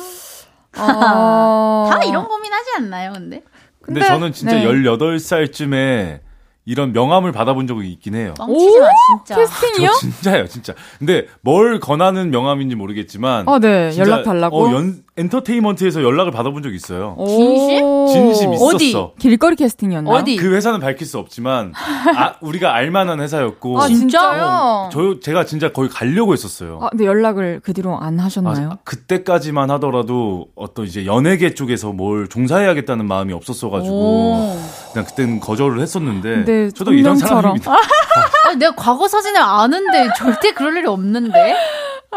어... 0.79 1.89
다 1.91 2.03
이런 2.05 2.29
고민하지 2.29 2.71
않나요, 2.77 3.13
근데? 3.13 3.43
근데, 3.81 4.01
근데 4.01 4.07
저는 4.07 4.33
진짜 4.33 4.57
네. 4.57 4.65
18살쯤에 4.67 6.26
이런 6.67 6.93
명함을 6.93 7.31
받아본 7.33 7.69
적이 7.69 7.93
있긴 7.93 8.17
해요. 8.17 8.35
뻥치지 8.37 8.81
마, 8.81 8.89
진짜. 9.25 9.37
캐스팅이요? 9.37 9.89
저 9.89 9.99
진짜예요, 10.01 10.47
진짜. 10.49 10.75
근데 10.99 11.27
뭘 11.41 11.79
권하는 11.79 12.31
명함인지 12.31 12.75
모르겠지만. 12.75 13.49
어, 13.49 13.59
네. 13.61 13.97
연락 13.97 14.25
달라고. 14.25 14.67
어, 14.67 14.73
연, 14.73 15.03
엔터테인먼트에서 15.17 16.03
연락을 16.03 16.31
받아본 16.31 16.63
적이 16.63 16.77
있어요. 16.77 17.17
진심? 17.27 18.07
진심 18.07 18.53
있었어. 18.53 18.67
어디? 18.75 18.95
길거리 19.19 19.57
캐스팅이었나? 19.57 20.11
어디? 20.11 20.37
그 20.37 20.55
회사는 20.55 20.81
밝힐 20.81 21.07
수 21.07 21.19
없지만 21.19 21.73
아, 22.17 22.35
우리가 22.41 22.75
알만한 22.75 23.21
회사였고. 23.21 23.81
아 23.81 23.87
진짜요? 23.89 24.45
어, 24.45 24.91
저 24.93 25.19
제가 25.21 25.45
진짜 25.47 25.73
거의 25.73 25.89
가려고 25.89 26.33
했었어요. 26.35 26.79
아, 26.83 26.91
근데 26.91 27.07
연락을 27.07 27.61
그 27.63 27.73
뒤로 27.73 27.99
안 27.99 28.19
하셨나요? 28.21 28.71
아, 28.73 28.79
그때까지만 28.85 29.71
하더라도 29.73 30.49
어떤 30.55 30.85
이제 30.85 31.07
연예계 31.07 31.55
쪽에서 31.55 31.93
뭘 31.93 32.29
종사해야겠다는 32.29 33.07
마음이 33.07 33.33
없었어가지고 33.33 34.59
그냥 34.93 35.07
그때는 35.07 35.41
거절을 35.41 35.81
했었는데. 35.81 36.45
네, 36.45 36.71
저도 36.71 36.93
이런 36.93 37.17
사람입니다. 37.17 37.73
아, 38.47 38.55
내가 38.55 38.75
과거 38.75 39.09
사진을 39.09 39.41
아는데 39.41 40.09
절대 40.19 40.53
그럴 40.53 40.77
일이 40.77 40.87
없는데. 40.87 41.55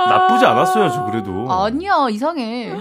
나쁘지 0.05 0.45
않았어요, 0.45 0.89
저 0.89 1.03
그래도. 1.05 1.47
아니야, 1.51 2.07
이상해. 2.09 2.73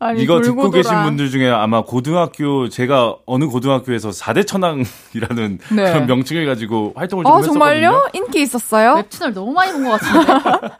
아니, 0.00 0.22
이거 0.22 0.40
듣고 0.42 0.70
돌아. 0.70 0.82
계신 0.82 1.02
분들 1.04 1.30
중에 1.30 1.48
아마 1.48 1.82
고등학교 1.82 2.68
제가 2.68 3.14
어느 3.26 3.46
고등학교에서 3.46 4.10
4대 4.10 4.46
천왕이라는 4.46 5.58
네. 5.70 5.84
그런 5.92 6.06
명칭을 6.06 6.44
가지고 6.46 6.92
활동을 6.96 7.24
좀 7.24 7.32
어, 7.32 7.36
했었거든요. 7.38 7.64
정말요? 7.64 8.08
인기 8.12 8.42
있었어요? 8.42 8.94
웹툰을 8.96 9.32
너무 9.32 9.52
많이 9.52 9.72
본 9.72 9.84
것 9.84 10.00
같은데. 10.00 10.32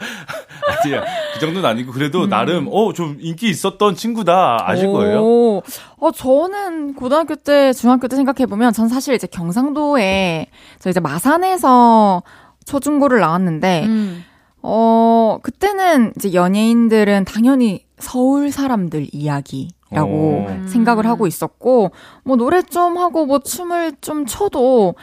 아니야. 0.85 1.05
그 1.35 1.41
정도는 1.41 1.67
아니고 1.69 1.93
그래도 1.93 2.25
음. 2.25 2.29
나름 2.29 2.69
어좀 2.71 3.19
인기 3.21 3.49
있었던 3.49 3.95
친구다 3.95 4.59
아실 4.67 4.91
거예요. 4.91 5.23
어 5.99 6.11
저는 6.15 6.95
고등학교 6.95 7.35
때 7.37 7.73
중학교 7.73 8.09
때 8.09 8.17
생각해 8.17 8.47
보면 8.47 8.73
전 8.73 8.89
사실 8.89 9.15
이제 9.15 9.27
경상도에 9.27 10.49
저 10.81 10.91
이제 10.91 11.01
마산에서 11.01 12.23
초중고를 12.67 13.21
나왔는데 13.21 13.85
음. 13.87 14.25
어 14.67 15.39
그때는 15.43 16.15
이제 16.17 16.33
연예인들은 16.33 17.27
당연히 17.27 17.85
서울 17.99 18.51
사람들 18.51 19.09
이야기 19.13 19.69
라고 19.91 20.47
오. 20.47 20.67
생각을 20.67 21.07
하고 21.07 21.27
있었고, 21.27 21.93
뭐 22.25 22.37
노래 22.37 22.63
좀 22.63 22.99
하고 22.99 23.27
뭐 23.27 23.39
춤을 23.39 23.93
좀 24.01 24.27
춰도 24.27 24.95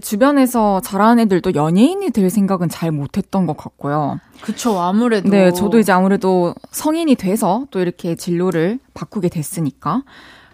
주변에서 0.00 0.80
잘하는 0.80 1.24
애들도 1.24 1.54
연예인이 1.54 2.10
될 2.10 2.30
생각은 2.30 2.68
잘 2.68 2.90
못했던 2.90 3.46
것 3.46 3.56
같고요. 3.56 4.18
그쵸, 4.40 4.80
아무래도. 4.80 5.28
네, 5.28 5.52
저도 5.52 5.78
이제 5.78 5.92
아무래도 5.92 6.54
성인이 6.70 7.14
돼서 7.16 7.66
또 7.70 7.80
이렇게 7.80 8.16
진로를 8.16 8.78
바꾸게 8.94 9.28
됐으니까. 9.28 10.02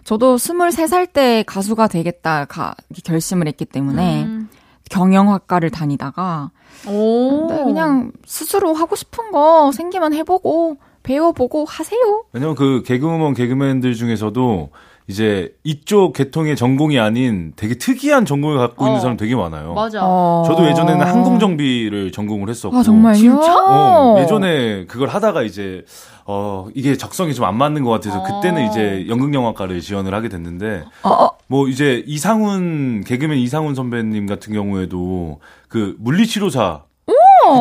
저도 0.03 0.35
23살 0.35 1.13
때 1.13 1.43
가수가 1.47 1.87
되겠다 1.87 2.45
가, 2.45 2.75
결심을 3.03 3.47
했기 3.47 3.63
때문에 3.63 4.23
음. 4.23 4.49
경영학과를 4.89 5.69
다니다가 5.69 6.51
오. 6.87 7.47
네, 7.49 7.63
그냥 7.63 8.11
스스로 8.25 8.73
하고 8.73 8.95
싶은 8.95 9.31
거 9.31 9.71
생기면 9.71 10.13
해보고 10.13 10.77
배워보고 11.03 11.65
하세요. 11.65 12.23
왜냐면 12.33 12.55
그 12.55 12.83
개그우먼 12.85 13.33
개그맨들 13.33 13.95
중에서도 13.95 14.69
이제 15.07 15.55
이쪽 15.63 16.13
계통의 16.13 16.55
전공이 16.55 16.99
아닌 16.99 17.51
되게 17.55 17.73
특이한 17.75 18.25
전공을 18.25 18.59
갖고 18.59 18.85
있는 18.85 18.97
어. 18.99 19.01
사람 19.01 19.17
되게 19.17 19.35
많아요. 19.35 19.73
맞아. 19.73 20.01
어. 20.03 20.43
저도 20.45 20.67
예전에는 20.67 21.03
항공정비를 21.03 22.11
전공을 22.11 22.47
했었고. 22.47 22.77
아, 22.77 22.83
정말요? 22.83 23.15
진짜? 23.15 23.55
어, 23.67 24.19
예전에 24.19 24.85
그걸 24.85 25.07
하다가 25.09 25.41
이제 25.41 25.83
어 26.31 26.67
이게 26.75 26.95
적성이 26.95 27.33
좀 27.33 27.45
안 27.45 27.57
맞는 27.57 27.83
것 27.83 27.89
같아서 27.89 28.19
어. 28.19 28.23
그때는 28.23 28.69
이제 28.69 29.05
연극영화과를 29.07 29.81
지원을 29.81 30.13
하게 30.13 30.29
됐는데 30.29 30.83
어, 31.01 31.09
어. 31.09 31.31
뭐 31.47 31.67
이제 31.67 32.03
이상훈 32.05 33.03
개그맨 33.03 33.39
이상훈 33.39 33.73
선배님 33.73 34.27
같은 34.27 34.53
경우에도 34.53 35.39
그 35.67 35.95
물리치료사 35.97 36.83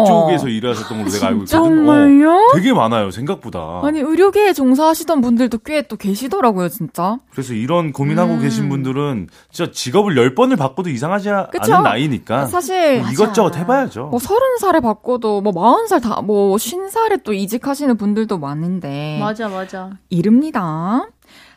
그쪽에서 0.05 0.49
일하셨던 0.49 0.99
걸로 0.99 1.11
내가 1.11 1.26
알고 1.28 1.43
있거든. 1.45 1.59
정말요? 1.59 2.30
어, 2.32 2.55
되게 2.55 2.72
많아요 2.72 3.11
생각보다. 3.11 3.80
아니 3.82 4.01
의료계에 4.01 4.53
종사하시던 4.53 5.20
분들도 5.20 5.59
꽤 5.59 5.82
또 5.89 5.97
계시더라고요, 5.97 6.68
진짜. 6.68 7.18
그래서 7.30 7.55
이런 7.55 7.93
고민하고 7.93 8.34
음. 8.34 8.41
계신 8.41 8.68
분들은 8.68 9.28
진짜 9.51 9.70
직업을 9.72 10.16
열 10.16 10.34
번을 10.34 10.57
바꿔도 10.57 10.91
이상하지 10.91 11.30
그쵸? 11.51 11.74
않은 11.74 11.82
나이니까 11.84 12.47
사실 12.47 13.01
뭐 13.01 13.11
이것저것 13.11 13.57
해봐야죠. 13.57 14.07
뭐 14.07 14.18
서른 14.18 14.59
살에 14.59 14.80
바꿔도 14.80 15.41
뭐 15.41 15.53
마흔 15.53 15.86
살다뭐쉰 15.86 16.91
살에 16.91 17.18
또 17.24 17.32
이직하시는 17.32 17.97
분들도 17.97 18.39
많은데 18.39 19.18
맞아, 19.20 19.49
맞아. 19.49 19.91
이릅니다. 20.11 21.07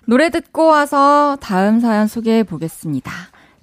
노래 0.06 0.30
듣고 0.30 0.68
와서 0.68 1.38
다음 1.42 1.80
사연 1.80 2.08
소개해 2.08 2.44
보겠습니다. 2.44 3.12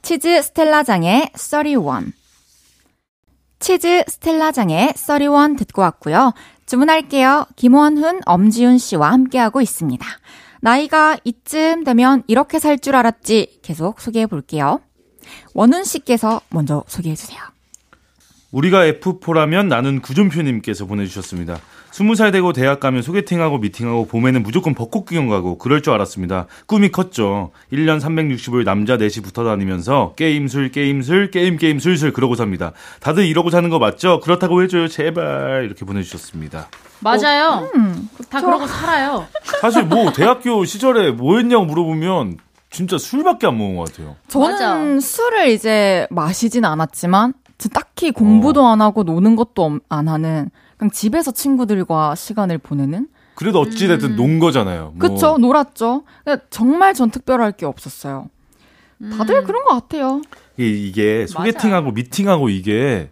치즈 0.02 0.42
스텔라장의 0.42 1.30
31. 1.34 2.12
치즈 3.60 4.04
스텔라장의 4.06 4.92
31 4.96 5.56
듣고 5.56 5.82
왔고요. 5.82 6.32
주문할게요. 6.66 7.46
김원훈, 7.56 8.20
엄지윤 8.26 8.78
씨와 8.78 9.12
함께하고 9.12 9.60
있습니다. 9.60 10.06
나이가 10.60 11.16
이쯤 11.24 11.84
되면 11.84 12.22
이렇게 12.26 12.58
살 12.58 12.78
줄 12.78 12.94
알았지. 12.96 13.60
계속 13.62 14.00
소개해 14.00 14.26
볼게요. 14.26 14.80
원훈 15.54 15.84
씨께서 15.84 16.40
먼저 16.50 16.84
소개해 16.88 17.14
주세요. 17.14 17.40
우리가 18.50 18.90
F4라면 18.92 19.66
나는 19.66 20.00
구준표님께서 20.00 20.86
보내주셨습니다. 20.86 21.58
20살 21.98 22.30
되고 22.32 22.52
대학 22.52 22.78
가면 22.80 23.02
소개팅하고 23.02 23.58
미팅하고 23.58 24.06
봄에는 24.06 24.42
무조건 24.42 24.74
벚꽃 24.74 25.04
구경 25.06 25.28
가고 25.28 25.58
그럴 25.58 25.82
줄 25.82 25.92
알았습니다. 25.94 26.46
꿈이 26.66 26.90
컸죠. 26.90 27.50
1년 27.72 28.00
365일 28.00 28.64
남자 28.64 28.96
넷이 28.96 29.22
붙어 29.22 29.44
다니면서 29.44 30.12
게임 30.16 30.46
술 30.46 30.70
게임 30.70 31.02
술 31.02 31.30
게임 31.30 31.56
게임 31.56 31.78
술술 31.80 32.12
그러고 32.12 32.36
삽니다. 32.36 32.72
다들 33.00 33.24
이러고 33.26 33.50
사는 33.50 33.68
거 33.68 33.78
맞죠? 33.78 34.20
그렇다고 34.20 34.62
해줘요 34.62 34.86
제발 34.88 35.64
이렇게 35.64 35.84
보내주셨습니다. 35.84 36.68
맞아요. 37.00 37.68
음, 37.74 38.08
다 38.30 38.40
그러고 38.40 38.66
살아요. 38.66 39.26
사실 39.60 39.84
뭐 39.84 40.12
대학교 40.12 40.64
시절에 40.64 41.10
뭐 41.12 41.36
했냐고 41.38 41.64
물어보면 41.64 42.38
진짜 42.70 42.98
술밖에 42.98 43.46
안 43.46 43.56
먹은 43.58 43.76
것 43.76 43.90
같아요. 43.90 44.16
저는 44.28 44.50
맞아. 44.52 45.00
술을 45.06 45.48
이제 45.48 46.06
마시진 46.10 46.64
않았지만 46.64 47.34
저 47.56 47.68
딱히 47.70 48.12
공부도 48.12 48.64
안 48.66 48.80
하고 48.80 49.02
노는 49.02 49.34
것도 49.36 49.64
엄- 49.64 49.80
안 49.88 50.06
하는 50.08 50.50
그냥 50.78 50.90
집에서 50.90 51.30
친구들과 51.32 52.14
시간을 52.14 52.58
보내는? 52.58 53.08
그래도 53.34 53.60
어찌됐든 53.60 54.16
논 54.16 54.38
거잖아요. 54.38 54.94
뭐. 54.96 55.08
그쵸 55.08 55.36
놀았죠. 55.38 56.04
정말 56.50 56.94
전 56.94 57.10
특별할 57.10 57.52
게 57.52 57.66
없었어요. 57.66 58.30
다들 59.16 59.44
그런 59.44 59.64
것 59.64 59.74
같아요. 59.74 60.22
이게, 60.56 60.70
이게 60.70 61.26
소개팅하고 61.28 61.92
미팅하고 61.92 62.48
이게 62.48 63.10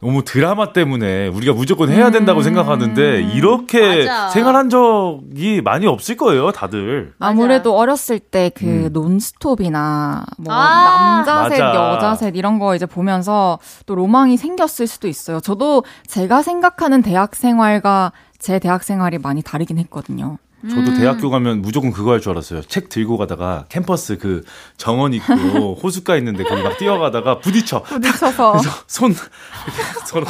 너무 0.00 0.24
드라마 0.24 0.72
때문에 0.72 1.28
우리가 1.28 1.52
무조건 1.52 1.90
해야 1.90 2.10
된다고 2.10 2.42
생각하는데 2.42 3.22
이렇게 3.22 4.04
맞아. 4.04 4.28
생활한 4.28 4.68
적이 4.70 5.62
많이 5.62 5.86
없을 5.86 6.16
거예요, 6.16 6.52
다들. 6.52 7.14
아무래도 7.18 7.76
어렸을 7.76 8.18
때그 8.18 8.64
음. 8.64 8.88
논스톱이나 8.92 10.24
뭐 10.38 10.54
아. 10.54 11.24
남자 11.24 11.48
셋, 11.48 11.60
맞아. 11.62 11.94
여자 11.94 12.14
셋 12.14 12.36
이런 12.36 12.58
거 12.58 12.74
이제 12.74 12.86
보면서 12.86 13.58
또 13.86 13.94
로망이 13.94 14.36
생겼을 14.36 14.86
수도 14.86 15.08
있어요. 15.08 15.40
저도 15.40 15.84
제가 16.06 16.42
생각하는 16.42 17.02
대학 17.02 17.34
생활과 17.34 18.12
제 18.38 18.58
대학 18.58 18.82
생활이 18.82 19.18
많이 19.18 19.42
다르긴 19.42 19.78
했거든요. 19.78 20.38
저도 20.70 20.94
대학교 20.94 21.30
가면 21.30 21.62
무조건 21.62 21.92
그거 21.92 22.12
할 22.12 22.20
줄 22.20 22.32
알았어요. 22.32 22.62
책 22.62 22.88
들고 22.88 23.16
가다가 23.18 23.64
캠퍼스 23.68 24.18
그 24.18 24.42
정원 24.76 25.12
있고 25.14 25.74
호숫가 25.82 26.16
있는데 26.16 26.44
거기 26.44 26.62
막 26.62 26.76
뛰어가다가 26.78 27.38
부딪혀. 27.40 27.82
부딪혀서 27.82 28.52
그래서 28.52 28.70
손 28.86 29.14
서로 30.06 30.26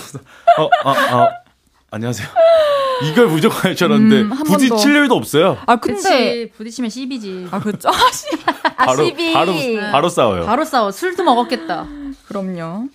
어, 0.58 0.68
아, 0.84 0.90
아, 0.90 1.28
안녕하세요. 1.90 2.28
이걸 3.04 3.26
무조건 3.28 3.58
할 3.62 3.74
줄 3.76 3.88
알았는데 3.88 4.20
음. 4.22 4.42
부딪힐 4.44 4.94
일도 4.94 5.14
없어요. 5.14 5.58
아 5.66 5.76
근데. 5.76 6.48
부딪히면 6.56 6.90
씹이지. 6.90 7.48
아 7.50 7.60
그렇죠. 7.60 7.88
아, 7.90 7.92
씨. 8.12 8.26
아, 8.76 8.86
바로 8.86 9.04
시비. 9.04 9.32
바로 9.32 9.52
바로 9.92 10.08
싸워요. 10.08 10.46
바로 10.46 10.64
싸워. 10.64 10.90
술도 10.90 11.22
먹었겠다. 11.24 11.86
그럼요. 12.28 12.88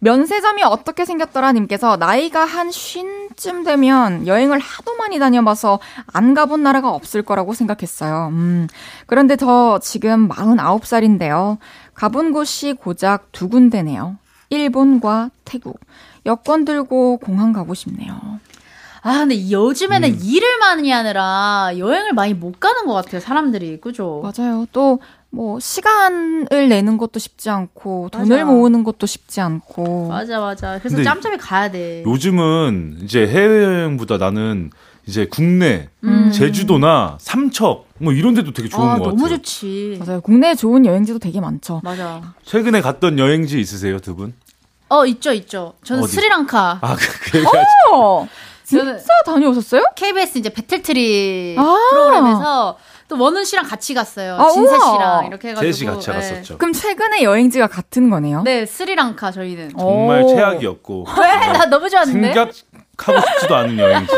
면세점이 0.00 0.62
어떻게 0.62 1.04
생겼더라 1.04 1.52
님께서 1.52 1.96
나이가 1.96 2.44
한 2.44 2.70
쉰쯤 2.70 3.64
되면 3.64 4.26
여행을 4.26 4.58
하도 4.58 4.96
많이 4.96 5.18
다녀봐서 5.18 5.80
안 6.12 6.34
가본 6.34 6.62
나라가 6.62 6.90
없을 6.90 7.22
거라고 7.22 7.54
생각했어요. 7.54 8.28
음, 8.28 8.68
그런데 9.06 9.36
저 9.36 9.80
지금 9.82 10.28
49살인데요. 10.28 11.58
가본 11.94 12.32
곳이 12.32 12.74
고작 12.74 13.32
두 13.32 13.48
군데네요. 13.48 14.16
일본과 14.50 15.30
태국. 15.44 15.80
여권 16.26 16.64
들고 16.64 17.18
공항 17.18 17.52
가고 17.52 17.74
싶네요. 17.74 18.40
아, 19.02 19.18
근데 19.20 19.50
요즘에는 19.50 20.10
음. 20.10 20.18
일을 20.22 20.58
많이 20.58 20.90
하느라 20.90 21.70
여행을 21.76 22.12
많이 22.12 22.34
못 22.34 22.58
가는 22.60 22.86
것 22.86 22.94
같아요, 22.94 23.20
사람들이. 23.20 23.80
그죠? 23.80 24.22
맞아요. 24.22 24.66
또, 24.72 25.00
뭐, 25.30 25.60
시간을 25.60 26.68
내는 26.68 26.96
것도 26.96 27.18
쉽지 27.18 27.50
않고, 27.50 28.08
돈을 28.12 28.38
맞아. 28.38 28.44
모으는 28.46 28.82
것도 28.84 29.06
쉽지 29.06 29.40
않고. 29.40 30.08
맞아, 30.08 30.40
맞아. 30.40 30.78
그래서 30.78 31.02
짬짬이 31.02 31.36
가야 31.36 31.70
돼. 31.70 32.02
요즘은 32.06 33.00
이제 33.02 33.26
해외여행보다 33.26 34.16
나는 34.16 34.70
이제 35.06 35.26
국내 35.26 35.88
음. 36.04 36.30
제주도나 36.32 37.16
삼척 37.18 37.86
뭐 37.98 38.12
이런 38.12 38.34
데도 38.34 38.52
되게 38.52 38.68
좋은 38.68 38.86
아, 38.86 38.98
것 38.98 39.04
너무 39.04 39.22
같아요. 39.22 39.38
좋지. 39.38 40.00
맞아요. 40.04 40.20
국내에 40.20 40.54
좋은 40.54 40.84
여행지도 40.84 41.18
되게 41.18 41.40
많죠. 41.40 41.80
맞아. 41.82 42.34
최근에 42.44 42.82
갔던 42.82 43.18
여행지 43.18 43.58
있으세요, 43.58 43.98
두 44.00 44.14
분? 44.14 44.34
어, 44.90 45.06
있죠, 45.06 45.32
있죠. 45.32 45.74
저는 45.84 46.02
어디? 46.02 46.12
스리랑카. 46.12 46.78
아, 46.82 46.94
그, 46.96 47.42
그. 47.42 47.44
어, 47.94 48.28
진짜 48.64 48.98
다녀오셨어요? 49.24 49.82
KBS 49.96 50.38
이제 50.38 50.50
배틀트리 50.50 51.56
아. 51.58 51.76
프로그램에서 51.90 52.76
또 53.08 53.18
원은 53.18 53.44
씨랑 53.44 53.66
같이 53.66 53.94
갔어요. 53.94 54.34
아, 54.36 54.50
진세 54.50 54.76
우와. 54.76 54.92
씨랑 54.92 55.26
이렇게 55.26 55.48
해가지고. 55.48 55.72
셋이 55.72 55.90
같이 55.90 56.10
네. 56.10 56.14
갔었죠. 56.16 56.58
그럼 56.58 56.72
최근에 56.72 57.22
여행지가 57.22 57.66
같은 57.66 58.10
거네요? 58.10 58.42
네, 58.42 58.66
스리랑카 58.66 59.32
저희는. 59.32 59.70
정말 59.78 60.22
오. 60.22 60.28
최악이었고. 60.28 61.06
왜? 61.20 61.52
나 61.52 61.66
너무 61.66 61.88
좋았는데? 61.88 62.28
생각하고 62.34 63.20
싶지도 63.26 63.56
않은 63.56 63.78
여행지. 63.78 64.12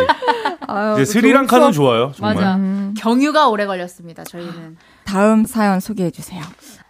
아유, 0.66 0.93
이제 0.95 1.01
그 1.03 1.05
스리랑카는. 1.07 1.72
좋아요, 1.72 2.12
정말. 2.16 2.34
맞아. 2.34 2.55
음, 2.57 2.95
경유가 2.99 3.49
오래 3.49 3.66
걸렸습니다, 3.66 4.24
저희는. 4.24 4.76
다음 5.05 5.45
사연 5.45 5.80
소개해 5.80 6.11
주세요. 6.11 6.43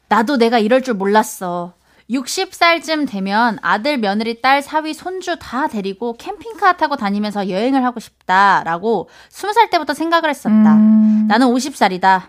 나도 0.08 0.36
내가 0.38 0.58
이럴 0.58 0.82
줄 0.82 0.94
몰랐어. 0.94 1.74
60살쯤 2.10 3.08
되면 3.08 3.58
아들, 3.62 3.96
며느리, 3.98 4.40
딸, 4.42 4.62
사위, 4.62 4.94
손주 4.94 5.36
다 5.40 5.68
데리고 5.68 6.14
캠핑카 6.14 6.76
타고 6.76 6.96
다니면서 6.96 7.48
여행을 7.48 7.84
하고 7.84 8.00
싶다라고 8.00 9.08
20살 9.30 9.70
때부터 9.70 9.94
생각을 9.94 10.28
했었다. 10.28 10.74
음, 10.74 11.26
나는 11.28 11.46
50살이다. 11.46 12.22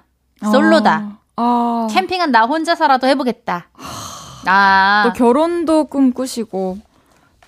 솔로다. 0.51 1.19
아, 1.35 1.87
캠핑은 1.91 2.31
나 2.31 2.45
혼자서라도 2.45 3.07
해보겠다. 3.07 3.69
아, 4.45 5.03
또 5.05 5.13
결혼도 5.13 5.85
꿈꾸시고 5.85 6.77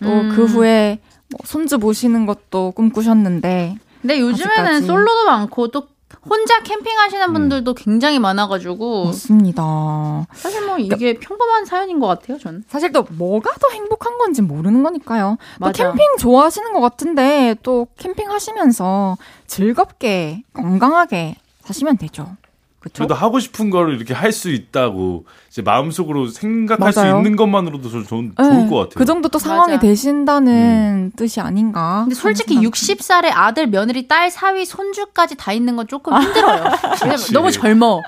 또 0.02 0.10
음. 0.10 0.30
그 0.36 0.46
후에 0.46 1.00
뭐 1.30 1.40
손주 1.46 1.78
모시는 1.78 2.26
것도 2.26 2.72
꿈꾸셨는데 2.72 3.78
근데 4.02 4.20
요즘에는 4.20 4.58
아직까지. 4.58 4.86
솔로도 4.86 5.26
많고 5.26 5.70
또 5.70 5.88
혼자 6.28 6.61
캠핑하시는 6.61 7.30
음. 7.30 7.34
분들도 7.34 7.74
굉장히 7.74 8.20
많아가지고 8.20 9.05
맞습니다. 9.05 10.28
사실 10.34 10.66
뭐 10.66 10.78
이게 10.78 11.14
평범한 11.20 11.66
사연인 11.66 11.99
것 11.99 12.07
같아요, 12.07 12.38
전. 12.38 12.64
사실 12.68 12.91
또 12.91 13.05
뭐가 13.09 13.51
더 13.59 13.70
행복한 13.74 14.18
건지 14.18 14.41
모르는 14.41 14.84
거니까요. 14.84 15.38
또 15.59 15.66
맞아. 15.66 15.84
캠핑 15.91 16.18
좋아하시는 16.20 16.74
것 16.74 16.80
같은데 16.80 17.55
또 17.64 17.88
캠핑 17.97 18.30
하시면서 18.32 19.18
즐겁게 19.47 20.43
건강하게 20.53 21.36
사시면 21.64 21.97
되죠. 21.97 22.36
그렇죠? 22.84 23.04
저도 23.04 23.16
하고 23.16 23.40
싶은 23.40 23.70
거를 23.70 23.96
이렇게 23.96 24.14
할 24.14 24.34
수 24.34 24.50
있다고 24.50 25.26
이제 25.50 25.62
마음속으로 25.62 26.28
생각할 26.28 26.92
수 26.92 27.00
맞아요. 27.00 27.18
있는 27.18 27.36
것만으로도 27.38 27.90
저, 27.90 28.04
저, 28.04 28.16
네, 28.18 28.32
좋을 28.36 28.68
것 28.70 28.76
같아요. 28.76 28.94
그 28.96 29.06
정도 29.06 29.30
또 29.30 29.38
상황이 29.40 29.74
맞아. 29.74 29.80
되신다는 29.80 31.12
뜻이 31.16 31.40
아닌가. 31.40 32.02
근데 32.04 32.16
솔직히 32.16 32.56
하는 32.56 32.70
60살에 32.70 33.30
아들, 33.32 33.68
며느리, 33.68 34.08
딸, 34.08 34.30
사위, 34.32 34.66
손주까지 34.66 35.36
다 35.38 35.54
있는 35.54 35.76
건 35.76 35.88
조금 35.88 36.20
힘들어요. 36.20 36.64
너무 37.32 37.52
젊어. 37.52 37.98
어. 37.98 38.02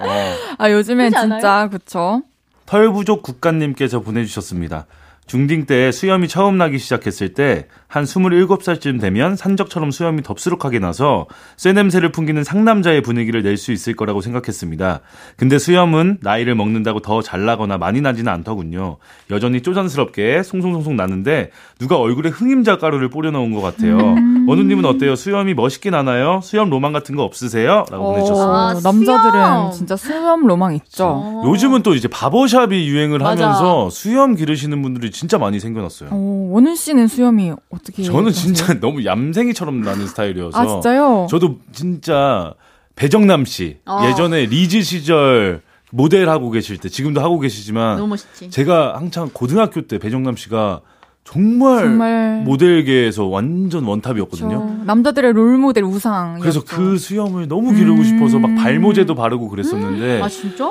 아, 0.58 0.72
요즘엔? 0.72 1.12
진짜, 1.14 1.70
그쵸. 1.70 2.24
털부족 2.66 3.22
국가님께서 3.22 4.00
보내주셨습니다. 4.02 4.88
중딩 5.28 5.66
때 5.66 5.92
수염이 5.92 6.28
처음 6.28 6.58
나기 6.58 6.78
시작했을 6.80 7.34
때 7.34 7.68
한 7.96 8.04
27살쯤 8.04 9.00
되면 9.00 9.38
산적처럼 9.38 9.89
수염이 9.91 10.22
덥수룩하게 10.22 10.80
나서 10.80 11.28
쇠 11.56 11.72
냄새를 11.72 12.12
풍기는 12.12 12.43
상남자의 12.43 13.02
분위기를 13.02 13.41
낼 13.41 13.56
수 13.56 13.72
있을 13.72 13.96
거라고 13.96 14.20
생각했습니다. 14.20 15.00
근데 15.38 15.58
수염은 15.58 16.18
나이를 16.22 16.56
먹는다고 16.56 17.00
더 17.00 17.22
잘 17.22 17.46
나거나 17.46 17.78
많이 17.78 18.02
나지는 18.02 18.32
않더군요. 18.34 18.98
여전히 19.32 19.62
쪼잔스럽게 19.62 20.43
송송송송 20.43 20.98
나는데 20.98 21.52
누가 21.80 21.96
얼굴에 21.98 22.30
흑임자 22.32 22.78
가루를 22.80 23.10
뿌려놓은 23.10 23.54
것 23.54 23.62
같아요. 23.62 23.98
음. 23.98 24.46
원우님은 24.50 24.84
어때요? 24.84 25.16
수염이 25.16 25.54
멋있게 25.54 25.89
나나요? 25.89 26.41
수염 26.43 26.70
로망 26.70 26.91
같은 26.91 27.16
거 27.16 27.24
없으세요? 27.24 27.86
라고 27.89 28.12
보내주셨습니다. 28.12 28.54
아, 28.54 28.74
남자들은 28.84 29.72
진짜 29.72 29.96
수염 29.96 30.46
로망 30.46 30.76
있죠. 30.76 31.41
요즘은 31.46 31.82
또 31.82 31.96
이제 31.96 32.10
바버샵이 32.10 32.88
유행을 32.89 33.20
맞아. 33.20 33.41
하면서 33.46 33.89
수염 33.89 34.36
기르시는 34.36 34.82
분들이 34.82 35.12
진짜 35.12 35.38
많이 35.38 35.62
생겨났어요. 35.62 36.10
어, 36.12 36.48
원은 36.52 36.76
씨는 36.76 37.08
수염이 37.08 37.54
어떻게? 37.72 37.85
저는 37.92 38.32
진짜 38.32 38.80
너무 38.80 39.06
얌생이처럼 39.06 39.82
나는 39.82 40.08
스타일이어서. 40.08 40.58
아 40.58 40.66
진짜요? 40.68 41.28
저도 41.30 41.60
진짜 41.72 42.54
배정남 42.96 43.46
씨 43.46 43.78
어. 43.86 44.08
예전에 44.10 44.46
리즈 44.46 44.82
시절 44.82 45.62
모델 45.92 46.30
하고 46.30 46.50
계실 46.52 46.78
때 46.78 46.90
지금도 46.90 47.22
하고 47.22 47.40
계시지만 47.40 47.98
너무 47.98 48.10
멋있지. 48.10 48.50
제가 48.50 48.96
한창 48.98 49.30
고등학교 49.32 49.82
때 49.88 49.98
배정남 50.00 50.36
씨가 50.36 50.82
정말, 51.26 51.84
정말, 51.84 52.44
모델계에서 52.44 53.26
완전 53.26 53.84
원탑이었거든요. 53.84 54.48
그렇죠. 54.48 54.84
남자들의 54.86 55.34
롤 55.34 55.58
모델 55.58 55.84
우상. 55.84 56.40
그래서 56.40 56.64
그 56.64 56.98
수염을 56.98 57.48
너무 57.48 57.74
기르고 57.74 57.98
음~ 57.98 58.04
싶어서 58.04 58.38
막 58.38 58.56
발모제도 58.56 59.16
바르고 59.16 59.50
그랬었는데. 59.50 60.20
음~ 60.20 60.24
아 60.24 60.30
진짜? 60.30 60.70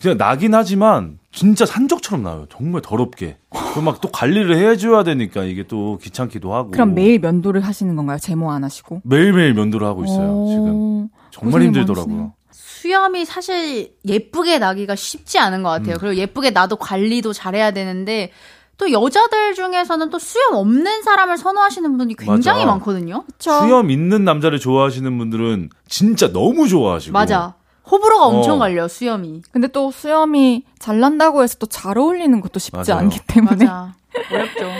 그냥 0.00 0.16
나긴 0.16 0.54
하지만 0.54 1.18
진짜 1.30 1.66
산적처럼 1.66 2.24
나요. 2.24 2.46
정말 2.50 2.80
더럽게. 2.80 3.36
그막또 3.74 4.10
관리를 4.10 4.56
해줘야 4.56 5.04
되니까 5.04 5.44
이게 5.44 5.64
또 5.64 5.98
귀찮기도 6.02 6.54
하고. 6.54 6.70
그럼 6.70 6.94
매일 6.94 7.18
면도를 7.20 7.60
하시는 7.60 7.94
건가요? 7.94 8.18
제모 8.18 8.50
안 8.50 8.64
하시고? 8.64 9.02
매일 9.04 9.34
매일 9.34 9.52
면도를 9.52 9.86
하고 9.86 10.04
있어요. 10.04 10.46
지금 10.48 11.08
정말 11.30 11.62
힘들더라고요. 11.62 12.06
많으시네요. 12.06 12.32
수염이 12.52 13.26
사실 13.26 13.92
예쁘게 14.06 14.58
나기가 14.58 14.94
쉽지 14.94 15.38
않은 15.38 15.62
것 15.62 15.68
같아요. 15.68 15.96
음. 15.96 15.98
그리고 16.00 16.16
예쁘게 16.16 16.50
나도 16.50 16.76
관리도 16.76 17.34
잘해야 17.34 17.72
되는데 17.72 18.30
또 18.80 18.90
여자들 18.90 19.54
중에서는 19.54 20.08
또 20.08 20.18
수염 20.18 20.54
없는 20.54 21.02
사람을 21.02 21.36
선호하시는 21.36 21.98
분이 21.98 22.14
굉장히 22.16 22.64
맞아. 22.64 22.72
많거든요. 22.72 23.24
그쵸? 23.26 23.60
수염 23.60 23.90
있는 23.90 24.24
남자를 24.24 24.58
좋아하시는 24.58 25.18
분들은 25.18 25.68
진짜 25.86 26.32
너무 26.32 26.66
좋아하시고. 26.66 27.12
맞아. 27.12 27.52
호불호가 27.90 28.24
어. 28.24 28.28
엄청 28.28 28.58
갈려 28.58 28.88
수염이. 28.88 29.42
근데 29.52 29.68
또 29.68 29.90
수염이 29.90 30.64
잘 30.78 30.98
난다고 30.98 31.42
해서 31.42 31.56
또 31.58 31.66
잘 31.66 31.98
어울리는 31.98 32.40
것도 32.40 32.58
쉽지 32.58 32.90
맞아요. 32.90 33.02
않기 33.02 33.20
때문에. 33.26 33.66
맞아. 33.66 33.94
어렵죠. 34.32 34.70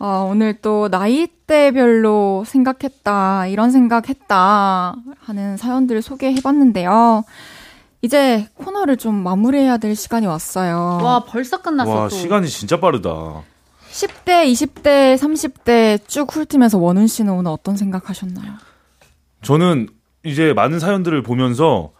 아, 0.00 0.26
오늘 0.28 0.54
또 0.60 0.88
나이대별로 0.90 2.42
생각했다, 2.46 3.46
이런 3.46 3.70
생각했다 3.70 4.96
하는 5.20 5.56
사연들을 5.56 6.02
소개해봤는데요. 6.02 7.22
이제 8.04 8.46
코너를 8.56 8.98
좀 8.98 9.14
마무리해야 9.14 9.78
될 9.78 9.96
시간이 9.96 10.26
왔어요. 10.26 11.00
와, 11.02 11.24
벌써 11.24 11.62
끝났어. 11.62 11.90
와, 11.90 12.08
또. 12.10 12.14
시간이 12.14 12.48
진짜 12.50 12.78
빠르다. 12.78 13.42
10대, 13.90 14.44
20대, 14.52 15.16
30대 15.16 16.06
쭉 16.06 16.30
훑으면서 16.30 16.76
원훈 16.76 17.06
씨는 17.06 17.32
오늘 17.32 17.50
어떤 17.50 17.78
생각하셨나요? 17.78 18.52
저는 19.40 19.88
이제 20.22 20.52
많은 20.52 20.80
사연들을 20.80 21.22
보면서 21.22 21.92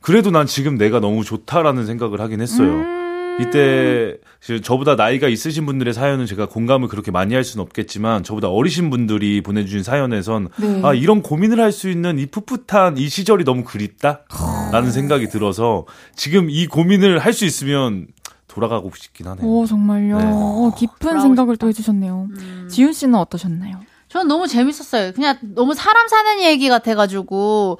그래도 0.00 0.32
난 0.32 0.46
지금 0.46 0.76
내가 0.76 0.98
너무 0.98 1.22
좋다라는 1.22 1.86
생각을 1.86 2.20
하긴 2.20 2.40
했어요. 2.40 2.68
음~ 2.68 3.01
이때 3.40 4.16
저보다 4.62 4.94
나이가 4.96 5.28
있으신 5.28 5.66
분들의 5.66 5.94
사연은 5.94 6.26
제가 6.26 6.46
공감을 6.46 6.88
그렇게 6.88 7.10
많이 7.10 7.34
할 7.34 7.44
수는 7.44 7.62
없겠지만 7.64 8.22
저보다 8.24 8.48
어리신 8.48 8.90
분들이 8.90 9.40
보내주신 9.40 9.82
사연에선 9.82 10.48
네. 10.58 10.80
아 10.84 10.94
이런 10.94 11.22
고민을 11.22 11.60
할 11.60 11.72
수 11.72 11.88
있는 11.88 12.18
이 12.18 12.26
풋풋한 12.26 12.98
이 12.98 13.08
시절이 13.08 13.44
너무 13.44 13.64
그립다라는 13.64 14.90
생각이 14.90 15.28
들어서 15.28 15.86
지금 16.14 16.50
이 16.50 16.66
고민을 16.66 17.18
할 17.18 17.32
수 17.32 17.44
있으면 17.46 18.08
돌아가고 18.46 18.90
싶긴 18.94 19.26
하네요. 19.28 19.46
오 19.46 19.64
정말요. 19.64 20.18
네. 20.18 20.26
오, 20.26 20.74
깊은 20.76 21.22
생각을 21.22 21.56
또 21.56 21.68
해주셨네요. 21.68 22.28
음. 22.30 22.68
지훈 22.70 22.92
씨는 22.92 23.14
어떠셨나요? 23.14 23.80
저는 24.08 24.28
너무 24.28 24.46
재밌었어요. 24.46 25.12
그냥 25.12 25.38
너무 25.40 25.72
사람 25.72 26.06
사는 26.08 26.42
얘기 26.42 26.68
같아가지고 26.68 27.78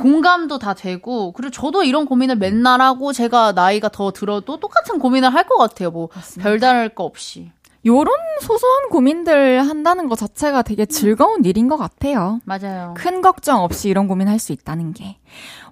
공감도 0.00 0.58
다 0.58 0.74
되고 0.74 1.32
그리고 1.32 1.50
저도 1.50 1.84
이런 1.84 2.06
고민을 2.06 2.36
맨날 2.36 2.80
하고 2.80 3.12
제가 3.12 3.52
나이가 3.52 3.88
더 3.88 4.10
들어도 4.12 4.58
똑같은 4.58 4.98
고민을 4.98 5.32
할 5.32 5.44
것 5.44 5.56
같아요. 5.58 5.90
뭐 5.90 6.08
맞습니다. 6.14 6.48
별다를 6.48 6.88
거 6.90 7.04
없이. 7.04 7.50
요런 7.86 8.08
소소한 8.40 8.88
고민들 8.88 9.60
한다는 9.60 10.08
것 10.08 10.16
자체가 10.18 10.62
되게 10.62 10.86
즐거운 10.86 11.40
음. 11.40 11.44
일인 11.44 11.68
것 11.68 11.76
같아요. 11.76 12.40
맞아요. 12.46 12.94
큰 12.96 13.20
걱정 13.20 13.62
없이 13.62 13.90
이런 13.90 14.08
고민 14.08 14.26
할 14.26 14.38
수 14.38 14.52
있다는 14.52 14.94
게. 14.94 15.18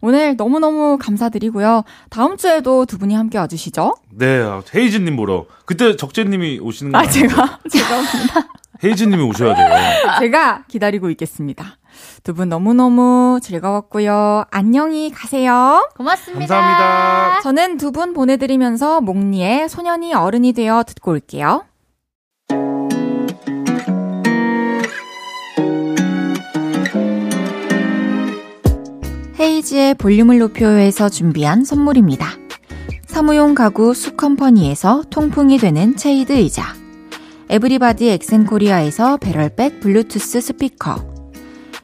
오늘 0.02 0.36
너무너무 0.36 0.98
감사드리고요. 1.00 1.84
다음 2.10 2.36
주에도 2.36 2.84
두 2.84 2.98
분이 2.98 3.14
함께 3.14 3.38
와주시죠? 3.38 3.94
네, 4.10 4.42
헤이즈님 4.74 5.16
보러. 5.16 5.46
그때 5.64 5.96
적재님이 5.96 6.58
오시는 6.60 6.92
거 6.92 6.98
아, 6.98 7.06
제가? 7.06 7.60
죄송합니다. 7.72 8.46
헤이즈님이 8.84 9.22
오셔야 9.22 9.54
돼요. 9.54 9.68
제가 10.20 10.64
기다리고 10.68 11.08
있겠습니다. 11.10 11.78
두 12.22 12.34
분 12.34 12.48
너무너무 12.48 13.38
즐거웠고요. 13.42 14.44
안녕히 14.50 15.10
가세요. 15.10 15.88
고맙습니다. 15.96 16.54
감사합니다. 16.54 17.40
저는 17.42 17.76
두 17.78 17.92
분 17.92 18.12
보내드리면서 18.14 19.00
목리의 19.00 19.68
소년이 19.68 20.14
어른이 20.14 20.52
되어 20.52 20.82
듣고 20.84 21.12
올게요. 21.12 21.64
헤이지의 29.38 29.94
볼륨을 29.94 30.38
높여요에서 30.38 31.08
준비한 31.08 31.64
선물입니다. 31.64 32.28
사무용 33.06 33.54
가구 33.54 33.92
수컴퍼니에서 33.94 35.04
통풍이 35.10 35.58
되는 35.58 35.96
체이드 35.96 36.32
의자 36.32 36.74
에브리바디 37.50 38.08
엑센코리아에서 38.08 39.18
배럴백 39.18 39.80
블루투스 39.80 40.40
스피커 40.40 41.11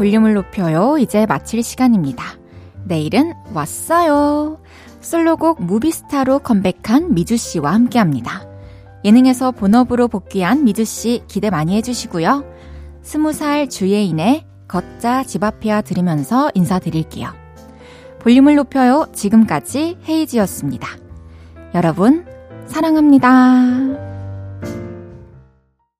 볼륨을 0.00 0.32
높여요. 0.32 0.96
이제 0.96 1.26
마칠 1.26 1.62
시간입니다. 1.62 2.24
내일은 2.86 3.34
왔어요. 3.52 4.58
솔로곡 5.02 5.62
무비스타로 5.62 6.38
컴백한 6.38 7.12
미주 7.12 7.36
씨와 7.36 7.74
함께 7.74 7.98
합니다. 7.98 8.48
예능에서 9.04 9.50
본업으로 9.50 10.08
복귀한 10.08 10.64
미주 10.64 10.86
씨 10.86 11.22
기대 11.28 11.50
많이 11.50 11.76
해주시고요. 11.76 12.44
스무 13.02 13.34
살 13.34 13.68
주예인의 13.68 14.46
걷자 14.68 15.24
집 15.24 15.44
앞이야 15.44 15.82
들으면서 15.82 16.50
인사드릴게요. 16.54 17.34
볼륨을 18.20 18.54
높여요. 18.54 19.06
지금까지 19.12 19.98
헤이지였습니다. 20.08 20.88
여러분, 21.74 22.24
사랑합니다. 22.68 24.09